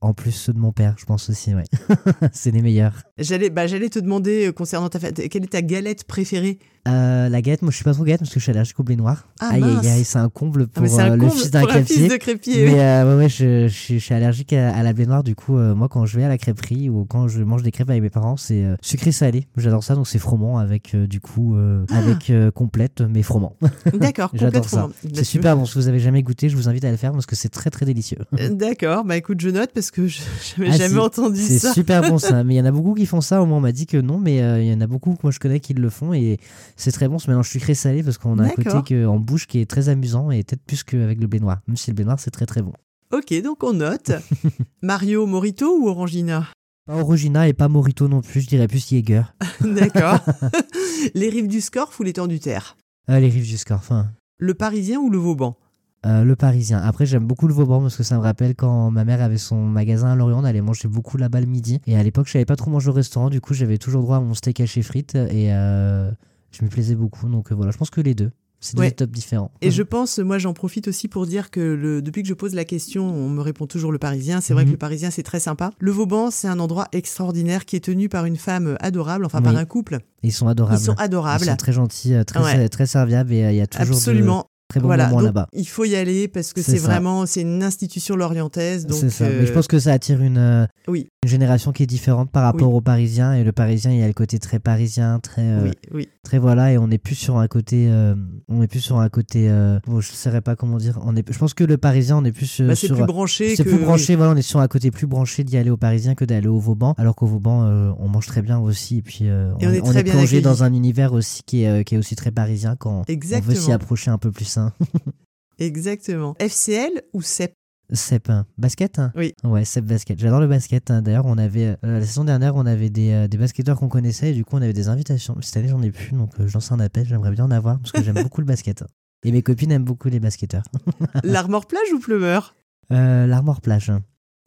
en 0.00 0.12
plus 0.14 0.32
ceux 0.32 0.52
de 0.52 0.58
mon 0.58 0.72
père, 0.72 0.94
je 0.98 1.04
pense 1.04 1.30
aussi, 1.30 1.54
ouais. 1.54 1.64
c'est 2.32 2.50
les 2.50 2.62
meilleurs. 2.62 3.02
J'allais 3.18 3.50
bah, 3.50 3.68
te 3.68 3.98
demander 3.98 4.52
concernant 4.54 4.88
ta 4.88 4.98
fête, 4.98 5.28
quelle 5.28 5.44
est 5.44 5.52
ta 5.52 5.62
galette 5.62 6.04
préférée? 6.04 6.58
Euh, 6.86 7.28
la 7.28 7.42
galette, 7.42 7.62
moi 7.62 7.70
je 7.70 7.76
suis 7.76 7.84
pas 7.84 7.92
trop 7.94 8.04
galette 8.04 8.20
parce 8.20 8.32
que 8.32 8.38
je 8.38 8.42
suis 8.44 8.52
allergique 8.52 8.78
au 8.78 8.82
blé 8.82 8.96
noir. 8.96 9.26
Ah, 9.40 9.50
aïe 9.52 9.62
aïe 9.64 9.88
aïe, 9.88 10.04
c'est 10.04 10.18
un 10.18 10.28
comble 10.28 10.66
Ah, 10.68 10.80
pour 10.80 10.86
c'est 10.88 11.00
un 11.02 11.12
euh, 11.12 11.16
le 11.16 11.28
fils 11.30 11.50
d'un 11.50 11.64
crêpier. 11.64 12.08
de 12.08 12.16
crépier. 12.16 12.64
oui. 12.66 12.72
Mais 12.74 12.80
euh, 12.80 13.10
ouais, 13.16 13.24
ouais, 13.24 13.28
je, 13.28 13.66
je, 13.68 13.94
je 13.94 13.98
suis 13.98 14.14
allergique 14.14 14.52
à, 14.52 14.74
à 14.74 14.82
la 14.82 14.92
blé 14.92 15.06
noire. 15.06 15.22
Du 15.24 15.34
coup, 15.34 15.56
moi, 15.56 15.88
quand 15.88 16.06
je 16.06 16.16
vais 16.16 16.24
à 16.24 16.28
la 16.28 16.38
crêperie 16.38 16.88
ou 16.88 17.04
quand 17.04 17.28
je 17.28 17.42
mange 17.42 17.62
des 17.62 17.72
crêpes 17.72 17.90
avec 17.90 18.02
mes 18.02 18.10
parents, 18.10 18.36
c'est 18.36 18.64
euh, 18.64 18.76
sucré 18.82 19.10
salé. 19.12 19.46
J'adore 19.56 19.82
ça. 19.84 19.94
Donc 19.94 20.06
c'est 20.06 20.18
froment 20.18 20.58
avec 20.58 20.94
du 20.96 21.20
coup 21.20 21.56
Ah. 21.90 21.98
avec 21.98 22.32
complète 22.54 23.00
mais 23.00 23.22
froment. 23.22 23.56
D'accord, 23.94 24.30
J'adore 24.34 24.68
ça. 24.68 24.86
Bah, 24.88 25.10
c'est 25.14 25.24
super 25.24 25.56
bon. 25.56 25.64
Si 25.64 25.74
vous 25.74 25.88
avez 25.88 25.98
jamais 26.00 26.22
goûté, 26.22 26.48
je 26.48 26.56
vous 26.56 26.68
invite 26.68 26.84
à 26.84 26.90
le 26.90 26.96
faire 26.96 27.12
parce 27.12 27.26
que 27.26 27.34
c'est 27.36 27.48
très 27.48 27.70
très 27.70 27.84
délicieux. 27.86 28.18
D'accord, 28.50 29.04
bah 29.04 29.16
écoute, 29.16 29.40
je 29.40 29.48
note 29.48 29.70
parce 29.74 29.90
que 29.90 30.06
je 30.06 30.20
n'avais 30.58 30.70
Ah, 30.72 30.76
jamais 30.76 30.94
si. 30.94 30.98
entendu 30.98 31.40
C'est 31.40 31.58
ça. 31.58 31.72
super 31.72 32.02
bon 32.08 32.18
ça. 32.18 32.44
Mais 32.44 32.54
il 32.54 32.56
y 32.58 32.60
en 32.60 32.64
a 32.66 32.70
beaucoup 32.70 32.94
qui 32.94 33.06
font 33.06 33.20
ça. 33.20 33.42
Au 33.42 33.46
moins, 33.46 33.58
on 33.58 33.60
m'a 33.60 33.72
dit 33.72 33.86
que 33.86 33.96
non, 33.96 34.18
mais 34.18 34.36
il 34.36 34.66
y 34.70 34.72
en 34.74 34.80
a 34.80 34.86
beaucoup 34.86 35.12
que 35.14 35.20
moi 35.22 35.30
je 35.32 35.38
connais 35.38 35.60
qui 35.60 35.74
le 35.74 35.90
font 35.90 36.12
et 36.12 36.38
c'est 36.76 36.92
très 36.92 37.08
bon 37.08 37.18
ce 37.18 37.28
mélange 37.30 37.48
sucré 37.48 37.74
salé 37.74 38.02
parce 38.02 38.18
qu'on 38.18 38.38
a 38.38 38.44
un 38.44 38.48
côté 38.50 38.82
que, 38.86 39.06
en 39.06 39.18
bouche 39.18 39.46
qui 39.46 39.60
est 39.60 39.66
très 39.70 39.88
amusant 39.88 40.30
et 40.30 40.42
peut-être 40.44 40.62
plus 40.62 40.84
qu'avec 40.84 41.20
le 41.20 41.26
blé 41.26 41.40
noir. 41.40 41.60
Même 41.66 41.76
si 41.76 41.90
le 41.90 41.94
blé 41.94 42.04
noir 42.04 42.20
c'est 42.20 42.30
très 42.30 42.46
très 42.46 42.62
bon. 42.62 42.72
Ok, 43.12 43.32
donc 43.42 43.62
on 43.62 43.72
note. 43.72 44.12
Mario 44.82 45.26
Morito 45.26 45.78
ou 45.78 45.88
Orangina? 45.88 46.48
Pas 46.86 46.96
Orangina 46.96 47.48
et 47.48 47.52
pas 47.52 47.68
Morito 47.68 48.08
non 48.08 48.20
plus. 48.20 48.40
Je 48.42 48.48
dirais 48.48 48.68
plus 48.68 48.86
Jäger. 48.88 49.22
D'accord. 49.60 50.18
les 51.14 51.28
rives 51.28 51.48
du 51.48 51.60
Scorf 51.60 51.98
ou 51.98 52.02
les 52.02 52.12
temps 52.12 52.26
du 52.26 52.40
Terre? 52.40 52.76
Euh, 53.10 53.18
les 53.20 53.28
rives 53.28 53.46
du 53.46 53.56
Scorf. 53.58 53.90
hein. 53.92 54.10
Le 54.38 54.54
Parisien 54.54 54.98
ou 55.00 55.10
le 55.10 55.18
Vauban? 55.18 55.56
Euh, 56.04 56.22
le 56.24 56.36
Parisien. 56.36 56.80
Après, 56.82 57.06
j'aime 57.06 57.26
beaucoup 57.26 57.48
le 57.48 57.54
Vauban 57.54 57.80
parce 57.80 57.96
que 57.96 58.02
ça 58.02 58.16
me 58.16 58.20
rappelle 58.22 58.54
quand 58.54 58.90
ma 58.90 59.04
mère 59.04 59.22
avait 59.22 59.38
son 59.38 59.62
magasin 59.64 60.08
à 60.12 60.14
Lorient, 60.14 60.40
on 60.40 60.44
allait 60.44 60.60
manger 60.60 60.86
beaucoup 60.88 61.16
là-bas 61.16 61.40
le 61.40 61.46
midi. 61.46 61.80
Et 61.86 61.96
à 61.96 62.02
l'époque, 62.02 62.26
je 62.26 62.32
savais 62.32 62.44
pas 62.44 62.54
trop 62.54 62.70
manger 62.70 62.90
au 62.90 62.92
restaurant, 62.92 63.30
du 63.30 63.40
coup, 63.40 63.54
j'avais 63.54 63.78
toujours 63.78 64.02
droit 64.02 64.18
à 64.18 64.20
mon 64.20 64.34
steak 64.34 64.60
haché 64.60 64.82
frites 64.82 65.14
et 65.16 65.52
euh, 65.52 66.10
je 66.58 66.64
me 66.64 66.68
plaisais 66.70 66.94
beaucoup. 66.94 67.28
Donc 67.28 67.52
euh, 67.52 67.54
voilà, 67.54 67.70
je 67.72 67.76
pense 67.78 67.90
que 67.90 68.00
les 68.00 68.14
deux. 68.14 68.30
C'est 68.58 68.74
deux 68.74 68.80
Ouais. 68.84 68.90
top 68.90 69.10
différents. 69.10 69.50
Et 69.60 69.70
je 69.70 69.82
pense, 69.82 70.18
moi 70.18 70.38
j'en 70.38 70.54
profite 70.54 70.88
aussi 70.88 71.08
pour 71.08 71.26
dire 71.26 71.50
que 71.50 71.60
le, 71.60 72.00
depuis 72.00 72.22
que 72.22 72.28
je 72.28 72.32
pose 72.34 72.54
la 72.54 72.64
question, 72.64 73.06
on 73.06 73.28
me 73.28 73.42
répond 73.42 73.66
toujours 73.66 73.92
le 73.92 73.98
Parisien. 73.98 74.40
C'est 74.40 74.54
vrai 74.54 74.62
Mhm. 74.64 74.68
que 74.68 74.72
le 74.72 74.78
Parisien 74.78 75.10
c'est 75.10 75.22
très 75.22 75.40
sympa. 75.40 75.72
Le 75.78 75.90
Vauban 75.90 76.30
c'est 76.30 76.48
un 76.48 76.58
endroit 76.58 76.88
extraordinaire 76.92 77.66
qui 77.66 77.76
est 77.76 77.80
tenu 77.84 78.08
par 78.08 78.24
une 78.24 78.36
femme 78.38 78.76
adorable, 78.80 79.26
enfin 79.26 79.42
par 79.42 79.54
un 79.56 79.66
couple. 79.66 79.98
Ils 80.22 80.32
sont 80.32 80.48
adorables. 80.48 80.80
Ils 80.80 80.84
sont 80.84 80.94
adorables. 80.94 81.44
Ils 81.44 81.50
sont 81.50 81.56
très 81.56 81.72
gentils, 81.72 82.14
euh, 82.14 82.24
très, 82.24 82.42
Ouais. 82.42 82.68
très 82.70 82.86
serviables 82.86 83.30
et 83.34 83.44
euh, 83.44 83.52
il 83.52 83.56
y 83.58 83.60
a 83.60 83.66
toujours 83.66 83.94
Absolument. 83.96 84.46
Très 84.68 84.80
bons 84.80 84.86
voilà, 84.88 85.04
moments 85.06 85.18
donc 85.18 85.26
là-bas. 85.26 85.48
il 85.52 85.66
faut 85.68 85.84
y 85.84 85.94
aller 85.94 86.28
parce 86.28 86.52
que 86.52 86.60
C'est 86.62 86.78
vraiment 86.78 87.24
c'est 87.26 87.42
une 87.42 87.62
institution 87.62 88.16
lorientaise. 88.16 88.86
C'est 88.90 89.10
ça. 89.10 89.24
euh, 89.24 89.40
Mais 89.40 89.46
je 89.46 89.52
pense 89.52 89.66
que 89.68 89.78
ça 89.78 89.92
attire 89.92 90.20
une, 90.22 90.38
euh, 90.38 90.66
Oui. 90.88 91.08
une 91.22 91.28
génération 91.28 91.72
qui 91.72 91.82
est 91.84 91.86
différente 91.86 92.30
par 92.30 92.42
rapport 92.42 92.72
aux 92.74 92.80
Parisiens. 92.80 93.32
Et 93.34 93.44
le 93.44 93.52
Parisien, 93.52 93.92
il 93.92 93.98
y 93.98 94.02
a 94.02 94.06
le 94.08 94.12
côté 94.12 94.38
très 94.38 94.58
parisien, 94.58 95.20
très, 95.20 95.42
euh, 95.42 95.62
oui, 95.64 95.70
oui. 95.94 96.08
très 96.24 96.38
voilà. 96.38 96.72
Et 96.72 96.78
on 96.78 96.88
n'est 96.88 96.98
plus 96.98 97.14
sur 97.14 97.38
un 97.38 97.46
côté, 97.48 97.86
euh, 97.88 98.14
on 98.48 98.60
est 98.62 98.66
plus 98.66 98.80
sur 98.80 98.98
un 98.98 99.08
côté. 99.08 99.48
euh, 99.48 99.78
bon, 99.86 100.00
je 100.00 100.10
ne 100.10 100.16
saurais 100.16 100.40
pas 100.40 100.56
comment 100.56 100.78
dire. 100.78 100.98
On 101.04 101.14
est, 101.16 101.24
je 101.32 101.38
pense 101.38 101.54
que 101.54 101.64
le 101.64 101.76
Parisien, 101.78 102.16
on 102.18 102.24
est 102.24 102.32
plus 102.32 102.60
euh, 102.60 102.68
Bah, 102.68 102.74
c'est 102.76 102.88
plus 102.88 103.04
branché. 103.04 103.54
c'est 103.56 103.64
que- 103.64 103.68
plus 103.70 103.78
branché, 103.78 104.16
voilà, 104.16 104.32
on 104.32 104.36
est 104.36 104.42
sur 104.42 104.60
un 104.60 104.68
côté 104.68 104.90
plus 104.90 105.06
branché 105.06 105.44
d'y 105.44 105.56
aller 105.56 105.70
au 105.70 105.76
Parisien 105.76 106.14
que 106.14 106.24
d'aller 106.24 106.48
au 106.48 106.58
Vauban, 106.58 106.94
alors 106.98 107.14
qu'au 107.14 107.26
Vauban, 107.26 107.62
euh, 107.64 107.92
on 107.98 108.08
mange 108.08 108.26
très 108.26 108.42
bien 108.42 108.58
aussi, 108.58 108.98
et 108.98 109.02
puis 109.02 109.20
euh, 109.28 109.52
Et 109.60 109.66
on 109.66 109.72
est 109.72 109.80
très 109.80 110.02
bien 110.02 110.12
plongé 110.14 110.40
dans 110.40 110.62
un 110.64 110.72
univers 110.72 111.12
aussi 111.12 111.42
qui 111.44 111.62
est, 111.62 111.68
euh, 111.68 111.82
qui 111.82 111.94
est 111.94 111.98
aussi 111.98 112.16
très 112.16 112.30
parisien 112.32 112.74
quand 112.76 113.02
on 113.08 113.40
veut 113.40 113.54
s'y 113.54 113.72
approcher 113.72 114.10
un 114.10 114.18
peu 114.18 114.30
plus. 114.32 114.55
Hein. 114.58 114.72
Exactement. 115.58 116.34
FCL 116.38 117.02
ou 117.12 117.22
CEP 117.22 117.52
Sep, 117.92 118.30
hein. 118.30 118.46
basket 118.58 118.98
hein 118.98 119.12
Oui. 119.14 119.32
Ouais, 119.44 119.64
Sep 119.64 119.84
basket. 119.84 120.18
J'adore 120.18 120.40
le 120.40 120.48
basket. 120.48 120.90
hein. 120.90 121.02
D'ailleurs, 121.02 121.24
on 121.26 121.38
avait 121.38 121.76
euh, 121.84 122.00
la 122.00 122.04
saison 122.04 122.24
dernière, 122.24 122.56
on 122.56 122.66
avait 122.66 122.90
des, 122.90 123.12
euh, 123.12 123.28
des 123.28 123.38
basketteurs 123.38 123.78
qu'on 123.78 123.88
connaissait 123.88 124.32
et 124.32 124.34
du 124.34 124.44
coup, 124.44 124.56
on 124.56 124.62
avait 124.62 124.72
des 124.72 124.88
invitations. 124.88 125.36
Cette 125.40 125.56
année, 125.58 125.68
j'en 125.68 125.80
ai 125.82 125.92
plus, 125.92 126.10
donc 126.10 126.30
euh, 126.40 126.48
je 126.48 126.54
lance 126.54 126.72
un 126.72 126.80
appel. 126.80 127.06
J'aimerais 127.06 127.30
bien 127.30 127.44
en 127.44 127.50
avoir 127.52 127.78
parce 127.78 127.92
que 127.92 128.02
j'aime 128.02 128.20
beaucoup 128.22 128.40
le 128.40 128.46
basket. 128.46 128.82
Et 129.24 129.30
mes 129.30 129.42
copines 129.42 129.70
aiment 129.70 129.84
beaucoup 129.84 130.08
les 130.08 130.18
basketteurs. 130.18 130.64
L'Armor 131.24 131.66
Plage 131.66 131.92
ou 131.94 132.00
Plumeur? 132.00 132.56
Euh, 132.92 133.26
L'Armor 133.26 133.60
Plage. 133.60 133.92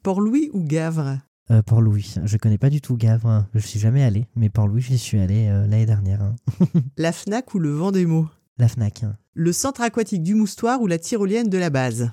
Port-Louis 0.04 0.50
ou 0.52 0.62
Gavre? 0.62 1.18
Euh, 1.50 1.62
Port-Louis. 1.62 2.14
Je 2.22 2.36
connais 2.36 2.58
pas 2.58 2.68
du 2.70 2.82
tout 2.82 2.96
Gavre. 2.98 3.26
hein. 3.26 3.48
Je 3.54 3.60
suis 3.60 3.80
jamais 3.80 4.02
allé, 4.04 4.26
mais 4.36 4.50
Port-Louis, 4.50 4.82
j'y 4.82 4.98
suis 4.98 5.18
allé 5.18 5.48
euh, 5.48 5.62
l'année 5.66 5.86
dernière. 5.86 6.20
hein. 6.22 6.36
La 6.98 7.10
FNAC 7.12 7.54
ou 7.54 7.58
le 7.58 7.70
Vendémo 7.70 8.28
La 8.60 8.68
Fnac. 8.68 9.04
hein. 9.04 9.16
Le 9.32 9.52
centre 9.54 9.80
aquatique 9.80 10.22
du 10.22 10.34
Moustoir 10.34 10.82
ou 10.82 10.86
la 10.86 10.98
tyrolienne 10.98 11.48
de 11.48 11.56
la 11.56 11.70
base 11.70 12.10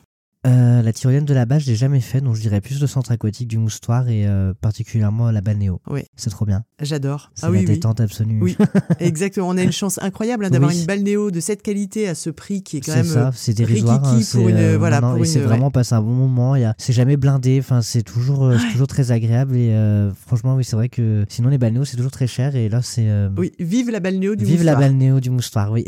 Euh, 0.48 0.82
la 0.82 0.94
tyrolienne 0.94 1.26
de 1.26 1.34
la 1.34 1.46
base, 1.46 1.64
je 1.64 1.68
l'ai 1.68 1.76
jamais 1.76 2.00
fait, 2.00 2.22
donc 2.22 2.36
je 2.36 2.42
dirais 2.42 2.62
plus 2.62 2.80
le 2.80 2.88
centre 2.88 3.12
aquatique 3.12 3.48
du 3.48 3.58
Moustoir 3.58 4.08
et 4.08 4.26
euh, 4.28 4.54
particulièrement 4.60 5.30
la 5.30 5.42
balnéo. 5.42 5.82
Oui. 5.90 6.04
C'est 6.16 6.30
trop 6.30 6.46
bien. 6.46 6.64
J'adore. 6.82 7.32
C'est 7.36 7.46
Ah 7.46 7.48
la 7.48 7.52
oui, 7.54 7.60
oui. 7.60 7.66
détente 7.66 8.00
absolue. 8.00 8.40
Oui, 8.42 8.56
exactement. 9.00 9.50
On 9.50 9.58
a 9.58 9.64
une 9.64 9.72
chance 9.74 10.00
incroyable 10.02 10.46
hein, 10.46 10.50
d'avoir 10.50 10.72
Oui. 10.72 10.80
une 10.80 10.86
balnéo 10.86 11.32
de 11.32 11.40
cette 11.42 11.62
qualité 11.62 12.08
à 12.08 12.16
ce 12.16 12.30
prix 12.30 12.64
qui 12.64 12.78
est 12.78 12.82
quand 12.82 12.92
C'est 12.94 12.98
même. 13.04 13.06
ça, 13.06 13.32
c'est 13.36 13.54
dérisoire. 13.54 14.02
rikiki 14.02 14.16
hein, 14.16 14.22
c'est, 14.24 14.38
pour 14.38 14.48
une- 14.50 14.56
euh, 14.56 14.78
voilà, 14.78 15.02
non, 15.02 15.08
non, 15.10 15.14
pour 15.16 15.26
et 15.26 15.28
c'est 15.28 15.40
vraiment 15.40 15.70
passé 15.72 15.96
un 15.96 16.02
bon 16.02 16.14
moment. 16.14 16.54
A, 16.54 16.74
c'est 16.78 16.94
jamais 16.94 17.18
blindé. 17.18 17.58
Enfin, 17.60 17.82
c'est 17.82 18.04
toujours, 18.04 18.46
euh, 18.46 18.56
Ouais. 18.58 18.72
toujours 18.72 18.88
très 18.88 19.12
agréable. 19.12 19.56
Et 19.58 19.72
euh, 19.74 20.12
franchement, 20.14 20.56
oui, 20.56 20.64
c'est 20.64 20.76
vrai 20.78 20.88
que 20.90 21.26
sinon 21.30 21.50
les 21.50 21.58
balnéos 21.58 21.84
c'est 21.86 21.98
toujours 21.98 22.12
très 22.12 22.28
cher. 22.28 22.56
Et 22.56 22.70
là, 22.70 22.82
c'est 22.82 23.10
euh, 23.10 23.30
Oui, 23.38 23.52
vive 23.60 23.90
la 23.90 24.00
balnéo 24.00 24.36
du 24.36 24.46
vive 24.46 24.64
la 24.64 24.74
Moustoir. 24.74 24.80
balnéo 24.80 25.20
du 25.20 25.30
Moustoir. 25.30 25.72
Oui. 25.72 25.84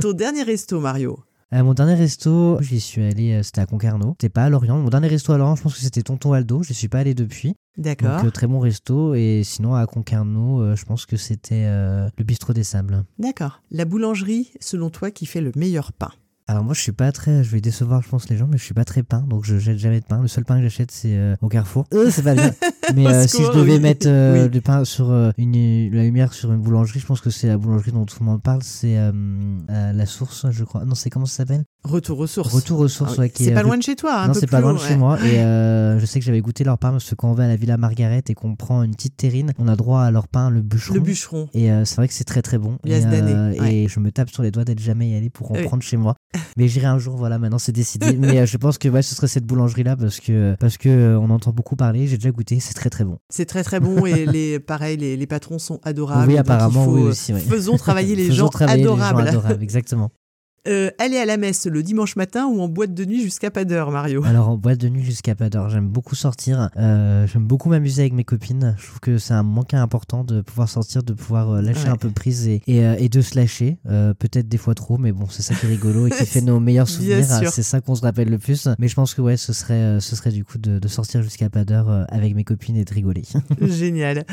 Ton 0.00 0.12
dernier 0.12 0.42
resto, 0.44 0.78
Mario. 0.80 1.18
Euh, 1.54 1.62
mon 1.62 1.72
dernier 1.72 1.94
resto, 1.94 2.60
j'y 2.60 2.80
suis 2.80 3.00
allé. 3.02 3.32
euh, 3.34 3.42
c'était 3.44 3.60
à 3.60 3.66
Concarneau. 3.66 4.16
C'était 4.18 4.28
pas 4.28 4.44
à 4.44 4.48
Lorient. 4.50 4.76
Mon 4.78 4.88
dernier 4.88 5.06
resto 5.06 5.32
à 5.32 5.38
Lorient, 5.38 5.54
je 5.54 5.62
pense 5.62 5.74
que 5.74 5.80
c'était 5.80 6.02
Tonton 6.02 6.32
Aldo. 6.32 6.64
Je 6.64 6.72
suis 6.72 6.88
pas 6.88 6.98
allé 6.98 7.14
depuis. 7.14 7.54
D'accord. 7.78 8.16
Donc 8.16 8.24
euh, 8.26 8.30
très 8.30 8.48
bon 8.48 8.58
resto. 8.58 9.14
Et 9.14 9.42
sinon 9.44 9.74
à 9.76 9.86
Concarneau, 9.86 10.74
je 10.74 10.84
pense 10.84 11.06
que 11.06 11.16
c'était 11.16 11.64
le 11.64 12.24
bistrot 12.24 12.54
des 12.54 12.64
sables. 12.64 13.04
D'accord. 13.20 13.62
La 13.70 13.84
boulangerie, 13.84 14.50
selon 14.60 14.90
toi, 14.90 15.12
qui 15.12 15.26
fait 15.26 15.40
le 15.40 15.52
meilleur 15.54 15.92
pain? 15.92 16.10
Alors 16.46 16.62
moi 16.62 16.74
je 16.74 16.80
suis 16.80 16.92
pas 16.92 17.10
très, 17.10 17.42
je 17.42 17.50
vais 17.50 17.62
décevoir 17.62 18.02
je 18.02 18.08
pense 18.10 18.28
les 18.28 18.36
gens, 18.36 18.46
mais 18.46 18.58
je 18.58 18.64
suis 18.64 18.74
pas 18.74 18.84
très 18.84 19.02
pain, 19.02 19.20
donc 19.20 19.46
je 19.46 19.58
jette 19.58 19.78
jamais 19.78 20.00
de 20.00 20.04
pain. 20.04 20.20
Le 20.20 20.28
seul 20.28 20.44
pain 20.44 20.56
que 20.56 20.62
j'achète 20.62 20.90
c'est 20.90 21.16
euh, 21.16 21.36
au 21.40 21.48
Carrefour. 21.48 21.86
Euh, 21.94 22.10
c'est 22.10 22.22
pas 22.22 22.34
bien. 22.34 22.52
Mais 22.94 23.06
euh, 23.08 23.26
si 23.26 23.42
je 23.42 23.50
devais 23.52 23.74
oui. 23.74 23.80
mettre 23.80 24.06
euh, 24.08 24.44
Oui. 24.44 24.50
du 24.50 24.60
pain 24.60 24.84
sur 24.84 25.10
euh, 25.10 25.30
une, 25.38 25.90
la 25.94 26.02
lumière 26.04 26.32
sur 26.32 26.52
une 26.52 26.60
boulangerie, 26.60 27.00
je 27.00 27.06
pense 27.06 27.20
que 27.20 27.30
c'est 27.30 27.46
la 27.48 27.56
boulangerie 27.58 27.92
dont 27.92 28.04
tout 28.04 28.16
le 28.20 28.26
monde 28.26 28.42
parle, 28.42 28.62
c'est 28.62 28.98
euh, 28.98 29.12
euh, 29.70 29.92
la 29.92 30.06
source, 30.06 30.46
je 30.50 30.64
crois. 30.64 30.84
Non 30.84 30.94
c'est 30.94 31.10
comment 31.10 31.26
ça 31.26 31.36
s'appelle? 31.38 31.64
Retour 31.84 32.18
aux 32.20 32.26
sources. 32.26 32.52
Retour 32.54 32.80
aux 32.80 32.88
sources. 32.88 33.14
Ah 33.18 33.20
ouais, 33.22 33.32
C'est 33.34 33.44
est 33.46 33.52
pas 33.54 33.62
loin 33.62 33.76
de 33.76 33.82
chez 33.82 33.94
toi, 33.94 34.20
un 34.22 34.28
non, 34.28 34.34
c'est 34.34 34.46
pas 34.46 34.60
loin 34.60 34.72
de 34.72 34.78
ouais. 34.78 34.88
chez 34.88 34.96
moi. 34.96 35.18
Et 35.24 35.38
euh, 35.44 35.98
je 35.98 36.06
sais 36.06 36.18
que 36.18 36.24
j'avais 36.24 36.40
goûté 36.40 36.64
leur 36.64 36.78
pain 36.78 36.90
parce 36.92 37.08
que 37.08 37.14
quand 37.14 37.30
on 37.30 37.34
va 37.34 37.44
à 37.44 37.48
la 37.48 37.56
Villa 37.56 37.76
Margaret 37.76 38.22
et 38.28 38.34
qu'on 38.34 38.56
prend 38.56 38.82
une 38.82 38.94
petite 38.94 39.16
terrine, 39.16 39.52
on 39.58 39.68
a 39.68 39.76
droit 39.76 40.02
à 40.02 40.10
leur 40.10 40.28
pain, 40.28 40.50
le 40.50 40.62
bûcheron. 40.62 40.94
Le 40.94 41.00
bûcheron. 41.00 41.48
Et 41.52 41.70
euh, 41.70 41.84
c'est 41.84 41.96
vrai 41.96 42.08
que 42.08 42.14
c'est 42.14 42.24
très 42.24 42.40
très 42.42 42.56
bon. 42.58 42.78
Et, 42.84 42.94
euh, 42.94 43.52
ouais. 43.60 43.74
et 43.74 43.88
je 43.88 44.00
me 44.00 44.10
tape 44.10 44.30
sur 44.30 44.42
les 44.42 44.50
doigts 44.50 44.64
d'être 44.64 44.80
jamais 44.80 45.10
y 45.10 45.14
allé 45.16 45.28
pour 45.30 45.50
en 45.50 45.54
Oui. 45.56 45.64
prendre 45.64 45.82
chez 45.82 45.96
moi. 45.98 46.16
Mais 46.56 46.68
j'irai 46.68 46.86
un 46.86 46.98
jour, 46.98 47.16
voilà, 47.16 47.38
maintenant 47.38 47.58
c'est 47.58 47.72
décidé. 47.72 48.16
Mais 48.16 48.38
euh, 48.40 48.46
je 48.46 48.56
pense 48.56 48.78
que 48.78 48.88
ouais, 48.88 49.02
ce 49.02 49.14
serait 49.14 49.28
cette 49.28 49.44
boulangerie-là 49.44 49.96
parce 49.96 50.20
que, 50.20 50.56
parce 50.58 50.78
que 50.78 50.88
euh, 50.88 51.18
on 51.20 51.28
entend 51.30 51.52
beaucoup 51.52 51.76
parler. 51.76 52.06
J'ai 52.06 52.16
déjà 52.16 52.30
goûté, 52.30 52.60
c'est 52.60 52.73
très 52.74 52.90
très 52.90 53.04
bon. 53.04 53.18
C'est 53.30 53.46
très 53.46 53.64
très 53.64 53.80
bon 53.80 54.04
et 54.06 54.26
les, 54.26 54.60
pareil, 54.60 54.96
les, 54.96 55.16
les 55.16 55.26
patrons 55.26 55.58
sont 55.58 55.80
adorables. 55.82 56.30
Oui, 56.30 56.38
apparemment, 56.38 56.84
faut, 56.84 56.92
oui 56.92 57.02
aussi, 57.02 57.32
ouais. 57.32 57.40
Faisons 57.40 57.76
travailler 57.76 58.16
les 58.16 58.26
Faisons 58.26 58.36
gens 58.46 58.48
travailler 58.48 58.82
adorables. 58.82 59.20
les 59.22 59.26
gens 59.32 59.38
adorables, 59.38 59.62
exactement. 59.62 60.10
Euh, 60.66 60.90
aller 60.98 61.18
à 61.18 61.26
la 61.26 61.36
messe 61.36 61.66
le 61.66 61.82
dimanche 61.82 62.16
matin 62.16 62.46
ou 62.46 62.60
en 62.60 62.68
boîte 62.68 62.94
de 62.94 63.04
nuit 63.04 63.22
jusqu'à 63.22 63.50
pas 63.50 63.64
d'heure, 63.66 63.90
Mario? 63.90 64.24
Alors 64.24 64.48
en 64.48 64.56
boîte 64.56 64.78
de 64.80 64.88
nuit 64.88 65.02
jusqu'à 65.04 65.34
pas 65.34 65.50
d'heure, 65.50 65.68
j'aime 65.68 65.88
beaucoup 65.88 66.14
sortir. 66.14 66.70
Euh, 66.78 67.26
j'aime 67.26 67.44
beaucoup 67.46 67.68
m'amuser 67.68 68.02
avec 68.02 68.14
mes 68.14 68.24
copines. 68.24 68.74
Je 68.78 68.86
trouve 68.86 69.00
que 69.00 69.18
c'est 69.18 69.34
un 69.34 69.42
manque 69.42 69.74
important 69.74 70.24
de 70.24 70.40
pouvoir 70.40 70.68
sortir, 70.70 71.02
de 71.02 71.12
pouvoir 71.12 71.50
euh, 71.50 71.60
lâcher 71.60 71.84
Ouais. 71.84 71.90
un 71.90 71.96
peu 71.96 72.08
prise 72.08 72.46
et, 72.48 72.62
et, 72.66 72.84
euh, 72.84 72.94
et 72.98 73.10
de 73.10 73.20
se 73.20 73.36
lâcher. 73.36 73.76
Euh, 73.90 74.14
Peut-être 74.14 74.48
des 74.48 74.56
fois 74.56 74.74
trop, 74.74 74.96
mais 74.96 75.12
bon, 75.12 75.26
c'est 75.28 75.42
ça 75.42 75.54
qui 75.54 75.66
est 75.66 75.68
rigolo 75.68 76.06
et 76.06 76.10
qui 76.10 76.24
fait 76.26 76.40
nos 76.40 76.60
meilleurs 76.60 76.88
souvenirs. 76.88 77.26
C'est 77.52 77.62
ça 77.62 77.80
qu'on 77.82 77.94
se 77.94 78.00
rappelle 78.02 78.30
le 78.30 78.38
plus. 78.38 78.68
Mais 78.78 78.88
je 78.88 78.94
pense 78.94 79.12
que 79.12 79.20
ouais, 79.20 79.36
ce 79.36 79.52
serait, 79.52 80.00
ce 80.00 80.16
serait 80.16 80.30
du 80.30 80.44
coup 80.46 80.56
de, 80.56 80.78
de 80.78 80.88
sortir 80.88 81.22
jusqu'à 81.22 81.50
pas 81.50 81.64
d'heure 81.64 82.06
avec 82.08 82.34
mes 82.34 82.44
copines 82.44 82.76
et 82.76 82.84
de 82.86 82.94
rigoler. 82.94 83.22
Génial. 83.60 84.24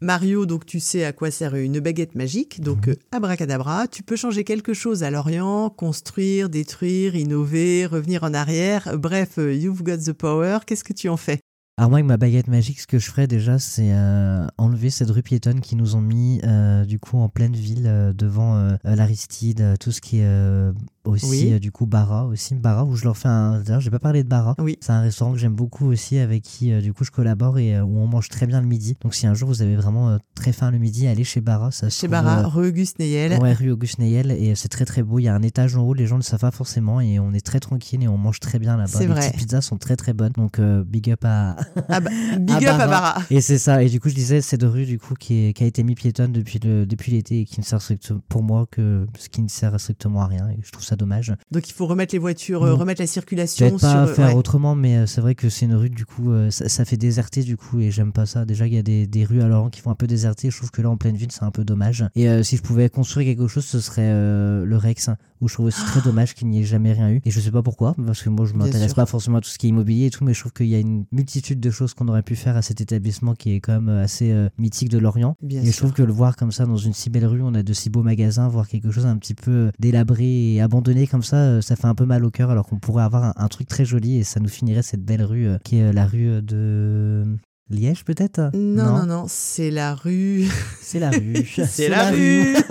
Mario, 0.00 0.44
donc 0.46 0.66
tu 0.66 0.80
sais 0.80 1.04
à 1.04 1.12
quoi 1.12 1.30
sert 1.30 1.54
une 1.54 1.78
baguette 1.80 2.14
magique, 2.14 2.60
donc 2.60 2.88
Mhm. 2.88 2.96
abracadabra. 3.12 3.86
Tu 3.86 4.02
peux 4.02 4.16
changer 4.16 4.42
quelque 4.44 4.74
chose 4.74 5.02
à 5.02 5.10
Lorient, 5.10 5.67
construire, 5.70 6.48
détruire, 6.48 7.14
innover, 7.14 7.86
revenir 7.86 8.24
en 8.24 8.34
arrière. 8.34 8.96
Bref, 8.98 9.38
euh, 9.38 9.54
you've 9.54 9.82
got 9.82 9.98
the 9.98 10.12
power. 10.12 10.58
Qu'est-ce 10.66 10.84
que 10.84 10.92
tu 10.92 11.08
en 11.08 11.16
fais? 11.16 11.40
Alors 11.76 11.90
moi 11.90 11.98
avec 11.98 12.08
ma 12.08 12.16
baguette 12.16 12.48
magique, 12.48 12.80
ce 12.80 12.88
que 12.88 12.98
je 12.98 13.06
ferais 13.06 13.28
déjà, 13.28 13.60
c'est 13.60 13.92
euh, 13.92 14.46
enlever 14.58 14.90
cette 14.90 15.10
rue 15.10 15.22
piétonne 15.22 15.60
qui 15.60 15.76
nous 15.76 15.94
ont 15.94 16.00
mis 16.00 16.40
euh, 16.42 16.84
du 16.84 16.98
coup 16.98 17.18
en 17.18 17.28
pleine 17.28 17.54
ville 17.54 18.12
devant 18.16 18.76
l'Aristide, 18.82 19.76
tout 19.78 19.92
ce 19.92 20.00
qui 20.00 20.18
est 20.18 20.72
aussi 21.08 21.26
Oui. 21.28 21.52
euh, 21.52 21.58
du 21.58 21.72
coup 21.72 21.86
Bara 21.86 22.26
aussi 22.26 22.54
Bara 22.54 22.84
où 22.84 22.94
je 22.96 23.04
leur 23.04 23.16
fais 23.16 23.28
un 23.28 23.60
d'ailleurs 23.60 23.80
j'ai 23.80 23.90
pas 23.90 23.98
parlé 23.98 24.22
de 24.24 24.28
Bara 24.28 24.54
Oui. 24.58 24.76
c'est 24.80 24.92
un 24.92 25.00
restaurant 25.00 25.32
que 25.32 25.38
j'aime 25.38 25.54
beaucoup 25.54 25.86
aussi 25.86 26.18
avec 26.18 26.42
qui 26.42 26.72
euh, 26.72 26.80
du 26.80 26.92
coup 26.92 27.04
je 27.04 27.10
collabore 27.10 27.58
et 27.58 27.76
euh, 27.76 27.82
où 27.82 27.98
on 27.98 28.06
mange 28.06 28.28
très 28.28 28.46
bien 28.46 28.60
le 28.60 28.66
midi 28.66 28.96
donc 29.02 29.14
si 29.14 29.26
un 29.26 29.34
jour 29.34 29.48
vous 29.48 29.62
avez 29.62 29.76
vraiment 29.76 30.18
très 30.34 30.52
faim 30.52 30.70
le 30.70 30.78
midi 30.78 31.06
allez 31.06 31.24
chez 31.24 31.40
Bara 31.40 31.70
ça 31.70 31.88
Chez 31.88 32.06
trouve, 32.08 32.10
Bara, 32.10 32.46
rue 32.48 32.68
Auguste 32.68 32.98
Neyel. 32.98 33.40
Ouais, 33.40 33.52
rue 33.52 33.70
Auguste 33.70 33.98
Neyel, 33.98 34.30
et 34.30 34.54
c'est 34.54 34.68
très 34.68 34.84
très 34.84 35.02
beau. 35.02 35.18
Il 35.18 35.22
y 35.24 35.28
a 35.28 35.34
un 35.34 35.42
étage 35.42 35.76
en 35.76 35.82
haut, 35.82 35.94
les 35.94 36.06
gens 36.06 36.16
ne 36.16 36.20
le 36.20 36.24
savent 36.24 36.40
pas 36.40 36.50
forcément, 36.50 37.00
et 37.00 37.18
on 37.18 37.32
est 37.32 37.44
très 37.44 37.60
tranquille 37.60 38.02
et 38.02 38.08
on 38.08 38.16
mange 38.18 38.40
très 38.40 38.58
bien 38.58 38.76
là-bas. 38.76 38.88
C'est 38.88 39.00
Les 39.00 39.06
vrai. 39.06 39.20
petites 39.20 39.36
pizzas 39.36 39.60
sont 39.60 39.76
très 39.78 39.96
très 39.96 40.12
bonnes, 40.12 40.32
donc 40.36 40.58
euh, 40.58 40.84
big 40.84 41.10
up 41.10 41.24
à. 41.24 41.56
Ah 41.88 42.00
bah, 42.00 42.10
big 42.38 42.64
À 42.66 42.74
up 42.74 42.80
à 42.80 42.86
Bara. 42.86 43.22
Et 43.30 43.40
c'est 43.40 43.58
ça, 43.58 43.82
et 43.82 43.88
du 43.88 44.00
coup, 44.00 44.08
je 44.08 44.14
disais, 44.14 44.40
c'est 44.40 44.56
de 44.58 44.66
rue 44.66 44.84
du 44.86 44.98
coup 44.98 45.14
qui, 45.14 45.34
est- 45.48 45.52
qui 45.52 45.64
a 45.64 45.66
été 45.66 45.82
mis 45.82 45.94
piétonne 45.94 46.32
depuis 46.32 46.58
le- 46.58 46.86
depuis 46.86 47.12
l'été 47.12 47.40
et 47.40 47.44
qui 47.44 47.60
ne 47.60 47.64
sert 47.64 47.80
strictement, 47.82 48.20
pour 48.28 48.42
moi 48.42 48.66
que 48.70 49.06
ce 49.18 49.28
qui 49.28 49.42
ne 49.42 49.48
sert 49.48 49.78
strictement 49.80 50.22
à 50.22 50.26
rien, 50.26 50.48
et 50.50 50.58
je 50.62 50.70
trouve 50.70 50.84
ça 50.84 50.96
dommage. 50.98 51.34
Donc 51.50 51.68
il 51.68 51.72
faut 51.72 51.86
remettre 51.86 52.14
les 52.14 52.18
voitures, 52.18 52.62
euh, 52.64 52.74
remettre 52.74 53.00
la 53.00 53.06
circulation 53.06 53.68
Peut-être 53.68 53.80
pas 53.80 53.90
sur. 53.90 53.98
euh, 54.00 54.14
faire 54.14 54.28
ouais. 54.28 54.34
autrement, 54.34 54.74
mais 54.74 54.96
euh, 54.98 55.06
c'est 55.06 55.20
vrai 55.20 55.34
que 55.34 55.48
c'est 55.48 55.64
une 55.66 55.74
rue, 55.74 55.88
du 55.90 56.04
coup, 56.04 56.30
ça, 56.50 56.68
ça 56.68 56.84
fait 56.84 56.96
déserter, 56.96 57.42
du 57.42 57.56
coup, 57.56 57.80
et 57.80 57.90
j'aime 57.90 58.12
pas 58.12 58.26
ça. 58.26 58.44
Déjà, 58.44 58.66
il 58.66 58.74
y 58.74 58.78
a 58.78 58.82
des, 58.82 59.06
des 59.06 59.24
rues 59.24 59.40
à 59.40 59.48
Laurent 59.48 59.70
qui 59.70 59.80
font 59.80 59.90
un 59.90 59.94
peu 59.94 60.06
déserter, 60.06 60.50
je 60.50 60.56
trouve 60.56 60.70
que 60.70 60.82
là, 60.82 60.90
en 60.90 60.96
pleine 60.96 61.16
ville, 61.16 61.32
c'est 61.32 61.44
un 61.44 61.50
peu 61.50 61.64
dommage. 61.64 62.04
Et 62.14 62.28
euh, 62.28 62.42
si 62.42 62.56
je 62.56 62.62
pouvais 62.62 62.88
construire 62.90 63.26
quelque 63.26 63.48
chose, 63.48 63.64
ce 63.64 63.80
serait 63.80 64.02
euh, 64.04 64.64
le 64.64 64.76
Rex, 64.76 65.10
où 65.40 65.48
je 65.48 65.54
trouve 65.54 65.66
aussi 65.66 65.82
très 65.84 66.00
dommage 66.04 66.34
qu'il 66.34 66.48
n'y 66.48 66.60
ait 66.60 66.64
jamais 66.64 66.92
rien 66.92 67.10
eu. 67.10 67.20
Et 67.24 67.30
je 67.30 67.40
sais 67.40 67.50
pas 67.50 67.62
pourquoi, 67.62 67.94
parce 68.04 68.22
que 68.22 68.28
moi, 68.28 68.44
je 68.46 68.54
m'intéresse 68.54 68.94
pas 68.94 69.06
forcément 69.06 69.38
à 69.38 69.40
tout 69.40 69.48
ce 69.50 69.58
qui 69.58 69.66
est 69.66 69.70
immobilier 69.70 70.06
et 70.06 70.10
tout, 70.10 70.24
mais 70.24 70.34
je 70.34 70.40
trouve 70.40 70.52
qu'il 70.52 70.66
y 70.66 70.74
a 70.74 70.78
une 70.78 71.04
multitude 71.12 71.60
de 71.60 71.70
choses 71.70 71.94
qu'on 71.94 72.08
aurait 72.08 72.22
pu 72.22 72.36
faire 72.36 72.56
à 72.56 72.62
cet 72.62 72.80
établissement 72.80 73.34
qui 73.34 73.52
est 73.54 73.60
quand 73.60 73.80
même 73.80 73.88
assez 73.88 74.30
euh, 74.32 74.48
mythique 74.58 74.88
de 74.88 74.98
Lorient. 74.98 75.36
Bien 75.42 75.62
et 75.62 75.66
je 75.66 75.70
sûr. 75.70 75.78
trouve 75.82 75.92
que 75.92 76.02
le 76.02 76.12
voir 76.12 76.36
comme 76.36 76.52
ça 76.52 76.66
dans 76.66 76.76
une 76.76 76.92
si 76.94 77.10
belle 77.10 77.26
rue, 77.26 77.42
on 77.42 77.54
a 77.54 77.62
de 77.62 77.72
si 77.72 77.90
beaux 77.90 78.02
magasins, 78.02 78.48
voir 78.48 78.66
quelque 78.68 78.90
chose 78.90 79.06
un 79.06 79.16
petit 79.16 79.34
peu 79.34 79.70
délabré 79.78 80.54
et 80.54 80.60
abandonné 80.60 80.87
comme 81.10 81.22
ça, 81.22 81.36
euh, 81.36 81.60
ça 81.60 81.76
fait 81.76 81.86
un 81.86 81.94
peu 81.94 82.04
mal 82.04 82.24
au 82.24 82.30
cœur 82.30 82.50
alors 82.50 82.66
qu'on 82.66 82.78
pourrait 82.78 83.04
avoir 83.04 83.24
un, 83.24 83.34
un 83.36 83.48
truc 83.48 83.68
très 83.68 83.84
joli 83.84 84.18
et 84.18 84.24
ça 84.24 84.40
nous 84.40 84.48
finirait 84.48 84.82
cette 84.82 85.04
belle 85.04 85.22
rue 85.22 85.48
euh, 85.48 85.58
qui 85.64 85.78
est 85.78 85.84
euh, 85.84 85.92
la 85.92 86.06
rue 86.06 86.42
de 86.42 87.24
Liège 87.70 88.04
peut-être? 88.04 88.50
Non, 88.54 88.98
non, 88.98 89.06
non, 89.06 89.24
c'est 89.28 89.70
la 89.70 89.94
rue. 89.94 90.46
C'est 90.80 90.98
la 90.98 91.10
rue. 91.10 91.46
C'est 91.66 91.88
la 91.88 92.10
rue. 92.10 92.56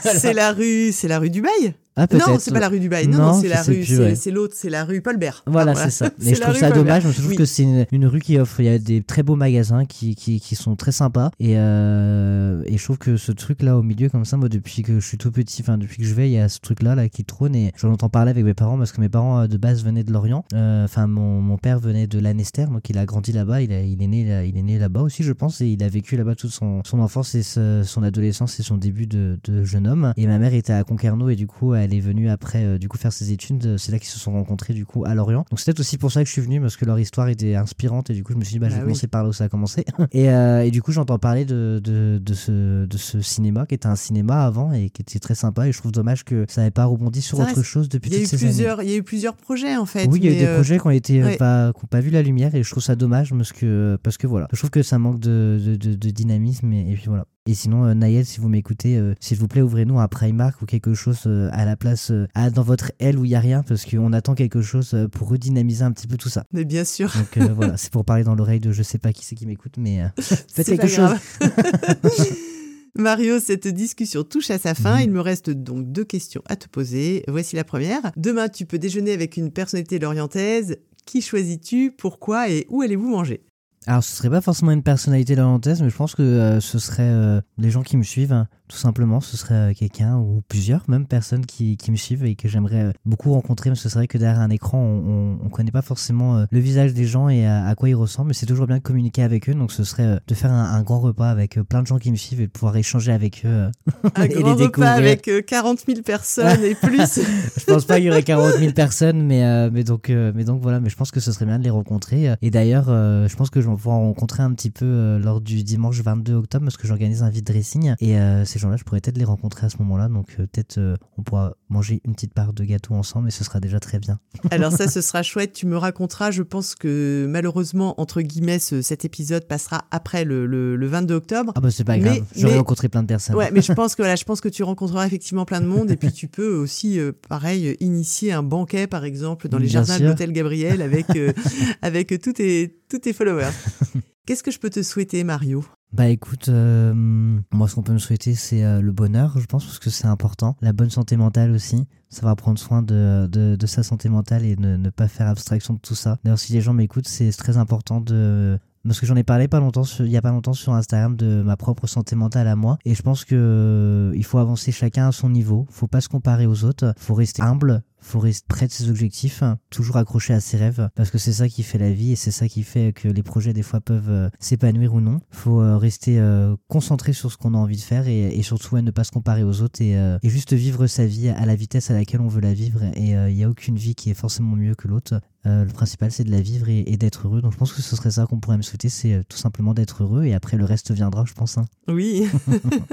c'est 0.02 0.32
la 0.32 0.52
rue. 0.52 0.92
C'est 0.92 1.08
la 1.08 1.18
rue 1.18 1.30
du 1.30 1.42
Bail. 1.42 1.74
Ah. 1.96 2.06
Non, 2.12 2.38
c'est 2.38 2.52
pas 2.52 2.60
la 2.60 2.68
rue 2.68 2.80
du 2.80 2.88
Bail. 2.88 3.08
Non, 3.08 3.18
Non, 3.18 3.26
non, 3.32 3.40
c'est 3.40 3.48
la 3.48 3.62
rue. 3.62 3.84
c'est 4.14 4.30
l'autre. 4.30 4.54
C'est 4.56 4.70
la 4.70 4.84
rue 4.84 5.00
Paul 5.02 5.16
Bert. 5.18 5.42
Voilà, 5.46 5.74
c'est 5.74 5.90
ça. 5.90 6.10
Mais 6.24 6.34
je 6.34 6.40
trouve 6.40 6.54
ça 6.56 6.70
dommage. 6.70 7.02
Je 7.02 7.10
trouve 7.12 7.28
Oui. 7.30 7.36
que 7.36 7.44
c'est 7.44 7.64
une, 7.64 7.86
une 7.92 8.06
rue 8.06 8.20
qui 8.20 8.38
offre. 8.38 8.60
Il 8.60 8.66
y 8.66 8.68
a 8.68 8.78
des 8.78 9.02
très 9.02 9.22
beaux 9.22 9.36
magasins 9.36 9.84
qui, 9.84 10.14
qui, 10.14 10.40
qui 10.40 10.54
sont 10.56 10.76
très 10.76 10.92
sympas. 10.92 11.30
Et, 11.40 11.54
euh, 11.58 12.62
et 12.66 12.78
je 12.78 12.84
trouve 12.84 12.98
que 12.98 13.16
ce 13.16 13.32
truc-là 13.32 13.76
au 13.76 13.82
milieu, 13.82 14.08
comme 14.08 14.24
ça, 14.24 14.36
moi, 14.36 14.48
depuis 14.48 14.82
que 14.82 14.98
je 15.00 15.06
suis 15.06 15.18
tout 15.18 15.30
petit, 15.30 15.62
enfin, 15.62 15.78
depuis 15.78 15.98
que 15.98 16.04
je 16.04 16.14
vais, 16.14 16.28
il 16.30 16.32
y 16.32 16.38
a 16.38 16.48
ce 16.48 16.60
truc-là 16.60 16.94
là, 16.94 17.08
qui 17.08 17.24
trône. 17.24 17.54
Et 17.54 17.72
j'en 17.76 17.92
entends 17.92 18.08
parler 18.08 18.30
avec 18.30 18.44
mes 18.44 18.54
parents 18.54 18.78
parce 18.78 18.92
que 18.92 19.00
mes 19.00 19.08
parents, 19.08 19.40
euh, 19.40 19.46
de 19.46 19.56
base, 19.56 19.84
venaient 19.84 20.04
de 20.04 20.12
Lorient. 20.12 20.44
Euh, 20.54 20.84
Enfin, 20.84 21.06
mon, 21.06 21.40
mon 21.42 21.58
père 21.58 21.78
venait 21.78 22.06
de 22.06 22.18
Lanester. 22.18 22.64
Donc, 22.66 22.88
il 22.88 22.98
a 22.98 23.04
grandi 23.04 23.32
là-bas. 23.32 23.62
Il, 23.62 23.72
a- 23.72 23.82
il 23.82 24.02
est 24.02 24.06
né, 24.06 24.24
là- 24.26 24.44
il 24.44 24.56
est 24.56 24.62
né 24.62 24.78
là-bas 24.78 25.02
aussi, 25.02 25.22
je 25.22 25.32
pense. 25.32 25.60
Et 25.60 25.66
il 25.66 25.82
a 25.82 25.88
vécu 25.88 26.16
là-bas 26.16 26.34
toute 26.34 26.50
son, 26.52 26.82
son 26.84 27.00
enfance 27.00 27.34
et 27.34 27.42
ce- 27.42 27.82
son 27.84 28.02
adolescence 28.02 28.58
et 28.58 28.62
son 28.62 28.76
début 28.76 29.06
de, 29.06 29.38
de 29.44 29.64
jeune 29.64 29.86
homme. 29.86 30.12
Et 30.16 30.26
ma 30.26 30.38
mère 30.38 30.54
était 30.54 30.72
à 30.72 30.82
Concarneau. 30.84 31.28
Et 31.28 31.36
du 31.36 31.46
coup, 31.46 31.74
elle 31.82 31.94
est 31.94 32.00
venue 32.00 32.28
après, 32.28 32.64
euh, 32.64 32.78
du 32.78 32.88
coup, 32.88 32.96
faire 32.98 33.12
ses 33.12 33.32
études. 33.32 33.76
C'est 33.78 33.92
là 33.92 33.98
qu'ils 33.98 34.08
se 34.08 34.18
sont 34.18 34.32
rencontrés, 34.32 34.74
du 34.74 34.86
coup, 34.86 35.04
à 35.04 35.14
Lorient. 35.14 35.44
Donc, 35.50 35.58
c'est 35.60 35.66
peut-être 35.66 35.80
aussi 35.80 35.98
pour 35.98 36.12
ça 36.12 36.22
que 36.22 36.26
je 36.28 36.32
suis 36.32 36.42
venu 36.42 36.60
parce 36.60 36.76
que 36.76 36.84
leur 36.84 36.98
histoire 36.98 37.28
était 37.28 37.54
inspirante. 37.54 38.10
Et 38.10 38.14
du 38.14 38.22
coup, 38.24 38.32
je 38.32 38.38
me 38.38 38.44
suis 38.44 38.52
dit, 38.54 38.58
bah, 38.58 38.68
je 38.68 38.74
Bah 38.74 38.78
vais 38.80 38.84
commencer 38.84 39.06
par 39.06 39.22
là 39.22 39.28
où 39.28 39.32
ça 39.32 39.44
a 39.44 39.48
commencé. 39.48 39.84
et, 40.12 40.30
euh, 40.30 40.64
et 40.64 40.70
du 40.70 40.82
coup, 40.82 40.92
j'entends 40.92 41.18
parler 41.18 41.44
de, 41.44 41.80
de, 41.82 42.18
de, 42.22 42.34
ce, 42.34 42.86
de 42.86 42.96
ce 42.96 43.20
cinéma 43.20 43.66
qui 43.66 43.74
était 43.74 43.86
un 43.88 43.96
cinéma 43.96 44.44
avant 44.44 44.72
et 44.72 44.90
qui 44.90 45.02
était 45.02 45.18
très 45.18 45.34
sympa. 45.34 45.68
Et 45.68 45.72
je 45.72 45.78
trouve 45.78 45.92
dommage 45.92 46.24
que 46.24 46.44
ça 46.48 46.60
n'avait 46.60 46.70
pas 46.70 46.84
rebondi 46.84 47.22
sur 47.22 47.38
autre 47.38 47.62
chose 47.62 47.88
depuis 47.88 48.10
Il 48.10 48.14
y, 48.14 48.16
a 48.16 48.20
eu 48.20 48.22
toutes 48.28 48.38
ces 48.38 48.44
années. 48.44 48.82
il 48.84 48.90
y 48.90 48.94
a 48.94 48.96
eu 48.96 49.02
plusieurs 49.02 49.34
projets 49.36 49.76
en 49.76 49.86
fait. 49.86 50.06
Oui, 50.06 50.20
il 50.22 50.24
y 50.26 50.28
a 50.28 50.32
eu 50.32 50.38
des 50.38 50.44
euh, 50.46 50.54
projets 50.54 50.78
qui 50.78 50.86
ont 50.86 50.90
été 50.90 51.22
euh, 51.22 51.26
ouais. 51.26 51.36
pas, 51.36 51.72
qui 51.72 51.84
ont 51.84 51.88
pas 51.88 52.00
vu 52.00 52.10
la 52.10 52.22
lumière 52.22 52.54
et 52.54 52.62
je 52.62 52.70
trouve 52.70 52.82
ça 52.82 52.96
dommage 52.96 53.32
parce 53.34 53.52
que, 53.52 53.98
parce 54.02 54.16
que 54.18 54.26
voilà. 54.26 54.48
Je 54.52 54.58
trouve 54.58 54.70
que 54.70 54.82
ça 54.82 54.98
manque 54.98 55.20
de, 55.20 55.60
de, 55.64 55.76
de- 55.76 55.94
de 55.94 56.10
dynamisme 56.10 56.72
et, 56.72 56.90
et 56.92 56.94
puis 56.94 57.04
voilà. 57.06 57.24
Et 57.46 57.54
sinon, 57.54 57.84
euh, 57.86 57.94
Naël, 57.94 58.26
si 58.26 58.38
vous 58.38 58.48
m'écoutez, 58.48 58.96
euh, 58.98 59.14
s'il 59.18 59.38
vous 59.38 59.48
plaît, 59.48 59.62
ouvrez-nous 59.62 59.98
un 59.98 60.08
Primark 60.08 60.60
ou 60.60 60.66
quelque 60.66 60.92
chose 60.94 61.22
euh, 61.26 61.48
à 61.52 61.64
la 61.64 61.74
place, 61.76 62.12
à- 62.34 62.50
dans 62.50 62.62
votre 62.62 62.92
aile 63.00 63.18
où 63.18 63.24
il 63.24 63.30
y 63.30 63.34
a 63.34 63.40
rien 63.40 63.62
parce 63.62 63.86
qu'on 63.86 64.12
attend 64.12 64.34
quelque 64.34 64.60
chose 64.60 64.94
pour 65.12 65.28
redynamiser 65.30 65.82
un 65.82 65.92
petit 65.92 66.06
peu 66.06 66.16
tout 66.18 66.28
ça. 66.28 66.44
Mais 66.52 66.64
bien 66.64 66.84
sûr. 66.84 67.12
Donc 67.36 67.48
voilà, 67.54 67.76
c'est 67.76 67.90
pour 67.90 68.04
parler 68.04 68.24
dans 68.24 68.34
l'oreille 68.34 68.60
de 68.60 68.72
je 68.72 68.82
sais 68.82 68.98
pas 68.98 69.12
qui 69.12 69.24
c'est 69.24 69.34
qui 69.36 69.46
m'écoute, 69.46 69.74
mais 69.78 70.00
faites 70.52 70.66
quelque 70.66 70.86
chose. 70.86 71.10
Mario, 72.96 73.38
cette 73.40 73.68
discussion 73.68 74.24
touche 74.24 74.50
à 74.50 74.58
sa 74.58 74.74
fin. 74.74 74.96
Mhm. 74.96 75.02
Il 75.04 75.10
me 75.12 75.20
reste 75.20 75.48
donc 75.50 75.90
deux 75.90 76.04
questions 76.04 76.42
à 76.46 76.56
te 76.56 76.68
poser. 76.68 77.24
Voici 77.28 77.56
la 77.56 77.64
première. 77.64 78.12
Demain, 78.16 78.48
tu 78.48 78.66
peux 78.66 78.78
déjeuner 78.78 79.12
avec 79.12 79.36
une 79.36 79.50
personnalité 79.50 79.98
lorientaise. 79.98 80.76
Qui 81.06 81.22
choisis-tu? 81.22 81.92
Pourquoi? 81.96 82.50
Et 82.50 82.66
où 82.68 82.82
allez-vous 82.82 83.08
manger? 83.08 83.42
Alors, 83.86 84.04
ce 84.04 84.14
serait 84.14 84.28
pas 84.28 84.42
forcément 84.42 84.72
une 84.72 84.82
personnalité 84.82 85.34
lorientaise, 85.34 85.80
mais 85.80 85.88
je 85.88 85.96
pense 85.96 86.14
que 86.14 86.20
euh, 86.22 86.60
ce 86.60 86.78
serait 86.78 87.02
euh, 87.02 87.40
les 87.56 87.70
gens 87.70 87.82
qui 87.82 87.96
me 87.96 88.02
suivent, 88.02 88.32
hein, 88.34 88.46
tout 88.68 88.76
simplement. 88.76 89.22
Ce 89.22 89.38
serait 89.38 89.54
euh, 89.54 89.72
quelqu'un 89.72 90.18
ou 90.18 90.42
plusieurs, 90.48 90.84
même 90.88 91.06
personnes 91.06 91.46
qui, 91.46 91.78
qui 91.78 91.90
me 91.90 91.96
suivent 91.96 92.26
et 92.26 92.34
que 92.34 92.46
j'aimerais 92.46 92.82
euh, 92.84 92.92
beaucoup 93.06 93.32
rencontrer. 93.32 93.70
Mais 93.70 93.76
ce 93.76 93.88
serait 93.88 94.06
que 94.06 94.18
derrière 94.18 94.38
un 94.40 94.50
écran, 94.50 94.78
on, 94.78 95.38
on, 95.38 95.38
on 95.46 95.48
connaît 95.48 95.70
pas 95.70 95.80
forcément 95.80 96.36
euh, 96.36 96.44
le 96.50 96.58
visage 96.60 96.92
des 96.92 97.06
gens 97.06 97.30
et 97.30 97.46
à, 97.46 97.64
à 97.66 97.74
quoi 97.74 97.88
ils 97.88 97.94
ressemblent. 97.94 98.28
Mais 98.28 98.34
c'est 98.34 98.44
toujours 98.44 98.66
bien 98.66 98.76
de 98.76 98.82
communiquer 98.82 99.22
avec 99.22 99.48
eux. 99.48 99.54
Donc, 99.54 99.72
ce 99.72 99.82
serait 99.82 100.04
euh, 100.04 100.18
de 100.28 100.34
faire 100.34 100.52
un, 100.52 100.74
un 100.74 100.82
grand 100.82 101.00
repas 101.00 101.30
avec 101.30 101.56
euh, 101.56 101.64
plein 101.64 101.80
de 101.80 101.86
gens 101.86 101.96
qui 101.98 102.10
me 102.10 102.16
suivent 102.16 102.42
et 102.42 102.46
de 102.48 102.52
pouvoir 102.52 102.76
échanger 102.76 103.12
avec 103.12 103.46
eux. 103.46 103.48
euh, 103.48 103.70
Un 104.14 104.24
et 104.24 104.28
grand 104.28 104.54
les 104.56 104.64
repas 104.66 104.90
avec 104.90 105.26
euh, 105.28 105.40
40 105.40 105.78
000 105.86 106.02
personnes 106.02 106.62
et 106.64 106.74
plus. 106.74 106.98
je 107.56 107.64
pense 107.64 107.86
pas 107.86 107.96
qu'il 107.96 108.04
y 108.04 108.10
aurait 108.10 108.22
40 108.24 108.58
000 108.58 108.72
personnes, 108.72 109.22
mais, 109.24 109.42
euh, 109.42 109.70
mais, 109.72 109.84
donc, 109.84 110.10
euh, 110.10 110.32
mais 110.34 110.44
donc 110.44 110.60
voilà, 110.60 110.80
mais 110.80 110.90
je 110.90 110.96
pense 110.96 111.10
que 111.10 111.20
ce 111.20 111.32
serait 111.32 111.46
bien 111.46 111.58
de 111.58 111.64
les 111.64 111.70
rencontrer. 111.70 112.34
Et 112.42 112.50
d'ailleurs, 112.50 112.86
euh, 112.90 113.26
je 113.26 113.34
pense 113.36 113.48
que 113.48 113.62
je 113.62 113.69
pouvoir 113.76 113.96
en 113.96 114.04
rencontrer 114.06 114.42
un 114.42 114.52
petit 114.54 114.70
peu 114.70 114.84
euh, 114.84 115.18
lors 115.18 115.40
du 115.40 115.62
dimanche 115.64 116.00
22 116.00 116.34
octobre 116.34 116.64
parce 116.64 116.76
que 116.76 116.86
j'organise 116.86 117.22
un 117.22 117.30
vide 117.30 117.44
dressing. 117.46 117.94
Et 118.00 118.18
euh, 118.18 118.44
ces 118.44 118.58
gens-là, 118.58 118.76
je 118.76 118.84
pourrais 118.84 119.00
peut-être 119.00 119.18
les 119.18 119.24
rencontrer 119.24 119.66
à 119.66 119.68
ce 119.70 119.78
moment-là. 119.78 120.08
Donc 120.08 120.26
euh, 120.38 120.46
peut-être 120.46 120.78
on 121.18 121.22
pourra 121.22 121.54
manger 121.68 122.00
une 122.04 122.14
petite 122.14 122.34
part 122.34 122.52
de 122.52 122.64
gâteau 122.64 122.94
ensemble 122.94 123.28
et 123.28 123.30
ce 123.30 123.44
sera 123.44 123.60
déjà 123.60 123.80
très 123.80 123.98
bien. 123.98 124.18
Alors 124.50 124.72
ça, 124.72 124.88
ce 124.88 125.00
sera 125.00 125.22
chouette. 125.22 125.52
Tu 125.52 125.66
me 125.66 125.76
raconteras. 125.76 126.30
Je 126.30 126.42
pense 126.42 126.74
que 126.74 127.26
malheureusement, 127.28 128.00
entre 128.00 128.20
guillemets, 128.22 128.58
ce- 128.58 128.82
cet 128.82 129.04
épisode 129.04 129.46
passera 129.46 129.84
après 129.90 130.24
le, 130.24 130.46
le- 130.46 130.76
le 130.76 130.86
22 130.86 131.14
octobre. 131.14 131.52
Ah 131.56 131.60
bah 131.60 131.70
c'est 131.70 131.84
pas 131.84 131.96
Mais- 131.96 132.00
grave, 132.02 132.22
j'aurais 132.36 132.56
rencontré 132.58 132.88
plein 132.88 133.02
de 133.02 133.08
personnes. 133.08 133.36
Ouais, 133.36 133.50
mais 133.52 133.62
je 133.62 133.72
pense 133.74 133.94
que 133.94 134.02
voilà, 134.02 134.16
je 134.16 134.24
pense 134.24 134.40
que 134.40 134.48
tu 134.48 134.62
rencontreras 134.62 135.06
effectivement 135.06 135.44
plein 135.44 135.60
de 135.60 135.66
monde 135.66 135.90
et 135.90 135.96
puis 135.96 136.12
tu 136.12 136.28
peux 136.28 136.54
aussi, 136.54 136.98
euh, 136.98 137.12
pareil, 137.28 137.76
initier 137.80 138.32
un 138.32 138.42
banquet 138.42 138.86
par 138.86 139.04
exemple 139.04 139.48
dans 139.48 139.58
les 139.58 139.66
Bien 139.66 139.84
jardins 139.84 140.00
de 140.02 140.08
l'hôtel 140.08 140.32
Gabriel 140.32 140.82
avec 140.82 141.10
euh, 141.16 141.32
avec 141.82 142.20
tous 142.22 142.32
tes 142.34 142.79
tous 142.90 142.98
tes 142.98 143.12
followers. 143.12 143.52
Qu'est-ce 144.26 144.42
que 144.42 144.50
je 144.50 144.58
peux 144.58 144.70
te 144.70 144.82
souhaiter, 144.82 145.24
Mario? 145.24 145.64
Bah 145.92 146.06
écoute, 146.08 146.48
euh, 146.48 146.92
moi 146.94 147.66
ce 147.66 147.74
qu'on 147.74 147.82
peut 147.82 147.92
me 147.92 147.98
souhaiter 147.98 148.34
c'est 148.36 148.62
euh, 148.64 148.80
le 148.80 148.92
bonheur, 148.92 149.36
je 149.40 149.46
pense, 149.46 149.64
parce 149.64 149.80
que 149.80 149.90
c'est 149.90 150.06
important. 150.06 150.56
La 150.60 150.72
bonne 150.72 150.90
santé 150.90 151.16
mentale 151.16 151.50
aussi, 151.50 151.88
savoir 152.10 152.36
prendre 152.36 152.58
soin 152.60 152.80
de, 152.82 153.26
de, 153.30 153.56
de 153.56 153.66
sa 153.66 153.82
santé 153.82 154.08
mentale 154.08 154.44
et 154.44 154.54
ne, 154.56 154.76
ne 154.76 154.90
pas 154.90 155.08
faire 155.08 155.26
abstraction 155.26 155.74
de 155.74 155.80
tout 155.80 155.96
ça. 155.96 156.18
D'ailleurs 156.22 156.38
si 156.38 156.52
les 156.52 156.60
gens 156.60 156.74
m'écoutent, 156.74 157.08
c'est 157.08 157.30
très 157.32 157.56
important 157.56 158.00
de... 158.00 158.56
Parce 158.86 158.98
que 158.98 159.04
j'en 159.04 159.16
ai 159.16 159.24
parlé 159.24 159.46
pas 159.46 159.58
longtemps 159.60 159.84
sur- 159.84 160.06
il 160.06 160.10
y 160.12 160.16
a 160.16 160.22
pas 160.22 160.30
longtemps 160.30 160.54
sur 160.54 160.72
Instagram 160.72 161.14
de 161.16 161.42
ma 161.44 161.56
propre 161.56 161.86
santé 161.86 162.16
mentale 162.16 162.46
à 162.48 162.56
moi 162.56 162.78
et 162.86 162.94
je 162.94 163.02
pense 163.02 163.24
que 163.26 163.34
euh, 163.36 164.12
il 164.16 164.24
faut 164.24 164.38
avancer 164.38 164.70
chacun 164.72 165.08
à 165.08 165.12
son 165.12 165.28
niveau, 165.28 165.66
faut 165.70 165.86
pas 165.88 166.00
se 166.00 166.08
comparer 166.08 166.46
aux 166.46 166.64
autres, 166.64 166.94
faut 166.96 167.14
rester 167.14 167.42
humble, 167.42 167.82
faut 168.00 168.18
rester 168.18 168.46
près 168.48 168.66
de 168.66 168.72
ses 168.72 168.88
objectifs, 168.88 169.42
toujours 169.70 169.96
accroché 169.96 170.32
à 170.32 170.40
ses 170.40 170.56
rêves, 170.56 170.88
parce 170.94 171.10
que 171.10 171.18
c'est 171.18 171.32
ça 171.32 171.48
qui 171.48 171.62
fait 171.62 171.78
la 171.78 171.92
vie 171.92 172.12
et 172.12 172.16
c'est 172.16 172.30
ça 172.30 172.48
qui 172.48 172.62
fait 172.62 172.92
que 172.92 173.08
les 173.08 173.22
projets 173.22 173.52
des 173.52 173.62
fois 173.62 173.80
peuvent 173.80 174.10
euh, 174.10 174.28
s'épanouir 174.38 174.94
ou 174.94 175.00
non. 175.00 175.20
Faut 175.30 175.60
euh, 175.60 175.76
rester 175.76 176.18
euh, 176.18 176.56
concentré 176.68 177.12
sur 177.12 177.30
ce 177.30 177.36
qu'on 177.36 177.54
a 177.54 177.58
envie 177.58 177.76
de 177.76 177.80
faire 177.82 178.08
et, 178.08 178.36
et 178.36 178.42
surtout 178.42 178.74
ouais, 178.74 178.82
ne 178.82 178.90
pas 178.90 179.04
se 179.04 179.10
comparer 179.12 179.42
aux 179.42 179.60
autres 179.62 179.80
et, 179.82 179.92
et 179.92 180.28
juste 180.28 180.52
vivre 180.52 180.86
sa 180.86 181.06
vie 181.06 181.28
à 181.28 181.46
la 181.46 181.54
vitesse 181.54 181.90
à 181.90 181.94
laquelle 181.94 182.20
on 182.20 182.28
veut 182.28 182.40
la 182.40 182.54
vivre. 182.54 182.82
Et 182.94 183.10
il 183.10 183.34
n'y 183.34 183.44
a 183.44 183.48
aucune 183.50 183.76
vie 183.76 183.94
qui 183.94 184.10
est 184.10 184.14
forcément 184.14 184.56
mieux 184.56 184.74
que 184.74 184.88
l'autre. 184.88 185.20
Euh, 185.46 185.64
le 185.64 185.72
principal 185.72 186.12
c'est 186.12 186.24
de 186.24 186.30
la 186.30 186.42
vivre 186.42 186.68
et, 186.68 186.84
et 186.86 186.98
d'être 186.98 187.26
heureux. 187.26 187.40
Donc 187.40 187.52
je 187.52 187.56
pense 187.56 187.72
que 187.72 187.80
ce 187.80 187.96
serait 187.96 188.10
ça 188.10 188.26
qu'on 188.26 188.40
pourrait 188.40 188.58
me 188.58 188.62
souhaiter, 188.62 188.90
c'est 188.90 189.14
euh, 189.14 189.22
tout 189.26 189.38
simplement 189.38 189.72
d'être 189.72 190.02
heureux 190.02 190.24
et 190.24 190.34
après 190.34 190.58
le 190.58 190.66
reste 190.66 190.92
viendra, 190.92 191.24
je 191.26 191.32
pense. 191.32 191.56
hein. 191.56 191.64
Oui. 191.88 192.26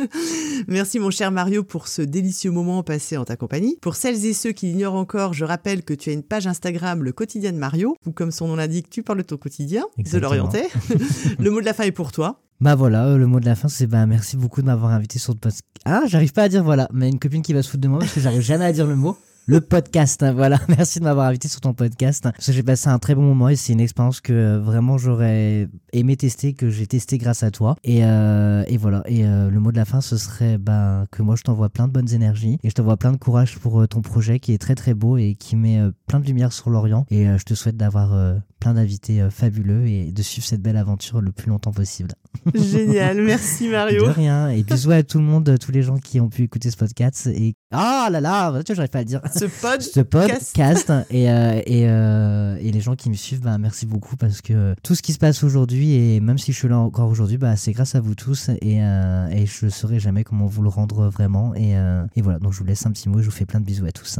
Merci 0.68 1.00
mon 1.00 1.12
cher 1.12 1.32
Mario 1.32 1.64
pour 1.64 1.88
ce 1.88 2.02
délicieux 2.02 2.52
moment 2.52 2.84
passé 2.84 3.18
en 3.18 3.26
ta 3.26 3.36
compagnie. 3.36 3.78
Pour 3.82 3.96
celles 3.96 4.26
et 4.26 4.34
ceux 4.34 4.52
qui 4.52 4.68
l'ignorent 4.68 4.96
encore, 4.98 5.34
je 5.34 5.46
rappelle 5.46 5.84
que 5.84 5.94
tu 5.94 6.10
as 6.10 6.14
une 6.14 6.24
page 6.24 6.48
Instagram, 6.48 7.04
le 7.04 7.12
quotidien 7.12 7.52
de 7.52 7.58
Mario, 7.58 7.96
où 8.06 8.12
comme 8.12 8.32
son 8.32 8.48
nom 8.48 8.56
l'indique, 8.56 8.90
tu 8.90 9.04
parles 9.04 9.20
de 9.20 9.24
ton 9.24 9.38
quotidien, 9.38 9.86
de 9.98 10.18
l'orientais. 10.18 10.68
le 11.40 11.50
mot 11.50 11.62
de 11.62 11.66
la 11.66 11.74
fin 11.74 11.84
est 11.84 11.92
pour 11.92 12.12
toi. 12.12 12.42
Bah 12.60 12.76
voilà, 12.76 13.06
euh, 13.06 13.18
le 13.18 13.28
mot 13.28 13.40
de 13.40 13.46
la 13.46 13.56
fin, 13.56 13.68
c'est 13.68 13.86
bah 13.86 14.06
merci 14.08 14.36
beaucoup 14.36 14.62
de 14.62 14.66
m'avoir 14.66 14.92
invité 14.92 15.20
sur 15.20 15.34
le 15.34 15.40
podcast. 15.40 15.62
Ah, 15.86 16.02
j'arrive 16.08 16.34
pas 16.34 16.44
à 16.44 16.50
dire 16.50 16.64
voilà, 16.64 16.90
mais 16.92 17.08
une 17.08 17.20
copine 17.20 17.44
qui 17.44 17.54
va 17.54 17.62
se 17.62 17.70
foutre 17.70 17.84
de 17.84 17.88
moi 17.88 18.00
parce 18.00 18.14
que 18.14 18.20
j'arrive 18.20 18.42
jamais 18.42 18.66
à 18.66 18.74
dire 18.74 18.88
le 18.88 18.96
mot. 18.96 19.16
Le 19.48 19.62
podcast. 19.62 20.22
hein, 20.24 20.34
voilà, 20.34 20.60
merci 20.68 21.00
de 21.00 21.06
m'avoir 21.06 21.28
invité 21.28 21.48
sur 21.48 21.62
ton 21.62 21.74
podcast. 21.74 22.28
J'ai 22.40 22.64
passé 22.64 22.90
un 22.90 23.00
très 23.00 23.16
bon 23.16 23.22
moment 23.22 23.48
et 23.48 23.56
c'est 23.56 23.72
une 23.74 23.80
expérience 23.80 24.20
que 24.20 24.34
euh, 24.34 24.60
vraiment 24.60 24.98
j'aurais 24.98 25.70
aimé 25.94 26.18
tester, 26.18 26.54
que 26.54 26.70
j'ai 26.70 26.86
testé 26.86 27.18
grâce 27.18 27.44
à 27.44 27.52
toi. 27.52 27.78
Et, 27.86 28.04
euh, 28.04 28.64
voilà. 28.78 29.04
Et 29.06 29.26
euh, 29.26 29.50
le 29.50 29.60
mot 29.60 29.72
de 29.72 29.78
la 29.78 29.86
fin, 29.86 30.02
ce 30.02 30.18
serait 30.18 30.58
ben, 30.58 31.06
que 31.12 31.22
moi 31.22 31.36
je 31.38 31.44
t'envoie 31.44 31.70
plein 31.70 31.88
de 31.88 31.94
bonnes 31.94 32.14
énergies 32.14 32.60
et 32.62 32.70
je 32.70 32.76
t'envoie 32.76 32.98
plein 32.98 33.14
de 33.14 33.18
courage 33.18 33.58
pour 33.58 33.88
ton 33.88 34.02
projet 34.02 34.40
qui 34.40 34.54
est 34.54 34.58
très 34.58 34.76
très 34.76 34.94
beau 34.94 35.16
et 35.16 35.36
qui 35.36 35.56
met 35.56 35.80
plein 36.08 36.20
de 36.20 36.26
lumière 36.26 36.52
sur 36.54 36.70
l'Orient. 36.70 37.06
Et 37.12 37.28
euh, 37.28 37.38
je 37.38 37.44
te 37.44 37.54
souhaite 37.54 37.78
d'avoir 37.78 38.14
euh, 38.14 38.36
plein 38.60 38.74
d'invités 38.74 39.22
euh, 39.22 39.30
fabuleux 39.30 39.88
et 39.88 40.12
de 40.12 40.22
suivre 40.22 40.48
cette 40.48 40.62
belle 40.62 40.78
aventure 40.78 41.22
le 41.22 41.32
plus 41.32 41.50
longtemps 41.50 41.72
possible. 41.72 42.14
Génial, 42.56 43.22
merci 43.22 43.68
Mario. 43.70 44.06
De 44.06 44.12
rien. 44.12 44.50
Et 44.50 44.64
bisous 44.64 44.92
à 44.92 45.04
tout 45.04 45.20
le 45.20 45.26
monde, 45.26 45.58
tous 45.60 45.72
les 45.72 45.84
gens 45.84 45.98
qui 45.98 46.20
ont 46.20 46.30
pu 46.30 46.44
écouter 46.44 46.72
ce 46.72 46.78
podcast. 46.78 47.28
Et 47.28 47.54
ah 47.72 48.08
là 48.10 48.22
là, 48.22 48.64
tu 48.64 48.74
vois, 48.74 48.76
j'arrive 48.76 48.90
pas 48.90 49.00
à 49.00 49.02
le 49.02 49.08
dire. 49.08 49.22
Ce 49.34 49.46
pod, 49.46 49.82
Ce 49.82 50.00
podcast 50.00 50.92
et, 51.10 51.30
euh, 51.30 51.62
et, 51.66 51.90
euh, 51.90 52.58
et 52.62 52.72
les 52.72 52.80
gens 52.80 52.96
qui 52.96 53.10
me 53.10 53.16
suivent, 53.16 53.42
bah, 53.42 53.58
merci 53.58 53.86
beaucoup 53.86 54.16
parce 54.16 54.42
que 54.42 54.74
tout 54.84 54.96
ce 54.96 55.02
qui 55.02 55.12
se 55.12 55.20
passe 55.20 55.44
aujourd'hui 55.44 55.94
et 55.94 56.20
même 56.22 56.38
si 56.38 56.54
je 56.54 56.58
suis 56.58 56.70
là 56.70 56.78
encore 56.78 57.10
aujourd'hui, 57.10 57.38
bah, 57.38 57.56
c'est 57.58 57.74
grâce 57.74 57.96
à 57.96 58.00
vous 58.00 58.16
tous 58.16 58.50
et, 58.62 58.82
euh, 58.82 59.28
et 59.28 59.46
je 59.46 59.66
ne 59.66 59.70
saurais 59.70 60.00
jamais 60.00 60.24
comment 60.24 60.46
vous 60.46 60.62
le 60.62 60.70
rendre 60.70 61.10
vraiment. 61.10 61.54
Et, 61.56 61.74
et 62.16 62.22
voilà, 62.22 62.40
donc 62.40 62.54
je 62.54 62.60
vous 62.60 62.66
laisse 62.66 62.86
un 62.86 62.92
petit 62.92 63.10
mot 63.10 63.20
et 63.20 63.24
je 63.24 63.30
vous 63.30 63.36
fais 63.36 63.46
plein 63.46 63.60
de 63.60 63.66
bisous 63.66 63.86
à 63.86 63.92
tous. 63.92 64.20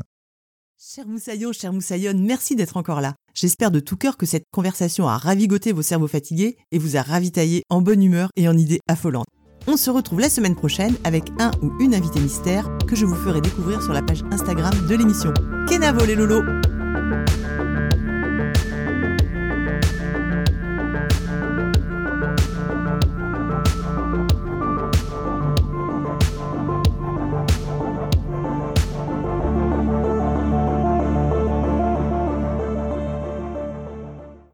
Cher 0.80 1.08
Moussaillon, 1.08 1.52
cher 1.54 1.74
Moussaillonne, 1.74 2.24
merci 2.24 2.56
d'être 2.56 2.78
encore 2.78 3.02
là. 3.02 3.16
J'espère 3.34 3.72
de 3.72 3.80
tout 3.80 3.98
cœur 3.98 4.16
que 4.16 4.28
cette 4.28 4.44
conversation 4.52 5.08
a 5.08 5.18
ravigoté 5.18 5.72
vos 5.72 5.82
cerveaux 5.82 6.08
fatigués 6.08 6.56
et 6.72 6.78
vous 6.78 6.98
a 6.98 7.02
ravitaillé 7.02 7.64
en 7.72 7.82
bonne 7.82 8.04
humeur 8.04 8.30
et 8.36 8.48
en 8.48 8.56
idées 8.56 8.80
affolantes. 8.88 9.26
On 9.66 9.76
se 9.76 9.90
retrouve 9.90 10.20
la 10.20 10.30
semaine 10.30 10.56
prochaine 10.56 10.96
avec 11.04 11.32
un 11.40 11.50
ou 11.64 11.72
une 11.80 11.96
invitée 11.96 12.20
mystère 12.20 12.70
que 12.86 12.96
je 12.96 13.08
vous 13.08 13.16
ferai 13.16 13.42
découvrir 13.42 13.82
sur 13.82 13.92
la 13.92 14.04
page 14.04 14.24
Instagram 14.32 14.72
de 14.88 14.96
l'émission. 14.96 15.34
Kenavo 15.68 16.06
les 16.06 16.14
lolos 16.14 16.44